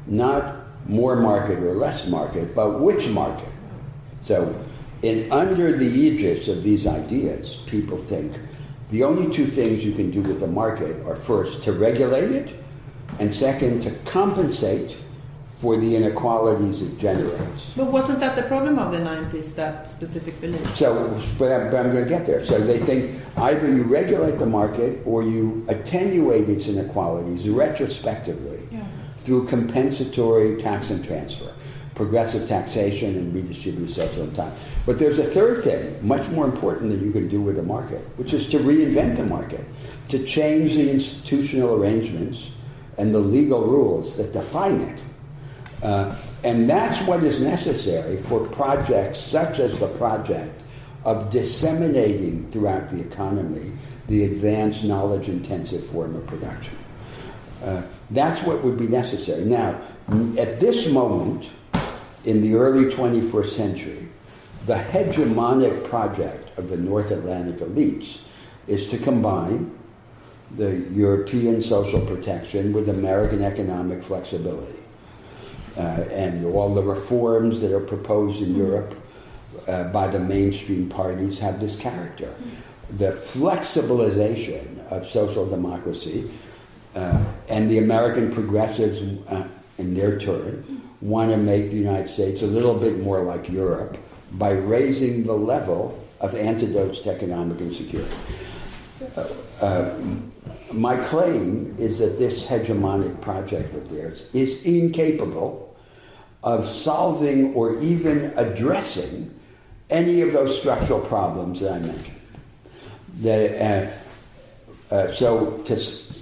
not 0.05 0.57
more 0.85 1.15
market 1.15 1.59
or 1.59 1.75
less 1.75 2.07
market, 2.07 2.53
but 2.53 2.81
which 2.81 3.07
market. 3.07 3.47
So, 4.21 4.53
in 5.01 5.31
under 5.31 5.77
the 5.77 5.85
aegis 5.85 6.49
of 6.49 6.61
these 6.61 6.85
ideas, 6.85 7.61
people 7.67 7.97
think 7.97 8.37
the 8.89 9.05
only 9.05 9.33
two 9.33 9.45
things 9.45 9.85
you 9.85 9.93
can 9.93 10.11
do 10.11 10.21
with 10.21 10.41
the 10.41 10.47
market 10.47 11.05
are 11.05 11.15
first 11.15 11.63
to 11.63 11.71
regulate 11.71 12.31
it, 12.31 12.53
and 13.17 13.33
second 13.33 13.81
to 13.83 13.91
compensate 14.03 14.97
for 15.61 15.77
the 15.77 15.95
inequalities 15.95 16.81
it 16.81 16.97
generates. 16.97 17.69
But 17.77 17.91
wasn't 17.91 18.19
that 18.19 18.35
the 18.35 18.41
problem 18.43 18.79
of 18.79 18.91
the 18.91 18.97
90s, 18.97 19.53
that 19.53 19.87
specific 19.87 20.41
belief? 20.41 20.75
So, 20.75 20.91
but 21.37 21.51
I'm, 21.51 21.69
but 21.69 21.85
I'm 21.85 21.91
going 21.91 22.03
to 22.03 22.09
get 22.09 22.25
there. 22.25 22.43
So 22.43 22.59
they 22.59 22.79
think 22.79 23.21
either 23.37 23.67
you 23.67 23.83
regulate 23.83 24.39
the 24.39 24.47
market 24.47 24.99
or 25.05 25.21
you 25.21 25.63
attenuate 25.69 26.49
its 26.49 26.67
inequalities 26.67 27.47
retrospectively 27.47 28.67
yeah. 28.71 28.83
through 29.17 29.45
compensatory 29.45 30.57
tax 30.57 30.89
and 30.89 31.05
transfer, 31.05 31.53
progressive 31.93 32.47
taxation 32.47 33.15
and 33.15 33.31
redistributive 33.31 33.91
social 33.91 34.25
time. 34.31 34.53
But 34.87 34.97
there's 34.97 35.19
a 35.19 35.25
third 35.25 35.63
thing, 35.63 35.95
much 36.05 36.27
more 36.29 36.45
important 36.45 36.89
that 36.89 37.05
you 37.05 37.11
can 37.11 37.27
do 37.29 37.39
with 37.39 37.55
the 37.55 37.63
market, 37.63 38.01
which 38.17 38.33
is 38.33 38.49
to 38.49 38.57
reinvent 38.57 39.17
the 39.17 39.27
market, 39.27 39.63
to 40.07 40.25
change 40.25 40.73
the 40.73 40.89
institutional 40.89 41.75
arrangements 41.75 42.49
and 42.97 43.13
the 43.13 43.19
legal 43.19 43.61
rules 43.61 44.17
that 44.17 44.33
define 44.33 44.81
it 44.81 45.03
uh, 45.83 46.15
and 46.43 46.69
that's 46.69 47.01
what 47.07 47.23
is 47.23 47.39
necessary 47.39 48.17
for 48.17 48.47
projects 48.49 49.19
such 49.19 49.59
as 49.59 49.77
the 49.79 49.87
project 49.97 50.61
of 51.03 51.29
disseminating 51.29 52.49
throughout 52.51 52.89
the 52.89 53.01
economy 53.01 53.71
the 54.07 54.25
advanced 54.25 54.83
knowledge 54.83 55.29
intensive 55.29 55.83
form 55.83 56.15
of 56.15 56.25
production. 56.27 56.77
Uh, 57.63 57.81
that's 58.09 58.43
what 58.43 58.63
would 58.63 58.77
be 58.77 58.87
necessary. 58.87 59.45
Now, 59.45 59.79
at 60.37 60.59
this 60.59 60.89
moment, 60.89 61.49
in 62.25 62.41
the 62.41 62.55
early 62.55 62.85
21st 62.85 63.49
century, 63.49 64.07
the 64.65 64.75
hegemonic 64.75 65.87
project 65.87 66.57
of 66.57 66.69
the 66.69 66.77
North 66.77 67.11
Atlantic 67.11 67.57
elites 67.57 68.21
is 68.67 68.87
to 68.87 68.97
combine 68.97 69.75
the 70.57 70.77
European 70.91 71.61
social 71.61 72.05
protection 72.05 72.73
with 72.73 72.89
American 72.89 73.41
economic 73.41 74.03
flexibility 74.03 74.80
and 75.77 76.45
all 76.45 76.73
the 76.73 76.83
reforms 76.83 77.61
that 77.61 77.73
are 77.73 77.79
proposed 77.79 78.41
in 78.41 78.49
mm-hmm. 78.49 78.57
Europe 78.57 78.95
uh, 79.67 79.85
by 79.85 80.07
the 80.07 80.19
mainstream 80.19 80.89
parties 80.89 81.39
have 81.39 81.59
this 81.59 81.75
character. 81.75 82.33
The 82.97 83.11
flexibilization 83.11 84.85
of 84.91 85.07
social 85.07 85.49
democracy 85.49 86.29
Uh, 86.95 87.23
and 87.47 87.71
the 87.71 87.77
American 87.77 88.31
progressives, 88.33 89.01
uh, 89.29 89.47
in 89.77 89.93
their 89.93 90.19
turn, 90.19 90.81
want 90.99 91.31
to 91.31 91.37
make 91.37 91.71
the 91.71 91.77
United 91.77 92.09
States 92.09 92.41
a 92.41 92.47
little 92.47 92.77
bit 92.77 92.99
more 92.99 93.23
like 93.23 93.49
Europe 93.49 93.97
by 94.33 94.51
raising 94.51 95.23
the 95.23 95.33
level 95.33 95.97
of 96.19 96.35
antidotes 96.35 96.99
to 96.99 97.09
economic 97.09 97.59
insecurity. 97.61 98.13
Uh, 99.15 99.27
uh, 99.61 99.99
my 100.71 100.97
claim 100.97 101.75
is 101.77 101.99
that 101.99 102.17
this 102.17 102.45
hegemonic 102.45 103.19
project 103.21 103.75
of 103.75 103.89
theirs 103.89 104.29
is 104.33 104.63
incapable 104.63 105.75
of 106.43 106.65
solving 106.65 107.53
or 107.53 107.79
even 107.81 108.33
addressing 108.37 109.33
any 109.89 110.21
of 110.21 110.33
those 110.33 110.57
structural 110.57 110.99
problems 111.01 111.59
that 111.59 111.73
I 111.73 111.79
mentioned. 111.79 112.19
That, 113.19 113.91
uh, 114.91 114.95
uh, 114.95 115.11
so 115.11 115.57
to, 115.65 115.75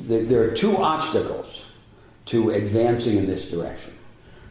there 0.08 0.44
are 0.44 0.52
two 0.52 0.76
obstacles 0.78 1.66
to 2.26 2.50
advancing 2.50 3.18
in 3.18 3.28
this 3.28 3.50
direction. 3.50 3.94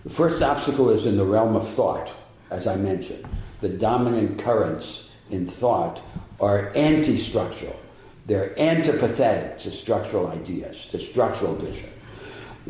The 0.04 0.10
first 0.10 0.42
obstacle 0.42 0.90
is 0.90 1.04
in 1.04 1.16
the 1.16 1.24
realm 1.24 1.56
of 1.56 1.68
thought, 1.68 2.12
as 2.50 2.66
I 2.66 2.76
mentioned. 2.76 3.24
The 3.60 3.68
dominant 3.68 4.38
currents 4.38 5.08
in 5.30 5.46
thought 5.46 6.00
are 6.40 6.72
anti 6.74 7.18
structural, 7.18 7.78
they're 8.28 8.50
antipathetic 8.58 9.58
to 9.58 9.70
structural 9.72 10.28
ideas, 10.28 10.86
to 10.92 10.98
structural 11.00 11.56
vision. 11.56 11.90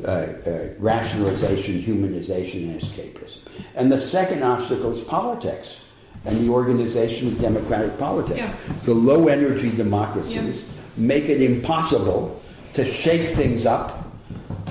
Uh, 0.04 0.10
uh, 0.10 0.68
rationalization, 0.78 1.82
humanization, 1.82 2.70
and 2.70 2.80
escapism. 2.80 3.40
And 3.74 3.90
the 3.90 3.98
second 4.00 4.44
obstacle 4.44 4.92
is 4.92 5.00
politics 5.00 5.80
and 6.24 6.38
the 6.38 6.48
organization 6.52 7.26
of 7.26 7.40
democratic 7.40 7.98
politics. 7.98 8.38
Yeah. 8.38 8.54
The 8.84 8.94
low 8.94 9.26
energy 9.26 9.72
democracies 9.74 10.62
Yeah. 10.62 10.68
make 10.96 11.24
it 11.24 11.42
impossible 11.42 12.40
to 12.74 12.84
shake 12.84 13.34
things 13.34 13.66
up 13.66 14.06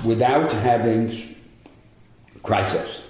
without 0.02 0.50
having 0.50 1.12
crisis. 2.42 3.04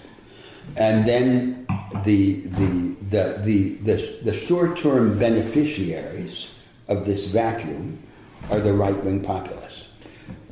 And 0.77 1.07
then 1.07 1.67
the, 2.05 2.41
the, 2.41 2.97
the, 3.11 3.23
the, 3.45 3.75
the, 3.85 4.19
the 4.25 4.33
short 4.35 4.77
term 4.77 5.21
beneficiaries 5.21 6.49
of 6.89 7.05
this 7.05 7.27
vacuum 7.27 7.99
are 8.51 8.61
the 8.61 8.73
right 8.73 8.97
wing 9.05 9.21
populists. 9.21 9.89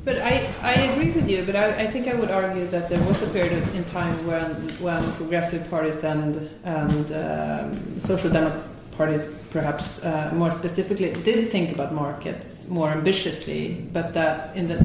But 0.05 0.19
I, 0.19 0.47
I 0.61 0.73
agree 0.73 1.11
with 1.11 1.29
you, 1.29 1.43
but 1.43 1.55
I, 1.55 1.83
I 1.83 1.87
think 1.87 2.07
I 2.07 2.13
would 2.13 2.31
argue 2.31 2.65
that 2.67 2.87
there 2.87 3.01
was 3.03 3.21
a 3.21 3.27
period 3.27 3.67
in 3.75 3.83
time 3.85 4.15
when 4.25 4.49
when 4.79 5.03
progressive 5.13 5.69
parties 5.69 6.01
and 6.03 6.49
and 6.63 7.11
um, 7.11 7.99
social 7.99 8.29
democratic 8.29 8.63
parties, 8.97 9.21
perhaps 9.51 9.99
uh, 10.03 10.31
more 10.33 10.51
specifically, 10.51 11.11
did 11.23 11.51
think 11.51 11.71
about 11.75 11.93
markets 11.93 12.67
more 12.69 12.89
ambitiously, 12.89 13.85
but 13.93 14.13
that 14.13 14.55
in 14.55 14.67
the 14.67 14.79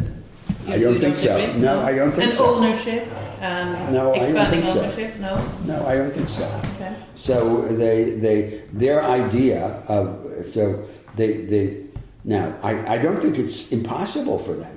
I 0.68 0.78
don't 0.78 0.98
think 0.98 1.16
so. 1.16 1.36
agree? 1.36 1.60
No, 1.60 1.80
I 1.80 1.94
don't 1.94 2.12
think 2.12 2.28
and 2.28 2.34
so. 2.34 2.54
ownership 2.54 3.08
and 3.40 3.92
No, 3.92 4.12
expanding 4.12 4.62
so. 4.64 4.80
ownership. 4.80 5.16
No. 5.18 5.34
No, 5.66 5.86
I 5.86 5.96
don't 5.96 6.12
think 6.12 6.28
so. 6.28 6.44
Okay. 6.76 6.94
So 7.16 7.62
they, 7.62 8.14
they, 8.14 8.62
their 8.72 9.02
idea 9.02 9.82
of, 9.88 10.24
so 10.46 10.84
they, 11.16 11.32
they, 11.38 11.86
now, 12.24 12.56
I, 12.62 12.94
I 12.94 12.98
don't 12.98 13.20
think 13.20 13.38
it's 13.38 13.72
impossible 13.72 14.38
for 14.38 14.54
them. 14.54 14.76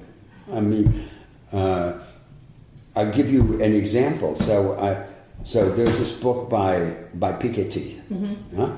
I 0.51 0.59
mean, 0.59 1.09
uh, 1.51 1.93
I'll 2.95 3.11
give 3.11 3.31
you 3.31 3.61
an 3.61 3.73
example. 3.73 4.35
So, 4.35 4.79
I, 4.79 5.05
so 5.43 5.71
there's 5.71 5.97
this 5.97 6.13
book 6.13 6.49
by, 6.49 7.07
by 7.15 7.33
Piketty, 7.33 7.99
huh, 8.55 8.71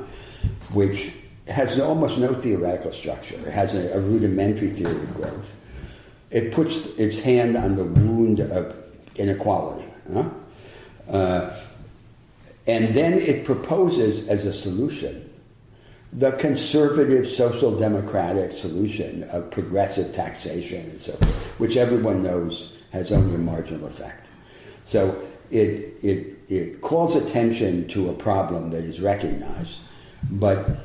which 0.74 1.14
has 1.48 1.80
almost 1.80 2.18
no 2.18 2.34
theoretical 2.34 2.92
structure. 2.92 3.36
It 3.36 3.54
has 3.54 3.74
a, 3.74 3.96
a 3.96 4.00
rudimentary 4.00 4.70
theory 4.70 5.02
of 5.02 5.16
growth. 5.16 5.54
It 6.30 6.52
puts 6.52 6.88
its 6.98 7.20
hand 7.20 7.56
on 7.56 7.76
the 7.76 7.86
wound 7.86 8.42
of 8.42 8.76
inequality. 9.16 9.88
Huh? 10.12 10.30
Uh, 11.10 11.58
and 12.68 12.94
then 12.94 13.14
it 13.14 13.46
proposes 13.46 14.28
as 14.28 14.46
a 14.46 14.52
solution 14.52 15.27
the 16.14 16.32
conservative 16.34 17.28
social 17.28 17.78
democratic 17.78 18.52
solution 18.52 19.24
of 19.26 19.52
progressive 19.52 20.14
taxation 20.14 20.82
and 20.90 21.02
so 21.02 21.14
forth, 21.14 21.60
which 21.60 21.76
everyone 21.78 22.24
knows 22.24 22.74
has 22.92 23.12
only 23.12 23.36
a 23.36 23.38
marginal 23.38 23.88
effect. 23.88 24.26
So 24.86 25.22
it, 25.52 25.96
it, 26.02 26.38
it 26.48 26.82
calls 26.82 27.16
attention 27.16 27.88
to 27.90 28.10
a 28.10 28.14
problem 28.14 28.72
that 28.72 28.84
is 28.84 29.02
recognized, 29.02 29.82
but 30.32 30.80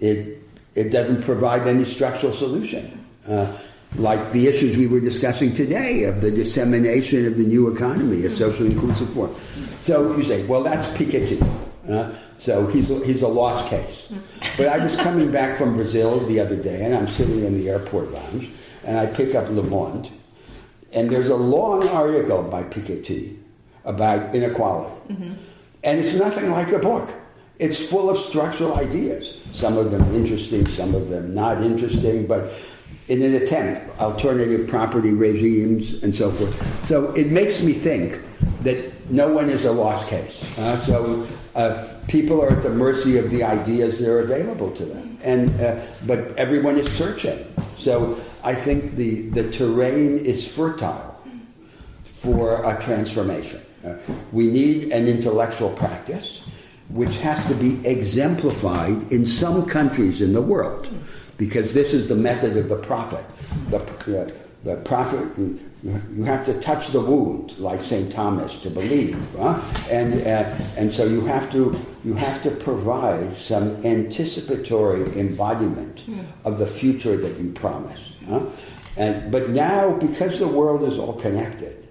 it, 0.00 0.42
it 0.74 0.90
doesn't 0.90 1.22
provide 1.22 1.66
any 1.66 1.84
structural 1.84 2.32
solution. 2.32 3.04
Uh, 3.28 3.56
like 3.96 4.32
the 4.32 4.48
issues 4.48 4.76
we 4.76 4.86
were 4.86 5.00
discussing 5.00 5.52
today 5.52 6.04
of 6.04 6.22
the 6.22 6.30
dissemination 6.30 7.26
of 7.26 7.36
the 7.36 7.44
new 7.44 7.68
economy, 7.68 8.24
a 8.24 8.34
socially 8.34 8.72
inclusive 8.72 9.10
form. 9.10 9.34
So 9.82 10.16
you 10.16 10.22
say, 10.22 10.46
well, 10.46 10.62
that's 10.62 10.86
Piketty. 10.96 11.68
Uh, 11.88 12.14
so 12.38 12.66
he's 12.68 12.90
a, 12.90 13.04
he's 13.04 13.22
a 13.22 13.28
lost 13.28 13.68
case. 13.68 14.08
But 14.56 14.68
I 14.68 14.82
was 14.84 14.94
coming 14.96 15.30
back 15.30 15.58
from 15.58 15.74
Brazil 15.74 16.20
the 16.26 16.38
other 16.40 16.56
day, 16.56 16.84
and 16.84 16.94
I'm 16.94 17.08
sitting 17.08 17.44
in 17.44 17.54
the 17.54 17.68
airport 17.70 18.12
lounge, 18.12 18.50
and 18.84 18.98
I 18.98 19.06
pick 19.06 19.34
up 19.34 19.48
Le 19.50 19.62
Monde, 19.62 20.10
and 20.92 21.10
there's 21.10 21.28
a 21.30 21.36
long 21.36 21.88
article 21.88 22.42
by 22.44 22.62
Piketty 22.64 23.36
about 23.84 24.34
inequality. 24.34 25.14
And 25.84 25.98
it's 25.98 26.14
nothing 26.14 26.50
like 26.52 26.70
a 26.72 26.78
book. 26.78 27.10
It's 27.58 27.82
full 27.84 28.08
of 28.10 28.18
structural 28.18 28.74
ideas, 28.76 29.40
some 29.52 29.76
of 29.76 29.90
them 29.90 30.02
interesting, 30.14 30.66
some 30.66 30.94
of 30.94 31.08
them 31.08 31.34
not 31.34 31.62
interesting, 31.62 32.26
but 32.26 32.50
in 33.08 33.22
an 33.22 33.34
attempt, 33.34 34.00
alternative 34.00 34.68
property 34.68 35.12
regimes 35.12 36.02
and 36.02 36.14
so 36.14 36.30
forth. 36.30 36.86
So 36.86 37.10
it 37.12 37.30
makes 37.32 37.62
me 37.62 37.72
think 37.72 38.20
that 38.62 39.10
no 39.10 39.32
one 39.32 39.50
is 39.50 39.64
a 39.64 39.72
lost 39.72 40.08
case. 40.08 40.46
Uh, 40.58 40.78
so 40.78 41.26
uh, 41.54 41.86
people 42.08 42.40
are 42.40 42.50
at 42.50 42.62
the 42.62 42.70
mercy 42.70 43.18
of 43.18 43.30
the 43.30 43.42
ideas 43.42 43.98
that 43.98 44.08
are 44.08 44.20
available 44.20 44.70
to 44.72 44.84
them, 44.84 45.18
and 45.22 45.60
uh, 45.60 45.80
but 46.06 46.36
everyone 46.36 46.78
is 46.78 46.90
searching. 46.92 47.38
So 47.76 48.20
I 48.42 48.54
think 48.54 48.96
the 48.96 49.28
the 49.30 49.50
terrain 49.50 50.18
is 50.18 50.46
fertile 50.46 51.20
for 52.04 52.64
a 52.64 52.80
transformation. 52.80 53.60
Uh, 53.84 53.96
we 54.30 54.48
need 54.48 54.92
an 54.92 55.08
intellectual 55.08 55.70
practice 55.70 56.42
which 56.92 57.16
has 57.16 57.44
to 57.46 57.54
be 57.54 57.80
exemplified 57.88 59.10
in 59.10 59.24
some 59.24 59.64
countries 59.66 60.20
in 60.20 60.32
the 60.32 60.42
world 60.42 60.90
because 61.38 61.72
this 61.72 61.94
is 61.94 62.06
the 62.08 62.14
method 62.14 62.56
of 62.56 62.68
the 62.68 62.76
prophet. 62.76 63.24
The, 63.70 64.32
the 64.64 64.76
prophet, 64.76 65.26
you, 65.82 66.24
have 66.24 66.44
to 66.46 66.58
touch 66.60 66.88
the 66.88 67.00
wound, 67.00 67.58
like 67.58 67.80
St. 67.80 68.10
Thomas, 68.12 68.58
to 68.60 68.70
believe. 68.70 69.18
Huh? 69.36 69.60
And, 69.90 70.14
uh, 70.20 70.56
and 70.76 70.92
so 70.92 71.04
you 71.04 71.22
have, 71.26 71.50
to, 71.52 71.78
you 72.04 72.14
have 72.14 72.42
to 72.44 72.50
provide 72.50 73.36
some 73.36 73.84
anticipatory 73.84 75.18
embodiment 75.18 76.04
of 76.44 76.58
the 76.58 76.66
future 76.66 77.16
that 77.16 77.38
you 77.38 77.50
promised. 77.52 78.16
Huh? 78.28 78.46
And, 78.96 79.32
but 79.32 79.50
now, 79.50 79.96
because 79.96 80.38
the 80.38 80.48
world 80.48 80.82
is 80.84 80.98
all 80.98 81.14
connected, 81.14 81.88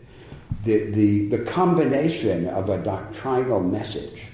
the, 0.64 0.92
the, 0.92 1.30
the 1.30 1.40
combination 1.40 2.48
of 2.48 2.70
a 2.70 2.78
doctrinal 2.78 3.62
message 3.62 4.28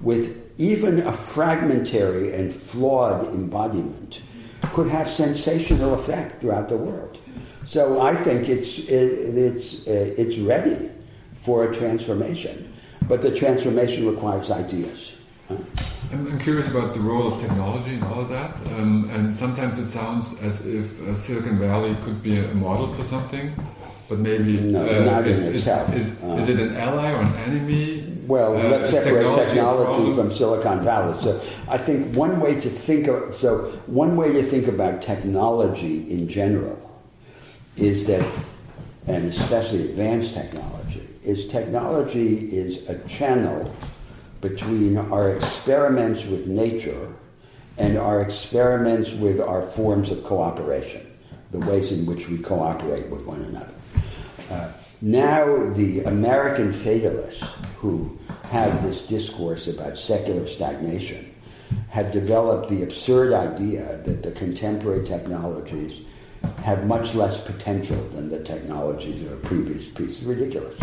with 0.00 0.42
even 0.58 1.00
a 1.00 1.12
fragmentary 1.12 2.34
and 2.34 2.52
flawed 2.52 3.26
embodiment 3.28 4.22
could 4.72 4.88
have 4.88 5.08
sensational 5.08 5.94
effect 5.94 6.40
throughout 6.40 6.68
the 6.68 6.76
world. 6.76 7.20
So 7.66 8.00
I 8.00 8.14
think 8.14 8.48
it's, 8.48 8.78
it, 8.78 8.86
it's, 8.88 9.86
uh, 9.88 10.14
it's 10.16 10.38
ready 10.38 10.88
for 11.34 11.68
a 11.68 11.74
transformation, 11.74 12.72
but 13.08 13.22
the 13.22 13.34
transformation 13.34 14.06
requires 14.06 14.50
ideas. 14.52 15.12
huh? 15.48 15.56
I'm, 16.12 16.28
I'm 16.28 16.38
curious 16.38 16.68
about 16.70 16.94
the 16.94 17.00
role 17.00 17.26
of 17.26 17.40
technology 17.40 17.94
and 17.94 18.04
all 18.04 18.20
of 18.20 18.28
that. 18.28 18.60
Um, 18.78 19.10
and 19.12 19.34
sometimes 19.34 19.78
it 19.78 19.88
sounds 19.88 20.40
as 20.40 20.64
if 20.64 21.02
uh, 21.02 21.16
Silicon 21.16 21.58
Valley 21.58 21.96
could 22.04 22.22
be 22.22 22.38
a 22.38 22.54
model 22.54 22.86
for 22.94 23.02
something, 23.02 23.52
but 24.08 24.20
maybe 24.20 24.60
No, 24.60 24.82
uh, 24.88 25.04
not 25.04 25.22
in 25.26 25.32
is, 25.32 25.48
is, 25.48 25.54
itself. 25.56 25.96
is, 25.96 26.22
Uh, 26.22 26.36
is 26.36 26.48
it 26.48 26.60
an 26.60 26.76
ally 26.76 27.10
or 27.12 27.16
an 27.22 27.34
enemy? 27.48 28.04
Well, 28.28 28.56
Uh, 28.56 28.68
let's 28.68 28.90
separate 28.90 29.26
a 29.26 29.34
technology 29.34 30.14
from 30.14 30.30
Silicon 30.30 30.84
Valley. 30.84 31.20
So 31.20 31.40
I 31.68 31.78
think 31.78 32.14
one 32.14 32.38
way 32.38 32.54
to 32.60 32.68
think 32.68 33.08
of 33.08 33.34
so 33.34 33.72
one 33.86 34.16
way 34.16 34.32
to 34.32 34.42
think 34.44 34.68
about 34.68 35.02
technology 35.02 36.06
in 36.08 36.28
general 36.28 36.78
is 37.76 38.06
that, 38.06 38.26
and 39.06 39.26
especially 39.26 39.88
advanced 39.88 40.34
technology, 40.34 41.08
is 41.22 41.46
technology 41.48 42.36
is 42.56 42.88
a 42.88 42.98
channel 43.08 43.74
between 44.40 44.96
our 44.96 45.30
experiments 45.30 46.24
with 46.26 46.46
nature 46.46 47.12
and 47.78 47.98
our 47.98 48.22
experiments 48.22 49.12
with 49.12 49.40
our 49.40 49.62
forms 49.62 50.10
of 50.10 50.22
cooperation, 50.22 51.06
the 51.50 51.58
ways 51.60 51.92
in 51.92 52.06
which 52.06 52.28
we 52.28 52.38
cooperate 52.38 53.08
with 53.08 53.26
one 53.26 53.42
another. 53.42 53.74
Uh, 54.50 54.72
now, 55.02 55.70
the 55.74 56.02
American 56.04 56.72
fatalists 56.72 57.44
who 57.76 58.18
have 58.44 58.82
this 58.82 59.02
discourse 59.02 59.68
about 59.68 59.98
secular 59.98 60.46
stagnation 60.46 61.34
have 61.90 62.12
developed 62.12 62.70
the 62.70 62.82
absurd 62.82 63.32
idea 63.32 63.98
that 64.04 64.22
the 64.22 64.32
contemporary 64.32 65.04
technologies 65.04 66.02
have 66.62 66.86
much 66.86 67.14
less 67.14 67.40
potential 67.40 67.96
than 68.12 68.28
the 68.28 68.42
technologies 68.42 69.24
of 69.24 69.32
a 69.32 69.36
previous 69.36 69.88
piece. 69.88 70.18
It's 70.18 70.22
ridiculous. 70.22 70.78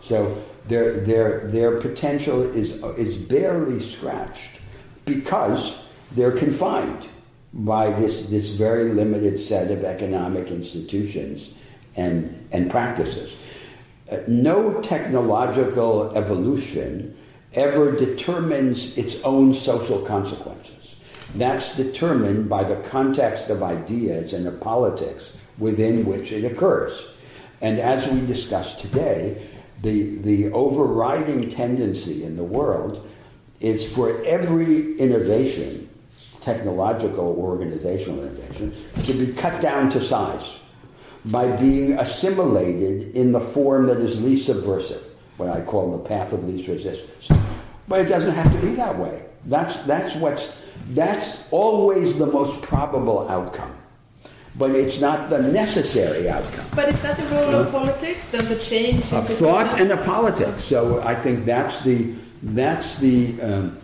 So 0.00 0.42
their, 0.66 1.00
their, 1.00 1.46
their 1.48 1.80
potential 1.80 2.42
is, 2.42 2.72
is 2.96 3.16
barely 3.16 3.80
scratched 3.82 4.60
because 5.04 5.78
they're 6.12 6.36
confined 6.36 7.08
by 7.52 7.90
this, 7.92 8.26
this 8.26 8.50
very 8.50 8.92
limited 8.92 9.38
set 9.40 9.70
of 9.70 9.84
economic 9.84 10.48
institutions 10.48 11.52
and, 11.96 12.48
and 12.52 12.70
practices. 12.70 13.36
No 14.26 14.80
technological 14.80 16.16
evolution 16.16 17.16
ever 17.54 17.92
determines 17.92 18.96
its 18.96 19.20
own 19.22 19.54
social 19.54 20.00
consequences. 20.00 20.57
That's 21.34 21.76
determined 21.76 22.48
by 22.48 22.64
the 22.64 22.76
context 22.88 23.50
of 23.50 23.62
ideas 23.62 24.32
and 24.32 24.46
the 24.46 24.52
politics 24.52 25.36
within 25.58 26.04
which 26.04 26.32
it 26.32 26.44
occurs. 26.44 27.06
And 27.60 27.78
as 27.78 28.08
we 28.08 28.24
discussed 28.26 28.80
today, 28.80 29.46
the, 29.82 30.16
the 30.16 30.52
overriding 30.52 31.50
tendency 31.50 32.24
in 32.24 32.36
the 32.36 32.44
world 32.44 33.08
is 33.60 33.94
for 33.94 34.22
every 34.24 34.96
innovation, 34.98 35.88
technological 36.40 37.26
or 37.26 37.50
organizational 37.50 38.24
innovation, 38.24 38.74
to 39.04 39.12
be 39.12 39.32
cut 39.32 39.60
down 39.60 39.90
to 39.90 40.00
size 40.00 40.56
by 41.26 41.54
being 41.56 41.98
assimilated 41.98 43.14
in 43.14 43.32
the 43.32 43.40
form 43.40 43.86
that 43.86 43.98
is 43.98 44.22
least 44.22 44.46
subversive, 44.46 45.02
what 45.36 45.48
I 45.48 45.60
call 45.60 45.92
the 45.92 46.08
path 46.08 46.32
of 46.32 46.44
least 46.44 46.68
resistance. 46.68 47.28
But 47.88 48.00
it 48.02 48.08
doesn't 48.08 48.32
have 48.32 48.52
to 48.52 48.60
be 48.60 48.74
that 48.74 48.96
way. 48.96 49.26
That's, 49.44 49.78
that's, 49.82 50.14
what's, 50.14 50.52
that's 50.94 51.44
always 51.50 52.18
the 52.18 52.26
most 52.26 52.62
probable 52.62 53.28
outcome. 53.28 53.74
But 54.56 54.72
it's 54.72 55.00
not 55.00 55.30
the 55.30 55.40
necessary 55.40 56.28
outcome. 56.28 56.66
But 56.74 56.88
is 56.88 57.00
that 57.02 57.16
the 57.16 57.26
role 57.26 57.54
of 57.54 57.70
politics, 57.70 58.30
then 58.30 58.48
the 58.48 58.58
change 58.58 59.12
of 59.12 59.26
thought 59.26 59.78
and 59.80 59.90
of 59.92 60.04
politics? 60.04 60.64
So 60.64 61.00
I 61.02 61.14
think 61.14 61.44
that's 61.44 61.80
the 61.82 62.14
that's 62.42 62.96
the 62.96 63.40
um, 63.40 63.78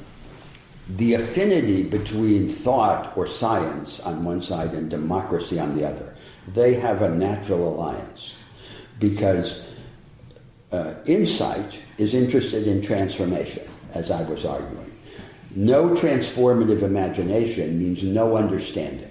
the 0.88 1.14
affinity 1.14 1.84
between 1.84 2.48
thought 2.48 3.16
or 3.16 3.26
science 3.26 4.00
on 4.00 4.24
one 4.24 4.42
side 4.42 4.72
and 4.72 4.90
democracy 4.90 5.58
on 5.58 5.76
the 5.76 5.86
other. 5.86 6.14
They 6.52 6.74
have 6.74 7.02
a 7.02 7.08
natural 7.08 7.74
alliance 7.74 8.36
because 8.98 9.66
uh, 10.72 10.94
insight 11.06 11.80
is 11.98 12.14
interested 12.14 12.66
in 12.66 12.82
transformation, 12.82 13.62
as 13.94 14.10
I 14.10 14.22
was 14.22 14.44
arguing. 14.44 14.93
No 15.56 15.90
transformative 15.90 16.82
imagination 16.82 17.78
means 17.78 18.02
no 18.02 18.36
understanding. 18.36 19.10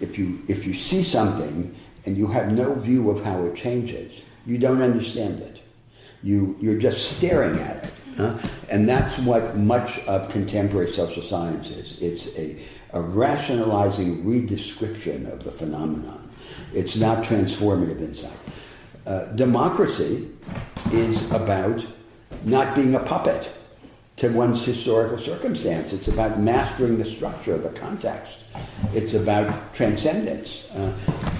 If 0.00 0.18
you, 0.18 0.42
if 0.46 0.66
you 0.66 0.74
see 0.74 1.02
something 1.02 1.74
and 2.04 2.16
you 2.18 2.26
have 2.26 2.52
no 2.52 2.74
view 2.74 3.10
of 3.10 3.24
how 3.24 3.44
it 3.44 3.56
changes, 3.56 4.22
you 4.44 4.58
don't 4.58 4.82
understand 4.82 5.40
it. 5.40 5.62
You, 6.22 6.56
you're 6.60 6.78
just 6.78 7.16
staring 7.16 7.58
at 7.60 7.84
it. 7.84 7.92
Huh? 8.16 8.38
And 8.70 8.88
that's 8.88 9.18
what 9.18 9.56
much 9.56 9.98
of 10.06 10.28
contemporary 10.30 10.92
social 10.92 11.22
science 11.22 11.70
is. 11.70 11.98
It's 12.00 12.38
a, 12.38 12.62
a 12.92 13.00
rationalizing 13.00 14.22
redescription 14.24 15.32
of 15.32 15.44
the 15.44 15.50
phenomenon. 15.50 16.30
It's 16.74 16.96
not 16.96 17.24
transformative 17.24 18.00
insight. 18.00 18.38
Uh, 19.06 19.24
democracy 19.32 20.30
is 20.92 21.30
about 21.32 21.84
not 22.44 22.74
being 22.74 22.94
a 22.94 23.00
puppet 23.00 23.50
to 24.16 24.28
one's 24.28 24.64
historical 24.64 25.18
circumstance. 25.18 25.92
It's 25.92 26.08
about 26.08 26.38
mastering 26.38 26.98
the 26.98 27.04
structure, 27.04 27.54
of 27.54 27.62
the 27.62 27.70
context. 27.70 28.44
It's 28.92 29.14
about 29.14 29.74
transcendence. 29.74 30.70
Uh, 30.70 30.96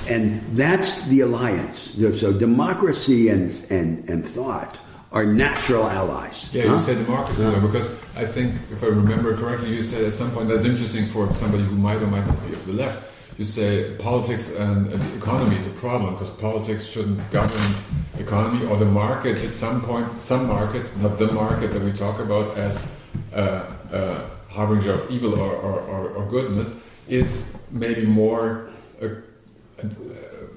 and 0.08 0.40
that's 0.56 1.02
the 1.02 1.20
alliance. 1.20 1.94
So 2.18 2.32
democracy 2.32 3.28
and, 3.28 3.50
and, 3.70 4.08
and 4.08 4.26
thought 4.26 4.76
are 5.12 5.24
natural 5.24 5.86
allies. 5.86 6.52
Yeah, 6.52 6.64
huh? 6.64 6.72
you 6.72 6.78
said 6.78 7.06
democracy, 7.06 7.44
because 7.60 7.88
I 8.16 8.26
think, 8.26 8.56
if 8.72 8.82
I 8.82 8.86
remember 8.86 9.36
correctly, 9.36 9.72
you 9.72 9.82
said 9.82 10.04
at 10.04 10.12
some 10.12 10.32
point 10.32 10.48
that's 10.48 10.64
interesting 10.64 11.06
for 11.06 11.32
somebody 11.32 11.62
who 11.62 11.76
might 11.76 12.02
or 12.02 12.08
might 12.08 12.26
not 12.26 12.44
be 12.44 12.52
of 12.52 12.66
the 12.66 12.72
left. 12.72 13.00
You 13.36 13.44
say 13.44 13.94
politics 13.98 14.48
and, 14.50 14.92
the 14.92 15.16
economy 15.16 15.56
is 15.56 15.66
a 15.66 15.70
problem 15.70 16.14
because 16.14 16.30
politics 16.30 16.86
shouldn't 16.86 17.30
govern 17.32 17.74
economy 18.18 18.64
or 18.66 18.76
the 18.76 18.84
market 18.84 19.38
at 19.38 19.54
some 19.54 19.82
point, 19.82 20.20
some 20.20 20.46
market, 20.46 20.96
not 20.98 21.18
the 21.18 21.32
market 21.32 21.72
that 21.72 21.82
we 21.82 21.92
talk 21.92 22.20
about 22.20 22.56
as 22.56 22.86
a, 23.32 23.66
a 23.92 24.52
harbinger 24.52 24.92
of 24.92 25.10
evil 25.10 25.36
or, 25.38 25.52
or, 25.52 25.80
or, 25.80 26.08
or, 26.10 26.30
goodness, 26.30 26.74
is 27.08 27.52
maybe 27.70 28.06
more 28.06 28.70
uh, 29.02 29.06
uh, 29.06 29.88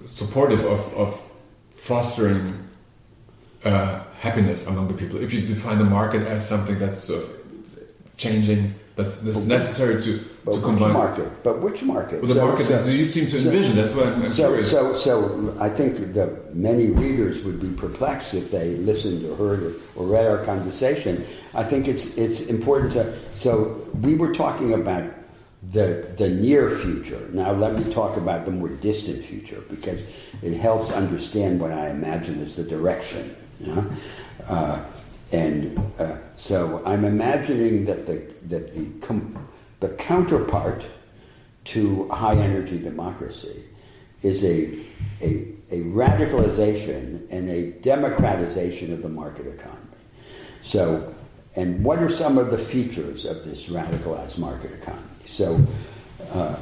supportive 0.06 0.64
of, 0.64 0.94
of 0.94 1.22
fostering 1.72 2.64
uh, 3.64 4.04
happiness 4.20 4.68
among 4.68 4.88
the 4.88 4.94
people. 4.94 5.20
If 5.20 5.34
you 5.34 5.42
define 5.42 5.80
the 5.80 5.84
market 5.84 6.22
as 6.22 6.48
something 6.48 6.78
that's 6.78 7.00
sort 7.00 7.24
of 7.24 7.32
changing, 8.18 8.76
that's, 8.98 9.20
that's 9.20 9.46
necessary 9.46 10.02
to, 10.02 10.26
but 10.44 10.54
to 10.54 10.58
which 10.58 10.66
combine. 10.66 10.92
market? 10.92 11.44
But 11.44 11.62
which 11.62 11.84
market? 11.84 12.24
Well, 12.24 12.30
the 12.30 12.34
so, 12.34 12.48
market 12.48 12.66
so, 12.66 12.84
that 12.84 12.92
you 12.92 13.06
seem 13.06 13.28
to 13.28 13.38
envision. 13.38 13.76
So, 13.76 13.82
that's 13.82 13.94
what 13.94 14.08
I'm, 14.08 14.22
I'm 14.24 14.34
so, 14.34 14.48
curious. 14.48 14.72
So, 14.72 14.94
so 14.96 15.56
I 15.60 15.70
think 15.70 16.14
that 16.16 16.56
many 16.56 16.90
readers 16.90 17.44
would 17.44 17.62
be 17.62 17.70
perplexed 17.70 18.34
if 18.34 18.50
they 18.50 18.74
listened 18.74 19.24
or 19.24 19.36
heard 19.36 19.62
or, 19.62 19.74
or 19.96 20.08
read 20.08 20.26
our 20.26 20.44
conversation. 20.44 21.24
I 21.54 21.64
think 21.64 21.88
it's 21.88 22.18
it's 22.18 22.42
important 22.48 22.94
to. 22.94 23.16
So 23.36 23.88
we 24.02 24.16
were 24.16 24.34
talking 24.34 24.74
about 24.74 25.14
the 25.62 26.12
the 26.18 26.30
near 26.30 26.72
future. 26.72 27.30
Now 27.34 27.52
let 27.52 27.78
me 27.78 27.94
talk 27.94 28.18
about 28.18 28.46
the 28.46 28.52
more 28.52 28.70
distant 28.70 29.24
future 29.24 29.62
because 29.70 30.02
it 30.42 30.58
helps 30.58 30.92
understand 30.92 31.62
what 31.62 31.72
I 31.72 31.92
imagine 31.92 32.42
is 32.42 32.56
the 32.56 32.64
direction. 32.64 33.36
You 33.60 33.76
know? 33.76 33.92
Uh, 34.48 34.84
and 35.32 35.78
uh, 36.00 36.18
so 36.38 36.82
I'm 36.86 37.04
imagining 37.04 37.86
that 37.86 38.06
the 38.06 38.34
that 38.48 38.74
the 38.74 39.06
com- 39.06 39.48
the 39.80 39.90
counterpart 39.90 40.86
to 41.66 42.08
high 42.10 42.36
energy 42.36 42.80
democracy 42.80 43.64
is 44.22 44.44
a, 44.44 44.80
a 45.22 45.54
a 45.70 45.82
radicalization 45.82 47.28
and 47.30 47.50
a 47.50 47.72
democratization 47.82 48.94
of 48.94 49.02
the 49.02 49.10
market 49.10 49.48
economy. 49.48 49.82
So, 50.64 51.14
and 51.56 51.84
what 51.84 52.00
are 52.00 52.10
some 52.10 52.38
of 52.38 52.52
the 52.52 52.58
features 52.58 53.26
of 53.26 53.44
this 53.44 53.68
radicalized 53.68 54.38
market 54.38 54.72
economy? 54.72 55.04
So, 55.26 55.60
uh, 56.32 56.56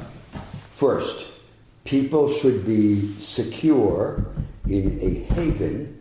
first, 0.70 1.28
people 1.84 2.28
should 2.28 2.66
be 2.66 3.12
secure 3.20 4.26
in 4.68 4.98
a 5.00 5.32
haven 5.34 6.00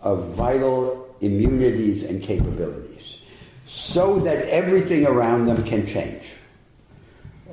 of 0.00 0.34
vital 0.34 0.99
immunities 1.20 2.04
and 2.04 2.22
capabilities 2.22 3.18
so 3.66 4.18
that 4.18 4.48
everything 4.48 5.06
around 5.06 5.46
them 5.46 5.62
can 5.64 5.86
change. 5.86 6.32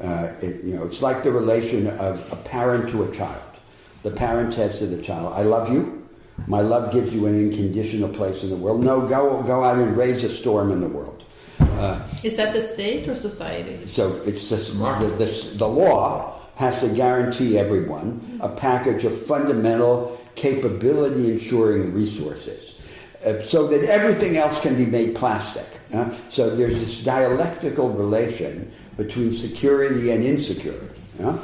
Uh, 0.02 0.34
it, 0.42 0.64
you 0.64 0.76
know, 0.76 0.86
it's 0.86 1.02
like 1.02 1.24
the 1.24 1.32
relation 1.32 1.88
of 1.88 2.32
a 2.32 2.36
parent 2.36 2.90
to 2.90 3.04
a 3.04 3.12
child. 3.16 3.42
The 4.04 4.12
parent 4.12 4.54
says 4.54 4.80
to 4.80 4.88
the 4.88 5.02
child, 5.02 5.34
I 5.34 5.44
love 5.44 5.72
you. 5.72 6.08
My 6.48 6.62
love 6.62 6.94
gives 6.94 7.14
you 7.14 7.26
an 7.26 7.36
unconditional 7.36 8.10
place 8.10 8.44
in 8.44 8.50
the 8.50 8.56
world. 8.56 8.84
No, 8.84 9.08
go, 9.08 9.42
go 9.44 9.64
out 9.64 9.80
and 9.80 9.98
raise 9.98 10.24
a 10.24 10.30
storm 10.30 10.72
in 10.72 10.82
the 10.82 10.88
world. 10.88 11.26
Uh, 11.60 12.02
Is 12.24 12.36
that 12.36 12.54
the 12.54 12.62
state 12.62 13.08
or 13.08 13.16
society? 13.16 13.86
So 13.92 14.16
it's 14.24 14.50
just 14.50 14.78
the, 14.78 15.16
the, 15.18 15.54
the 15.58 15.68
law 15.68 16.40
has 16.56 16.82
to 16.82 16.90
guarantee 16.90 17.58
everyone 17.58 18.40
a 18.42 18.50
package 18.50 19.04
of 19.04 19.16
fundamental 19.16 20.20
capability 20.36 21.32
ensuring 21.32 21.94
resources 21.94 22.77
so 23.44 23.68
that 23.68 23.84
everything 23.90 24.38
else 24.38 24.62
can 24.62 24.76
be 24.76 24.86
made 24.86 25.16
plastic. 25.16 25.68
Uh, 25.94 26.10
so 26.30 26.56
there's 26.56 26.80
this 26.80 27.04
dialectical 27.04 27.90
relation 27.90 28.72
between 28.98 29.32
security 29.32 30.12
and 30.12 30.24
insecurity, 30.24 31.02
uh, 31.22 31.38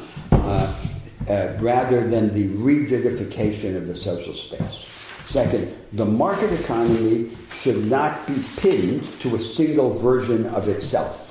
uh, 1.29 1.57
rather 1.59 2.07
than 2.07 2.33
the 2.33 2.49
rigidification 2.49 3.77
of 3.77 3.87
the 3.87 3.95
social 3.95 4.33
space. 4.33 4.89
Second, 5.27 5.73
the 5.93 6.05
market 6.05 6.51
economy 6.59 7.29
should 7.55 7.85
not 7.85 8.27
be 8.27 8.35
pinned 8.57 9.03
to 9.21 9.35
a 9.35 9.39
single 9.39 9.89
version 9.89 10.45
of 10.47 10.67
itself. 10.67 11.29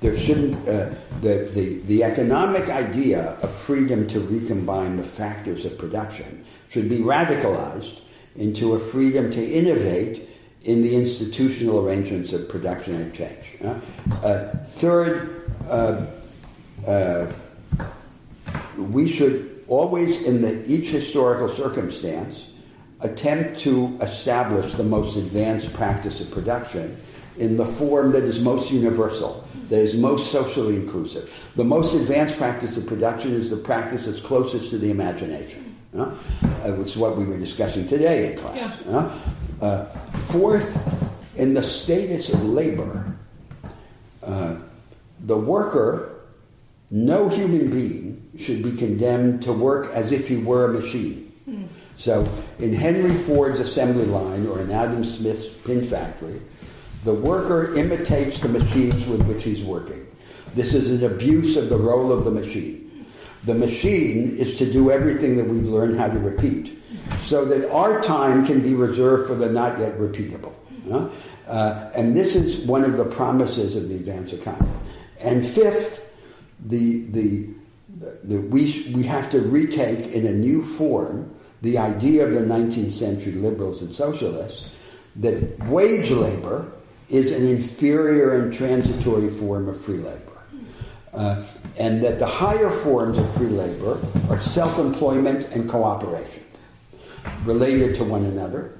There 0.00 0.18
shouldn't 0.18 0.56
uh, 0.68 0.90
the, 1.20 1.50
the 1.52 1.78
the 1.86 2.04
economic 2.04 2.68
idea 2.68 3.36
of 3.42 3.52
freedom 3.52 4.06
to 4.08 4.20
recombine 4.20 4.96
the 4.96 5.02
factors 5.02 5.64
of 5.64 5.76
production 5.76 6.44
should 6.68 6.88
be 6.88 7.00
radicalized 7.00 8.00
into 8.36 8.74
a 8.74 8.78
freedom 8.78 9.30
to 9.30 9.44
innovate 9.44 10.28
in 10.62 10.82
the 10.82 10.94
institutional 10.94 11.84
arrangements 11.86 12.32
of 12.32 12.48
production 12.48 12.94
and 12.94 13.14
change. 13.14 13.56
Uh, 13.62 14.48
third, 14.66 15.50
uh, 15.68 16.06
uh, 16.86 17.26
we 18.76 19.08
should 19.08 19.64
always, 19.68 20.22
in 20.22 20.42
the, 20.42 20.64
each 20.70 20.90
historical 20.90 21.48
circumstance, 21.48 22.50
attempt 23.00 23.60
to 23.60 23.96
establish 24.00 24.72
the 24.74 24.84
most 24.84 25.16
advanced 25.16 25.72
practice 25.72 26.20
of 26.20 26.30
production 26.30 27.00
in 27.36 27.56
the 27.56 27.64
form 27.64 28.10
that 28.12 28.24
is 28.24 28.40
most 28.40 28.72
universal, 28.72 29.46
that 29.68 29.80
is 29.80 29.96
most 29.96 30.32
socially 30.32 30.74
inclusive. 30.74 31.50
The 31.54 31.64
most 31.64 31.94
advanced 31.94 32.36
practice 32.36 32.76
of 32.76 32.86
production 32.86 33.32
is 33.32 33.50
the 33.50 33.56
practice 33.56 34.06
that's 34.06 34.20
closest 34.20 34.70
to 34.70 34.78
the 34.78 34.90
imagination, 34.90 35.67
uh, 35.96 36.06
which 36.72 36.88
is 36.88 36.96
what 36.96 37.16
we 37.16 37.24
were 37.24 37.38
discussing 37.38 37.86
today 37.88 38.32
in 38.32 38.38
class. 38.38 38.80
Yeah. 38.86 39.18
Uh, 39.60 39.84
fourth, 40.28 40.76
in 41.36 41.54
the 41.54 41.62
status 41.62 42.32
of 42.32 42.42
labor, 42.44 43.16
uh, 44.22 44.56
the 45.20 45.36
worker, 45.36 46.20
no 46.90 47.28
human 47.28 47.70
being 47.70 48.30
should 48.38 48.62
be 48.62 48.72
condemned 48.72 49.42
to 49.42 49.52
work 49.52 49.90
as 49.92 50.12
if 50.12 50.28
he 50.28 50.36
were 50.36 50.66
a 50.66 50.80
machine. 50.80 51.24
So, 51.96 52.30
in 52.60 52.72
Henry 52.72 53.14
Ford's 53.14 53.58
assembly 53.58 54.06
line 54.06 54.46
or 54.46 54.60
in 54.60 54.70
Adam 54.70 55.04
Smith's 55.04 55.48
pin 55.48 55.82
factory, 55.82 56.40
the 57.02 57.12
worker 57.12 57.74
imitates 57.74 58.40
the 58.40 58.48
machines 58.48 59.04
with 59.06 59.22
which 59.22 59.42
he's 59.42 59.64
working. 59.64 60.06
This 60.54 60.74
is 60.74 60.90
an 60.92 61.10
abuse 61.10 61.56
of 61.56 61.68
the 61.68 61.76
role 61.76 62.12
of 62.12 62.24
the 62.24 62.30
machine. 62.30 62.87
The 63.48 63.54
machine 63.54 64.36
is 64.36 64.58
to 64.58 64.70
do 64.70 64.90
everything 64.90 65.38
that 65.38 65.46
we've 65.48 65.64
learned 65.64 65.98
how 65.98 66.08
to 66.08 66.18
repeat, 66.18 66.78
so 67.20 67.46
that 67.46 67.72
our 67.72 68.02
time 68.02 68.44
can 68.44 68.60
be 68.60 68.74
reserved 68.74 69.26
for 69.26 69.34
the 69.34 69.48
not 69.48 69.78
yet 69.78 69.98
repeatable. 69.98 70.52
Uh, 71.46 71.90
and 71.96 72.14
this 72.14 72.36
is 72.36 72.66
one 72.66 72.84
of 72.84 72.98
the 72.98 73.06
promises 73.06 73.74
of 73.74 73.88
the 73.88 73.94
advanced 73.94 74.34
economy. 74.34 74.68
And 75.18 75.46
fifth, 75.46 76.12
the, 76.66 77.06
the, 77.06 77.48
the, 78.22 78.36
we, 78.38 78.92
we 78.94 79.04
have 79.04 79.30
to 79.30 79.40
retake 79.40 80.12
in 80.12 80.26
a 80.26 80.32
new 80.32 80.62
form 80.62 81.34
the 81.62 81.78
idea 81.78 82.26
of 82.26 82.34
the 82.34 82.40
19th 82.40 82.92
century 82.92 83.32
liberals 83.32 83.80
and 83.80 83.94
socialists 83.94 84.68
that 85.16 85.58
wage 85.60 86.10
labor 86.10 86.70
is 87.08 87.32
an 87.32 87.46
inferior 87.46 88.42
and 88.42 88.52
transitory 88.52 89.30
form 89.30 89.70
of 89.70 89.80
free 89.80 89.96
labor. 89.96 90.27
Uh, 91.12 91.42
and 91.78 92.02
that 92.02 92.18
the 92.18 92.26
higher 92.26 92.70
forms 92.70 93.18
of 93.18 93.34
free 93.34 93.46
labor 93.48 93.98
are 94.28 94.40
self 94.40 94.78
employment 94.78 95.46
and 95.52 95.68
cooperation, 95.68 96.42
related 97.44 97.94
to 97.96 98.04
one 98.04 98.24
another, 98.24 98.78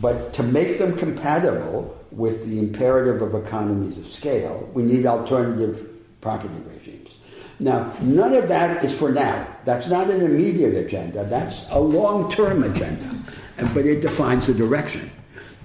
but 0.00 0.32
to 0.34 0.42
make 0.42 0.78
them 0.78 0.96
compatible 0.96 1.96
with 2.10 2.46
the 2.46 2.58
imperative 2.58 3.22
of 3.22 3.34
economies 3.34 3.98
of 3.98 4.06
scale, 4.06 4.68
we 4.72 4.82
need 4.82 5.06
alternative 5.06 5.88
property 6.20 6.54
regimes. 6.66 7.16
Now, 7.60 7.92
none 8.00 8.34
of 8.34 8.48
that 8.48 8.84
is 8.84 8.96
for 8.96 9.10
now. 9.10 9.46
That's 9.64 9.88
not 9.88 10.10
an 10.10 10.20
immediate 10.20 10.74
agenda. 10.74 11.24
That's 11.24 11.66
a 11.70 11.80
long-term 11.80 12.62
agenda, 12.62 13.18
but 13.74 13.84
it 13.84 14.00
defines 14.00 14.46
the 14.46 14.54
direction 14.54 15.10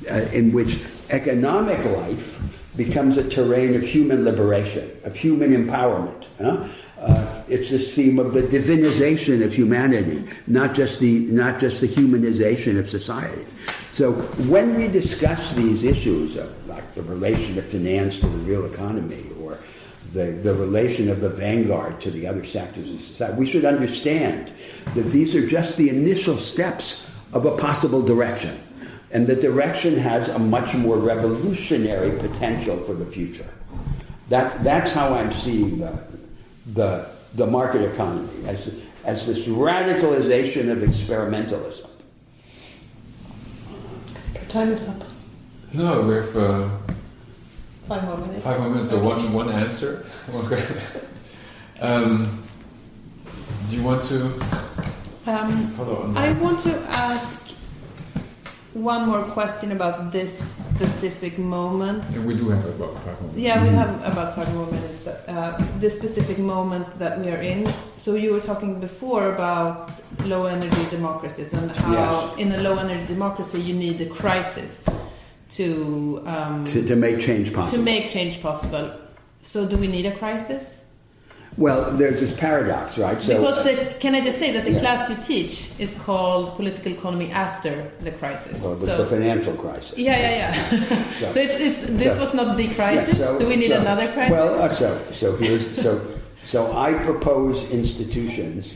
uh, 0.10 0.16
in 0.34 0.52
which 0.52 0.84
economic 1.12 1.84
life 1.86 2.42
becomes 2.76 3.18
a 3.18 3.30
terrain 3.30 3.76
of 3.76 3.84
human 3.84 4.26
liberation, 4.26 4.90
of 5.04 5.16
human 5.16 5.52
empowerment. 5.52 6.26
huh? 6.40 6.68
Uh, 7.00 7.44
it's 7.50 7.70
this 7.70 7.94
theme 7.94 8.18
of 8.18 8.34
the 8.34 8.42
divinization 8.42 9.44
of 9.44 9.54
humanity, 9.54 10.24
not 10.48 10.74
just 10.74 11.02
the 11.02 11.20
not 11.32 11.60
just 11.60 11.82
the 11.82 11.88
humanization 11.88 12.80
of 12.80 12.90
society. 12.90 13.46
So 13.92 14.14
when 14.48 14.76
we 14.76 14.88
discuss 14.88 15.52
these 15.54 15.84
issues, 15.84 16.38
of, 16.38 16.50
like 16.68 16.96
the 16.96 17.04
relation 17.04 17.58
of 17.58 17.66
finance 17.66 18.20
to 18.22 18.28
the 18.28 18.38
real 18.38 18.66
economy, 18.66 19.26
or 19.42 19.60
the, 20.14 20.32
the 20.32 20.54
relation 20.54 21.10
of 21.10 21.20
the 21.20 21.30
vanguard 21.30 22.00
to 22.02 22.12
the 22.12 22.26
other 22.26 22.46
sectors 22.46 22.90
of 22.90 23.02
society, 23.02 23.38
we 23.38 23.46
should 23.46 23.66
understand 23.66 24.54
that 24.96 25.12
these 25.12 25.36
are 25.36 25.46
just 25.46 25.76
the 25.76 25.90
initial 25.90 26.38
steps 26.38 27.10
of 27.34 27.46
a 27.46 27.58
possible 27.58 28.02
direction. 28.02 28.58
And 29.14 29.28
the 29.28 29.36
direction 29.36 29.96
has 29.98 30.28
a 30.30 30.40
much 30.40 30.74
more 30.74 30.98
revolutionary 30.98 32.18
potential 32.18 32.84
for 32.84 32.94
the 32.96 33.06
future. 33.06 33.46
That's, 34.30 34.54
that's 34.56 34.92
how 34.92 35.14
I'm 35.14 35.32
seeing 35.32 35.78
the, 35.80 36.04
the, 36.74 37.08
the 37.36 37.46
market 37.46 37.82
economy, 37.94 38.30
as, 38.48 38.74
as 39.06 39.28
this 39.28 39.48
radicalization 39.48 40.72
of 40.72 40.80
experimentalism. 40.80 41.88
Your 44.34 44.44
time 44.46 44.70
is 44.72 44.84
up. 44.88 45.04
No, 45.74 46.02
we 46.02 46.16
have 46.16 46.36
uh, 46.38 46.70
Five 47.88 48.04
more 48.06 48.18
minutes. 48.18 48.44
five 48.44 48.60
more 48.62 48.70
minutes. 48.70 48.90
So 48.92 49.04
one 49.04 49.34
one 49.34 49.50
answer. 49.50 50.06
One 50.32 50.48
question. 50.48 50.78
um, 51.82 52.44
do 53.70 53.76
you 53.76 53.84
want 53.84 54.04
to 54.06 54.26
Um, 55.28 55.68
follow 55.68 56.04
on? 56.04 56.18
I 56.18 56.32
want 56.34 56.62
to 56.64 56.80
ask 56.90 57.33
one 58.74 59.06
more 59.08 59.22
question 59.24 59.72
about 59.72 60.12
this 60.12 60.38
specific 60.66 61.38
moment. 61.38 62.04
Yeah, 62.12 62.26
we 62.26 62.36
do 62.36 62.50
have 62.50 62.66
about 62.66 62.98
five 63.04 63.22
more. 63.22 63.32
Yeah, 63.36 63.62
we 63.64 63.70
have 63.70 64.04
about 64.04 64.36
five 64.36 64.54
more 64.56 64.66
minutes. 64.66 65.06
Uh, 65.08 65.64
this 65.80 65.96
specific 65.96 66.40
moment 66.40 66.88
that 66.98 67.20
we 67.20 67.30
are 67.30 67.42
in. 67.42 67.72
So 67.98 68.16
you 68.16 68.34
were 68.34 68.40
talking 68.42 68.80
before 68.80 69.34
about 69.34 69.92
low 70.26 70.46
energy 70.46 70.86
democracies 70.90 71.54
and 71.54 71.70
how 71.72 71.92
Yes. 71.94 72.38
in 72.40 72.52
a 72.52 72.62
low 72.62 72.78
energy 72.78 73.06
democracy 73.08 73.60
you 73.62 73.76
need 73.76 74.02
a 74.02 74.08
crisis 74.08 74.86
to 75.52 76.24
um, 76.26 76.66
To, 76.66 76.84
to 76.88 76.96
make 76.96 77.20
change 77.20 77.54
possible. 77.54 77.78
to 77.78 77.84
make 77.84 78.10
change 78.10 78.42
possible. 78.42 78.92
So 79.44 79.68
do 79.68 79.78
we 79.78 79.88
need 79.88 80.06
a 80.08 80.16
crisis? 80.16 80.80
Well, 81.58 81.92
there's 81.92 82.20
this 82.22 82.34
paradox, 82.34 82.98
right? 82.98 83.22
So, 83.22 83.40
because 83.40 83.64
the, 83.64 83.94
can 84.00 84.16
I 84.16 84.22
just 84.22 84.40
say 84.40 84.52
that 84.52 84.64
the 84.66 84.72
Yeah. 84.72 84.80
class 84.80 85.10
you 85.10 85.16
teach 85.18 85.70
is 85.80 85.94
called 85.96 86.56
political 86.56 86.92
economy 86.92 87.30
after 87.32 87.92
the 88.02 88.12
crisis. 88.12 88.62
well, 88.62 88.72
with 88.72 88.86
so, 88.86 88.98
the 88.98 89.06
financial 89.06 89.54
crisis. 89.54 89.98
yeah, 89.98 90.18
yeah, 90.20 90.36
yeah. 90.42 90.80
So- 91.20 91.32
so 91.32 91.40
it's, 91.42 91.54
it's, 91.60 91.88
this 91.92 92.14
so- 92.16 92.20
was 92.20 92.34
not 92.34 92.58
the 92.58 92.66
Yeah, 92.66 92.74
crisis. 92.74 93.18
so- 93.18 93.38
do 93.40 93.48
we 93.48 93.56
need 93.56 93.72
another 93.72 94.12
crisis? 94.14 94.32
Well, 94.32 94.62
uh, 94.62 94.74
so 94.74 95.00
so 95.14 95.36
here's 95.36 95.66
so 95.82 96.02
so 96.44 96.76
I 96.76 96.94
propose 96.94 97.70
institutions 97.72 98.74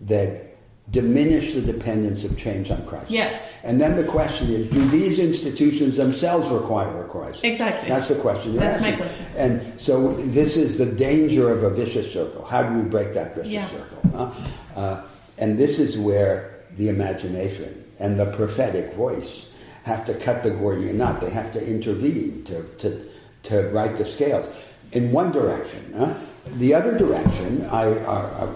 that 0.00 0.45
diminish 0.90 1.54
the 1.54 1.60
dependence 1.62 2.22
of 2.24 2.38
change 2.38 2.70
on 2.70 2.84
crisis. 2.86 3.10
Yes. 3.10 3.56
And 3.64 3.80
then 3.80 3.96
the 3.96 4.04
question 4.04 4.48
is, 4.50 4.70
do 4.70 4.86
these 4.88 5.18
institutions 5.18 5.96
themselves 5.96 6.48
require 6.50 7.04
a 7.04 7.08
crisis? 7.08 7.42
Exactly. 7.42 7.88
That's 7.88 8.08
the 8.08 8.14
question 8.14 8.52
you're 8.52 8.60
That's 8.62 8.80
my 8.80 8.92
question. 8.92 9.26
And 9.36 9.80
so 9.80 10.12
this 10.14 10.56
is 10.56 10.78
the 10.78 10.86
danger 10.86 11.50
of 11.50 11.64
a 11.64 11.70
vicious 11.70 12.12
circle. 12.12 12.44
How 12.44 12.62
do 12.62 12.78
we 12.80 12.88
break 12.88 13.14
that 13.14 13.34
vicious 13.34 13.52
Yeah. 13.52 13.66
circle? 13.66 13.98
huh? 14.14 14.30
Uh, 14.80 15.02
and 15.38 15.58
this 15.58 15.78
is 15.80 15.98
where 15.98 16.60
the 16.76 16.88
imagination 16.88 17.84
and 17.98 18.18
the 18.20 18.26
prophetic 18.32 18.92
voice 18.94 19.48
have 19.84 20.06
to 20.06 20.14
cut 20.14 20.42
the 20.44 20.50
Gordian 20.50 20.98
knot. 20.98 21.20
They 21.20 21.30
have 21.30 21.52
to 21.54 21.66
intervene 21.68 22.44
to, 22.44 22.62
to, 22.78 23.04
to 23.44 23.68
right 23.70 23.96
the 23.98 24.04
scales 24.04 24.48
in 24.92 25.10
one 25.10 25.32
direction. 25.32 25.92
huh? 25.96 26.14
The 26.58 26.74
other 26.74 26.96
direction, 26.96 27.66
I, 27.72 27.84
I, 28.04 28.44
I, 28.44 28.48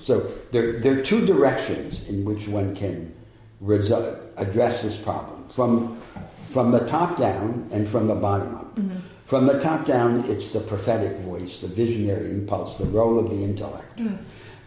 so 0.00 0.20
there, 0.50 0.80
there 0.80 0.98
are 0.98 1.02
two 1.02 1.26
directions 1.26 2.08
in 2.08 2.24
which 2.24 2.48
one 2.48 2.74
can 2.74 3.14
address 4.36 4.82
this 4.82 4.98
problem 4.98 5.48
from, 5.48 6.00
from 6.50 6.70
the 6.70 6.80
top 6.86 7.18
down 7.18 7.68
and 7.72 7.88
from 7.88 8.06
the 8.06 8.14
bottom 8.14 8.54
up. 8.54 8.78
From 9.26 9.46
the 9.46 9.60
top 9.60 9.86
down, 9.86 10.24
it's 10.26 10.50
the 10.50 10.60
prophetic 10.60 11.16
voice, 11.18 11.60
the 11.60 11.68
visionary 11.68 12.30
impulse, 12.30 12.78
the 12.78 12.86
role 12.86 13.18
of 13.18 13.30
the 13.30 13.44
intellect 13.44 14.00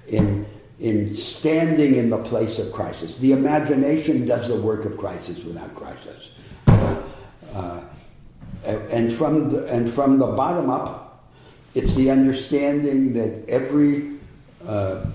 in, 0.08 0.45
in 0.80 1.16
standing 1.16 1.95
in 1.95 2.10
the 2.10 2.18
place 2.18 2.60
of 2.60 2.72
crisis. 2.72 3.18
The 3.18 3.34
imagination 3.34 4.26
does 4.26 4.47
the 4.47 4.56
work 4.56 4.86
of 4.86 4.97
crisis 4.97 5.43
without 5.43 5.74
crisis. 5.76 6.54
Uh, 6.68 7.01
uh, 7.54 7.84
and, 8.66 9.14
from 9.14 9.49
the, 9.49 9.66
and 9.68 9.91
from 9.91 10.20
the 10.20 10.28
bottom 10.28 10.70
up, 10.70 11.30
it's 11.74 11.95
the 11.95 12.10
understanding 12.10 13.14
that 13.14 13.43
every 13.49 14.12
uh, 14.68 15.05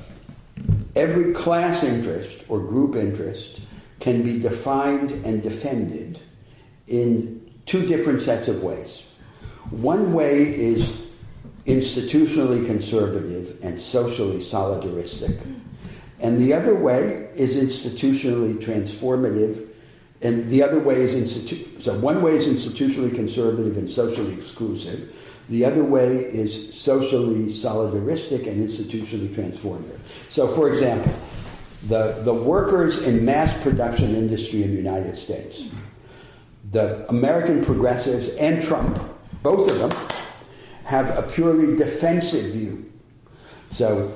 every 0.94 1.32
class 1.32 1.84
interest 1.84 2.44
or 2.49 2.61
group 2.61 2.96
interest 2.96 3.61
can 4.01 4.22
be 4.22 4.38
defined 4.38 5.11
and 5.24 5.42
defended 5.42 6.20
in 6.86 7.51
two 7.66 7.86
different 7.86 8.22
sets 8.22 8.49
of 8.49 8.62
ways. 8.62 9.07
One 9.70 10.12
way 10.12 10.42
is 10.42 11.03
institutionally 11.66 12.64
conservative 12.64 13.59
and 13.62 13.80
socially 13.80 14.38
solidaristic, 14.38 15.38
and 16.20 16.38
the 16.38 16.55
other 16.55 16.74
way 16.74 17.30
is 17.34 17.57
institutionally 17.57 18.55
transformative, 18.55 19.68
and 20.22 20.49
the 20.49 20.62
other 20.62 20.80
way 20.80 21.03
is 21.03 21.14
institu- 21.14 21.82
so 21.82 21.99
one 21.99 22.22
way 22.22 22.36
is 22.36 22.49
institutionally 22.49 23.14
conservative 23.14 23.76
and 23.76 23.88
socially 23.90 24.32
exclusive. 24.32 25.28
The 25.49 25.64
other 25.64 25.82
way 25.82 26.16
is 26.16 26.74
socially 26.74 27.46
solidaristic 27.46 28.46
and 28.46 28.68
institutionally 28.68 29.28
transformative. 29.28 29.99
So, 30.30 30.46
for 30.46 30.68
example, 30.68 31.12
the, 31.86 32.20
the 32.22 32.34
workers 32.34 33.03
in 33.03 33.24
mass 33.24 33.61
production 33.62 34.14
industry 34.14 34.62
in 34.62 34.70
the 34.70 34.76
United 34.76 35.16
States, 35.16 35.70
the 36.70 37.09
American 37.09 37.64
progressives 37.64 38.28
and 38.30 38.62
Trump, 38.62 39.01
both 39.42 39.70
of 39.70 39.78
them, 39.78 39.92
have 40.84 41.16
a 41.16 41.22
purely 41.22 41.76
defensive 41.76 42.53
view. 42.53 42.90
So 43.72 44.12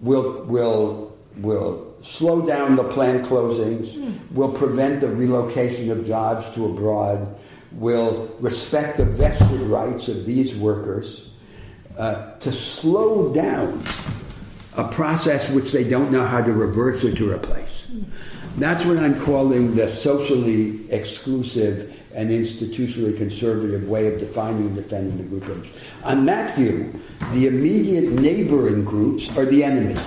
we'll, 0.00 0.44
we'll, 0.44 1.16
we'll 1.36 1.94
slow 2.02 2.46
down 2.46 2.76
the 2.76 2.84
plant 2.84 3.24
closings, 3.24 3.94
hmm. 3.94 4.12
we'll 4.34 4.52
prevent 4.52 5.00
the 5.00 5.08
relocation 5.08 5.90
of 5.90 6.06
jobs 6.06 6.50
to 6.50 6.66
abroad, 6.66 7.38
will 7.74 8.34
respect 8.40 8.98
the 8.98 9.04
vested 9.04 9.60
rights 9.62 10.08
of 10.08 10.24
these 10.24 10.54
workers 10.54 11.28
uh, 11.98 12.32
to 12.38 12.52
slow 12.52 13.32
down 13.32 13.82
a 14.76 14.88
process 14.88 15.50
which 15.50 15.72
they 15.72 15.84
don't 15.84 16.10
know 16.10 16.24
how 16.24 16.42
to 16.42 16.52
reverse 16.52 17.04
or 17.04 17.14
to 17.14 17.30
replace. 17.30 17.86
That's 18.56 18.84
what 18.84 18.98
I'm 18.98 19.20
calling 19.20 19.74
the 19.74 19.88
socially 19.88 20.90
exclusive 20.92 22.00
and 22.14 22.30
institutionally 22.30 23.16
conservative 23.16 23.88
way 23.88 24.12
of 24.12 24.20
defining 24.20 24.68
and 24.68 24.76
defending 24.76 25.18
the 25.18 25.44
group. 25.44 25.66
On 26.04 26.24
that 26.26 26.56
view, 26.56 26.94
the 27.32 27.48
immediate 27.48 28.12
neighboring 28.12 28.84
groups 28.84 29.28
are 29.36 29.44
the 29.44 29.64
enemy. 29.64 30.00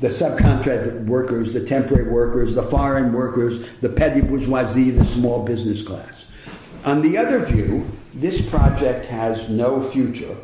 The 0.00 0.08
subcontract 0.08 1.06
workers, 1.06 1.54
the 1.54 1.64
temporary 1.64 2.10
workers, 2.10 2.54
the 2.54 2.64
foreign 2.64 3.12
workers, 3.12 3.70
the 3.80 3.88
petty 3.88 4.20
bourgeoisie, 4.20 4.90
the 4.90 5.04
small 5.04 5.44
business 5.44 5.82
class. 5.82 6.25
On 6.86 7.02
the 7.02 7.18
other 7.18 7.44
view, 7.44 7.90
this 8.14 8.40
project 8.40 9.06
has 9.06 9.50
no 9.50 9.82
future 9.82 10.36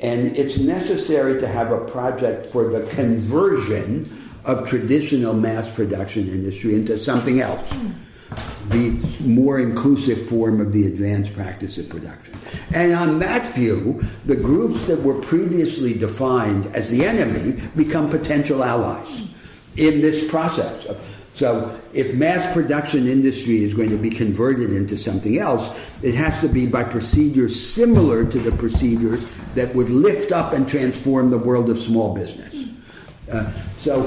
and 0.00 0.36
it's 0.36 0.58
necessary 0.58 1.38
to 1.40 1.46
have 1.46 1.70
a 1.70 1.84
project 1.84 2.46
for 2.46 2.70
the 2.70 2.86
conversion 2.94 4.10
of 4.44 4.68
traditional 4.68 5.34
mass 5.34 5.72
production 5.72 6.26
industry 6.26 6.74
into 6.74 6.98
something 6.98 7.40
else. 7.40 7.74
The 8.68 8.90
more 9.20 9.58
inclusive 9.58 10.28
form 10.28 10.60
of 10.60 10.72
the 10.72 10.86
advanced 10.86 11.34
practice 11.34 11.76
of 11.78 11.88
production. 11.88 12.38
And 12.72 12.94
on 12.94 13.18
that 13.18 13.54
view, 13.54 14.02
the 14.24 14.36
groups 14.36 14.86
that 14.86 15.02
were 15.02 15.20
previously 15.20 15.94
defined 15.94 16.66
as 16.68 16.90
the 16.90 17.04
enemy 17.04 17.60
become 17.76 18.08
potential 18.08 18.64
allies 18.64 19.22
in 19.76 20.00
this 20.00 20.28
process. 20.30 20.86
So, 21.40 21.74
if 21.94 22.14
mass 22.14 22.52
production 22.52 23.06
industry 23.06 23.64
is 23.64 23.72
going 23.72 23.88
to 23.88 23.96
be 23.96 24.10
converted 24.10 24.74
into 24.74 24.98
something 24.98 25.38
else, 25.38 25.70
it 26.02 26.14
has 26.14 26.38
to 26.42 26.48
be 26.48 26.66
by 26.66 26.84
procedures 26.84 27.58
similar 27.58 28.26
to 28.26 28.38
the 28.38 28.52
procedures 28.52 29.24
that 29.54 29.74
would 29.74 29.88
lift 29.88 30.32
up 30.32 30.52
and 30.52 30.68
transform 30.68 31.30
the 31.30 31.38
world 31.38 31.70
of 31.70 31.78
small 31.78 32.14
business. 32.14 32.66
Uh, 33.32 33.50
so, 33.78 34.02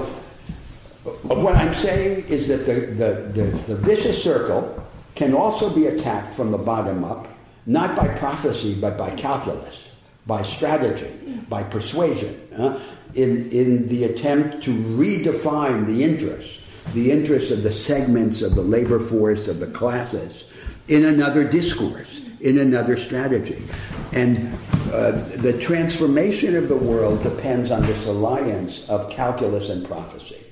what 1.23 1.55
I'm 1.55 1.73
saying 1.73 2.27
is 2.27 2.49
that 2.49 2.67
the, 2.67 2.81
the, 2.81 3.41
the, 3.41 3.57
the, 3.65 3.75
vicious 3.77 4.23
circle 4.23 4.85
can 5.15 5.33
also 5.33 5.73
be 5.73 5.87
attacked 5.87 6.35
from 6.35 6.51
the 6.51 6.59
bottom 6.59 7.03
up, 7.03 7.27
not 7.65 7.95
by 7.95 8.09
prophecy, 8.09 8.75
but 8.75 8.95
by 8.95 9.09
calculus, 9.15 9.89
by 10.27 10.43
strategy, 10.43 11.41
by 11.49 11.63
persuasion, 11.63 12.39
uh, 12.55 12.79
in, 13.15 13.49
in 13.49 13.87
the 13.87 14.03
attempt 14.03 14.63
to 14.65 14.71
redefine 14.71 15.87
the 15.87 16.03
interests 16.03 16.62
the 16.93 17.11
interests 17.11 17.51
of 17.51 17.63
the 17.63 17.71
segments 17.71 18.41
of 18.41 18.55
the 18.55 18.61
labor 18.61 18.99
force, 18.99 19.47
of 19.47 19.59
the 19.59 19.67
classes, 19.67 20.45
in 20.87 21.05
another 21.05 21.47
discourse, 21.47 22.21
in 22.41 22.57
another 22.59 22.97
strategy. 22.97 23.63
And 24.11 24.53
uh, 24.91 25.11
the 25.37 25.57
transformation 25.59 26.55
of 26.55 26.67
the 26.67 26.75
world 26.75 27.23
depends 27.23 27.71
on 27.71 27.81
this 27.83 28.05
alliance 28.05 28.87
of 28.89 29.09
calculus 29.09 29.69
and 29.69 29.85
prophecy. 29.85 30.45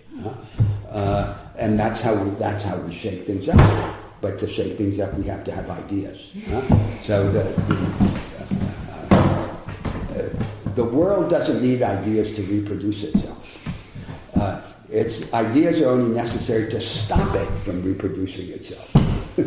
Uh, 0.90 1.38
and 1.58 1.78
that's 1.78 2.02
how, 2.02 2.16
we, 2.16 2.30
that's 2.32 2.64
how 2.64 2.78
we 2.78 2.94
shake 2.94 3.26
things 3.26 3.50
up. 3.50 3.96
But 4.22 4.40
to 4.40 4.48
shake 4.48 4.78
things 4.78 5.00
up, 5.00 5.14
we 5.16 5.24
have 5.26 5.44
to 5.44 5.52
have 5.52 5.70
ideas. 5.70 6.32
So 7.00 7.30
the, 7.32 7.44
the, 7.44 7.78
uh, 9.12 9.16
uh, 10.16 10.74
the 10.76 10.86
world 10.86 11.30
doesn't 11.30 11.62
need 11.62 11.84
ideas 11.84 12.36
to 12.36 12.44
reproduce 12.44 13.04
itself. 13.04 13.38
Its 14.92 15.32
ideas 15.34 15.82
are 15.82 15.89
only 15.89 16.14
necessary 16.14 16.70
to 16.70 16.82
stop 16.82 17.34
it 17.34 17.48
from 17.60 17.82
reproducing 17.82 18.50
itself. 18.50 18.94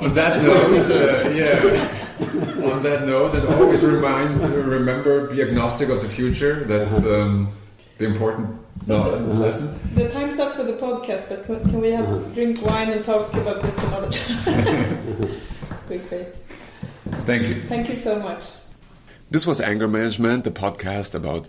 on 0.00 0.14
that 0.14 0.40
note, 0.42 0.90
uh, 0.90 1.28
yeah. 1.30 2.72
On 2.72 2.82
that 2.84 3.04
note, 3.04 3.34
and 3.34 3.48
always 3.54 3.82
remind, 3.84 4.40
remember, 4.40 5.26
be 5.26 5.42
agnostic 5.42 5.88
of 5.88 6.00
the 6.00 6.08
future. 6.08 6.62
That's 6.64 6.98
uh-huh. 6.98 7.22
um, 7.22 7.52
the 7.98 8.04
important 8.04 8.60
so 8.86 9.02
the, 9.02 9.16
uh-huh. 9.16 9.40
lesson. 9.40 9.80
The 9.94 10.08
time's 10.10 10.38
up 10.38 10.52
for 10.52 10.62
the 10.62 10.74
podcast, 10.74 11.28
but 11.28 11.44
can, 11.44 11.60
can 11.68 11.80
we 11.80 11.90
have 11.90 12.08
uh-huh. 12.08 12.28
drink 12.34 12.64
wine 12.64 12.90
and 12.90 13.04
talk 13.04 13.34
about 13.34 13.60
this 13.60 13.76
another 13.84 14.10
time? 14.10 15.40
great, 15.88 16.08
great. 16.08 16.28
Thank 17.26 17.48
you. 17.48 17.60
Thank 17.62 17.88
you 17.88 17.96
so 17.96 18.20
much. 18.20 18.44
This 19.32 19.46
was 19.48 19.60
Anger 19.60 19.88
Management, 19.88 20.44
the 20.44 20.52
podcast 20.52 21.12
about 21.14 21.48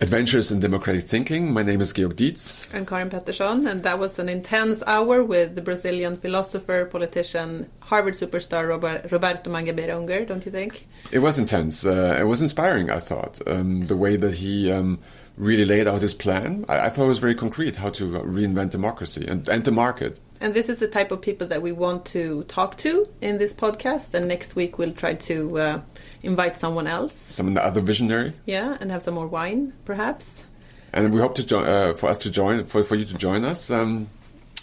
Adventures 0.00 0.52
in 0.52 0.60
Democratic 0.60 1.08
Thinking. 1.08 1.52
My 1.52 1.62
name 1.62 1.80
is 1.80 1.92
Georg 1.92 2.14
Diez. 2.14 2.68
I'm 2.72 2.86
Karin 2.86 3.10
Pettersson, 3.10 3.68
and 3.68 3.82
that 3.82 3.98
was 3.98 4.20
an 4.20 4.28
intense 4.28 4.80
hour 4.86 5.24
with 5.24 5.56
the 5.56 5.60
Brazilian 5.60 6.16
philosopher, 6.16 6.84
politician, 6.84 7.68
Harvard 7.80 8.14
superstar 8.14 8.68
Roberto 8.68 9.50
Mangabeira 9.50 9.96
Unger, 9.96 10.24
don't 10.24 10.46
you 10.46 10.52
think? 10.52 10.86
It 11.10 11.18
was 11.18 11.36
intense. 11.36 11.84
Uh, 11.84 12.16
it 12.16 12.22
was 12.22 12.40
inspiring, 12.40 12.90
I 12.90 13.00
thought. 13.00 13.40
Um, 13.48 13.88
the 13.88 13.96
way 13.96 14.16
that 14.16 14.34
he 14.34 14.70
um, 14.70 15.00
really 15.36 15.64
laid 15.64 15.88
out 15.88 16.00
his 16.00 16.14
plan, 16.14 16.64
I, 16.68 16.86
I, 16.86 16.88
thought 16.90 17.06
it 17.06 17.08
was 17.08 17.18
very 17.18 17.34
concrete 17.34 17.74
how 17.74 17.90
to 17.90 18.20
reinvent 18.20 18.70
democracy 18.70 19.26
and, 19.26 19.48
and 19.48 19.64
the 19.64 19.72
market. 19.72 20.20
And 20.40 20.54
this 20.54 20.68
is 20.68 20.78
the 20.78 20.86
type 20.86 21.10
of 21.10 21.20
people 21.20 21.48
that 21.48 21.60
we 21.60 21.72
want 21.72 22.04
to 22.06 22.44
talk 22.44 22.76
to 22.78 23.04
in 23.20 23.38
this 23.38 23.52
podcast. 23.52 24.14
And 24.14 24.28
next 24.28 24.54
week 24.54 24.78
we'll 24.78 24.92
try 24.92 25.14
to 25.14 25.58
uh, 25.58 25.80
invite 26.22 26.56
someone 26.56 26.86
else, 26.86 27.14
some 27.14 27.56
other 27.56 27.80
visionary. 27.80 28.32
Yeah, 28.46 28.76
and 28.80 28.90
have 28.90 29.02
some 29.02 29.14
more 29.14 29.26
wine, 29.26 29.72
perhaps. 29.84 30.44
And 30.92 31.12
we 31.12 31.20
hope 31.20 31.34
to 31.36 31.44
join 31.44 31.66
uh, 31.66 31.94
for 31.94 32.08
us 32.08 32.18
to 32.18 32.30
join 32.30 32.64
for 32.64 32.84
for 32.84 32.96
you 32.96 33.04
to 33.04 33.14
join 33.14 33.44
us 33.44 33.70
um, 33.70 34.08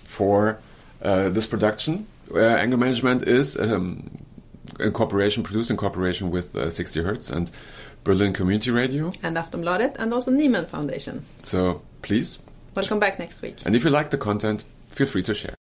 for 0.04 0.60
uh, 1.02 1.30
this 1.30 1.48
production. 1.48 2.08
Uh, 2.34 2.40
Anger 2.40 2.78
Management 2.78 3.28
is 3.28 3.56
um, 3.58 4.10
in 4.80 4.92
cooperation, 4.92 5.44
produced 5.44 5.70
in 5.70 5.78
cooperation 5.78 6.32
with 6.32 6.56
uh, 6.56 6.70
60 6.70 7.04
Hertz 7.04 7.30
and 7.30 7.52
Berlin 8.04 8.34
Community 8.34 8.72
Radio 8.72 9.12
and 9.22 9.38
Aftonbladet, 9.38 9.96
and 9.98 10.14
also 10.14 10.32
Nieman 10.32 10.68
Foundation. 10.68 11.24
So 11.44 11.82
please 12.02 12.40
welcome 12.76 13.00
back 13.00 13.20
next 13.20 13.42
week. 13.42 13.58
And 13.66 13.76
if 13.76 13.84
you 13.84 13.90
like 13.90 14.10
the 14.10 14.18
content, 14.18 14.64
feel 14.90 15.08
free 15.08 15.24
to 15.24 15.34
share. 15.34 15.56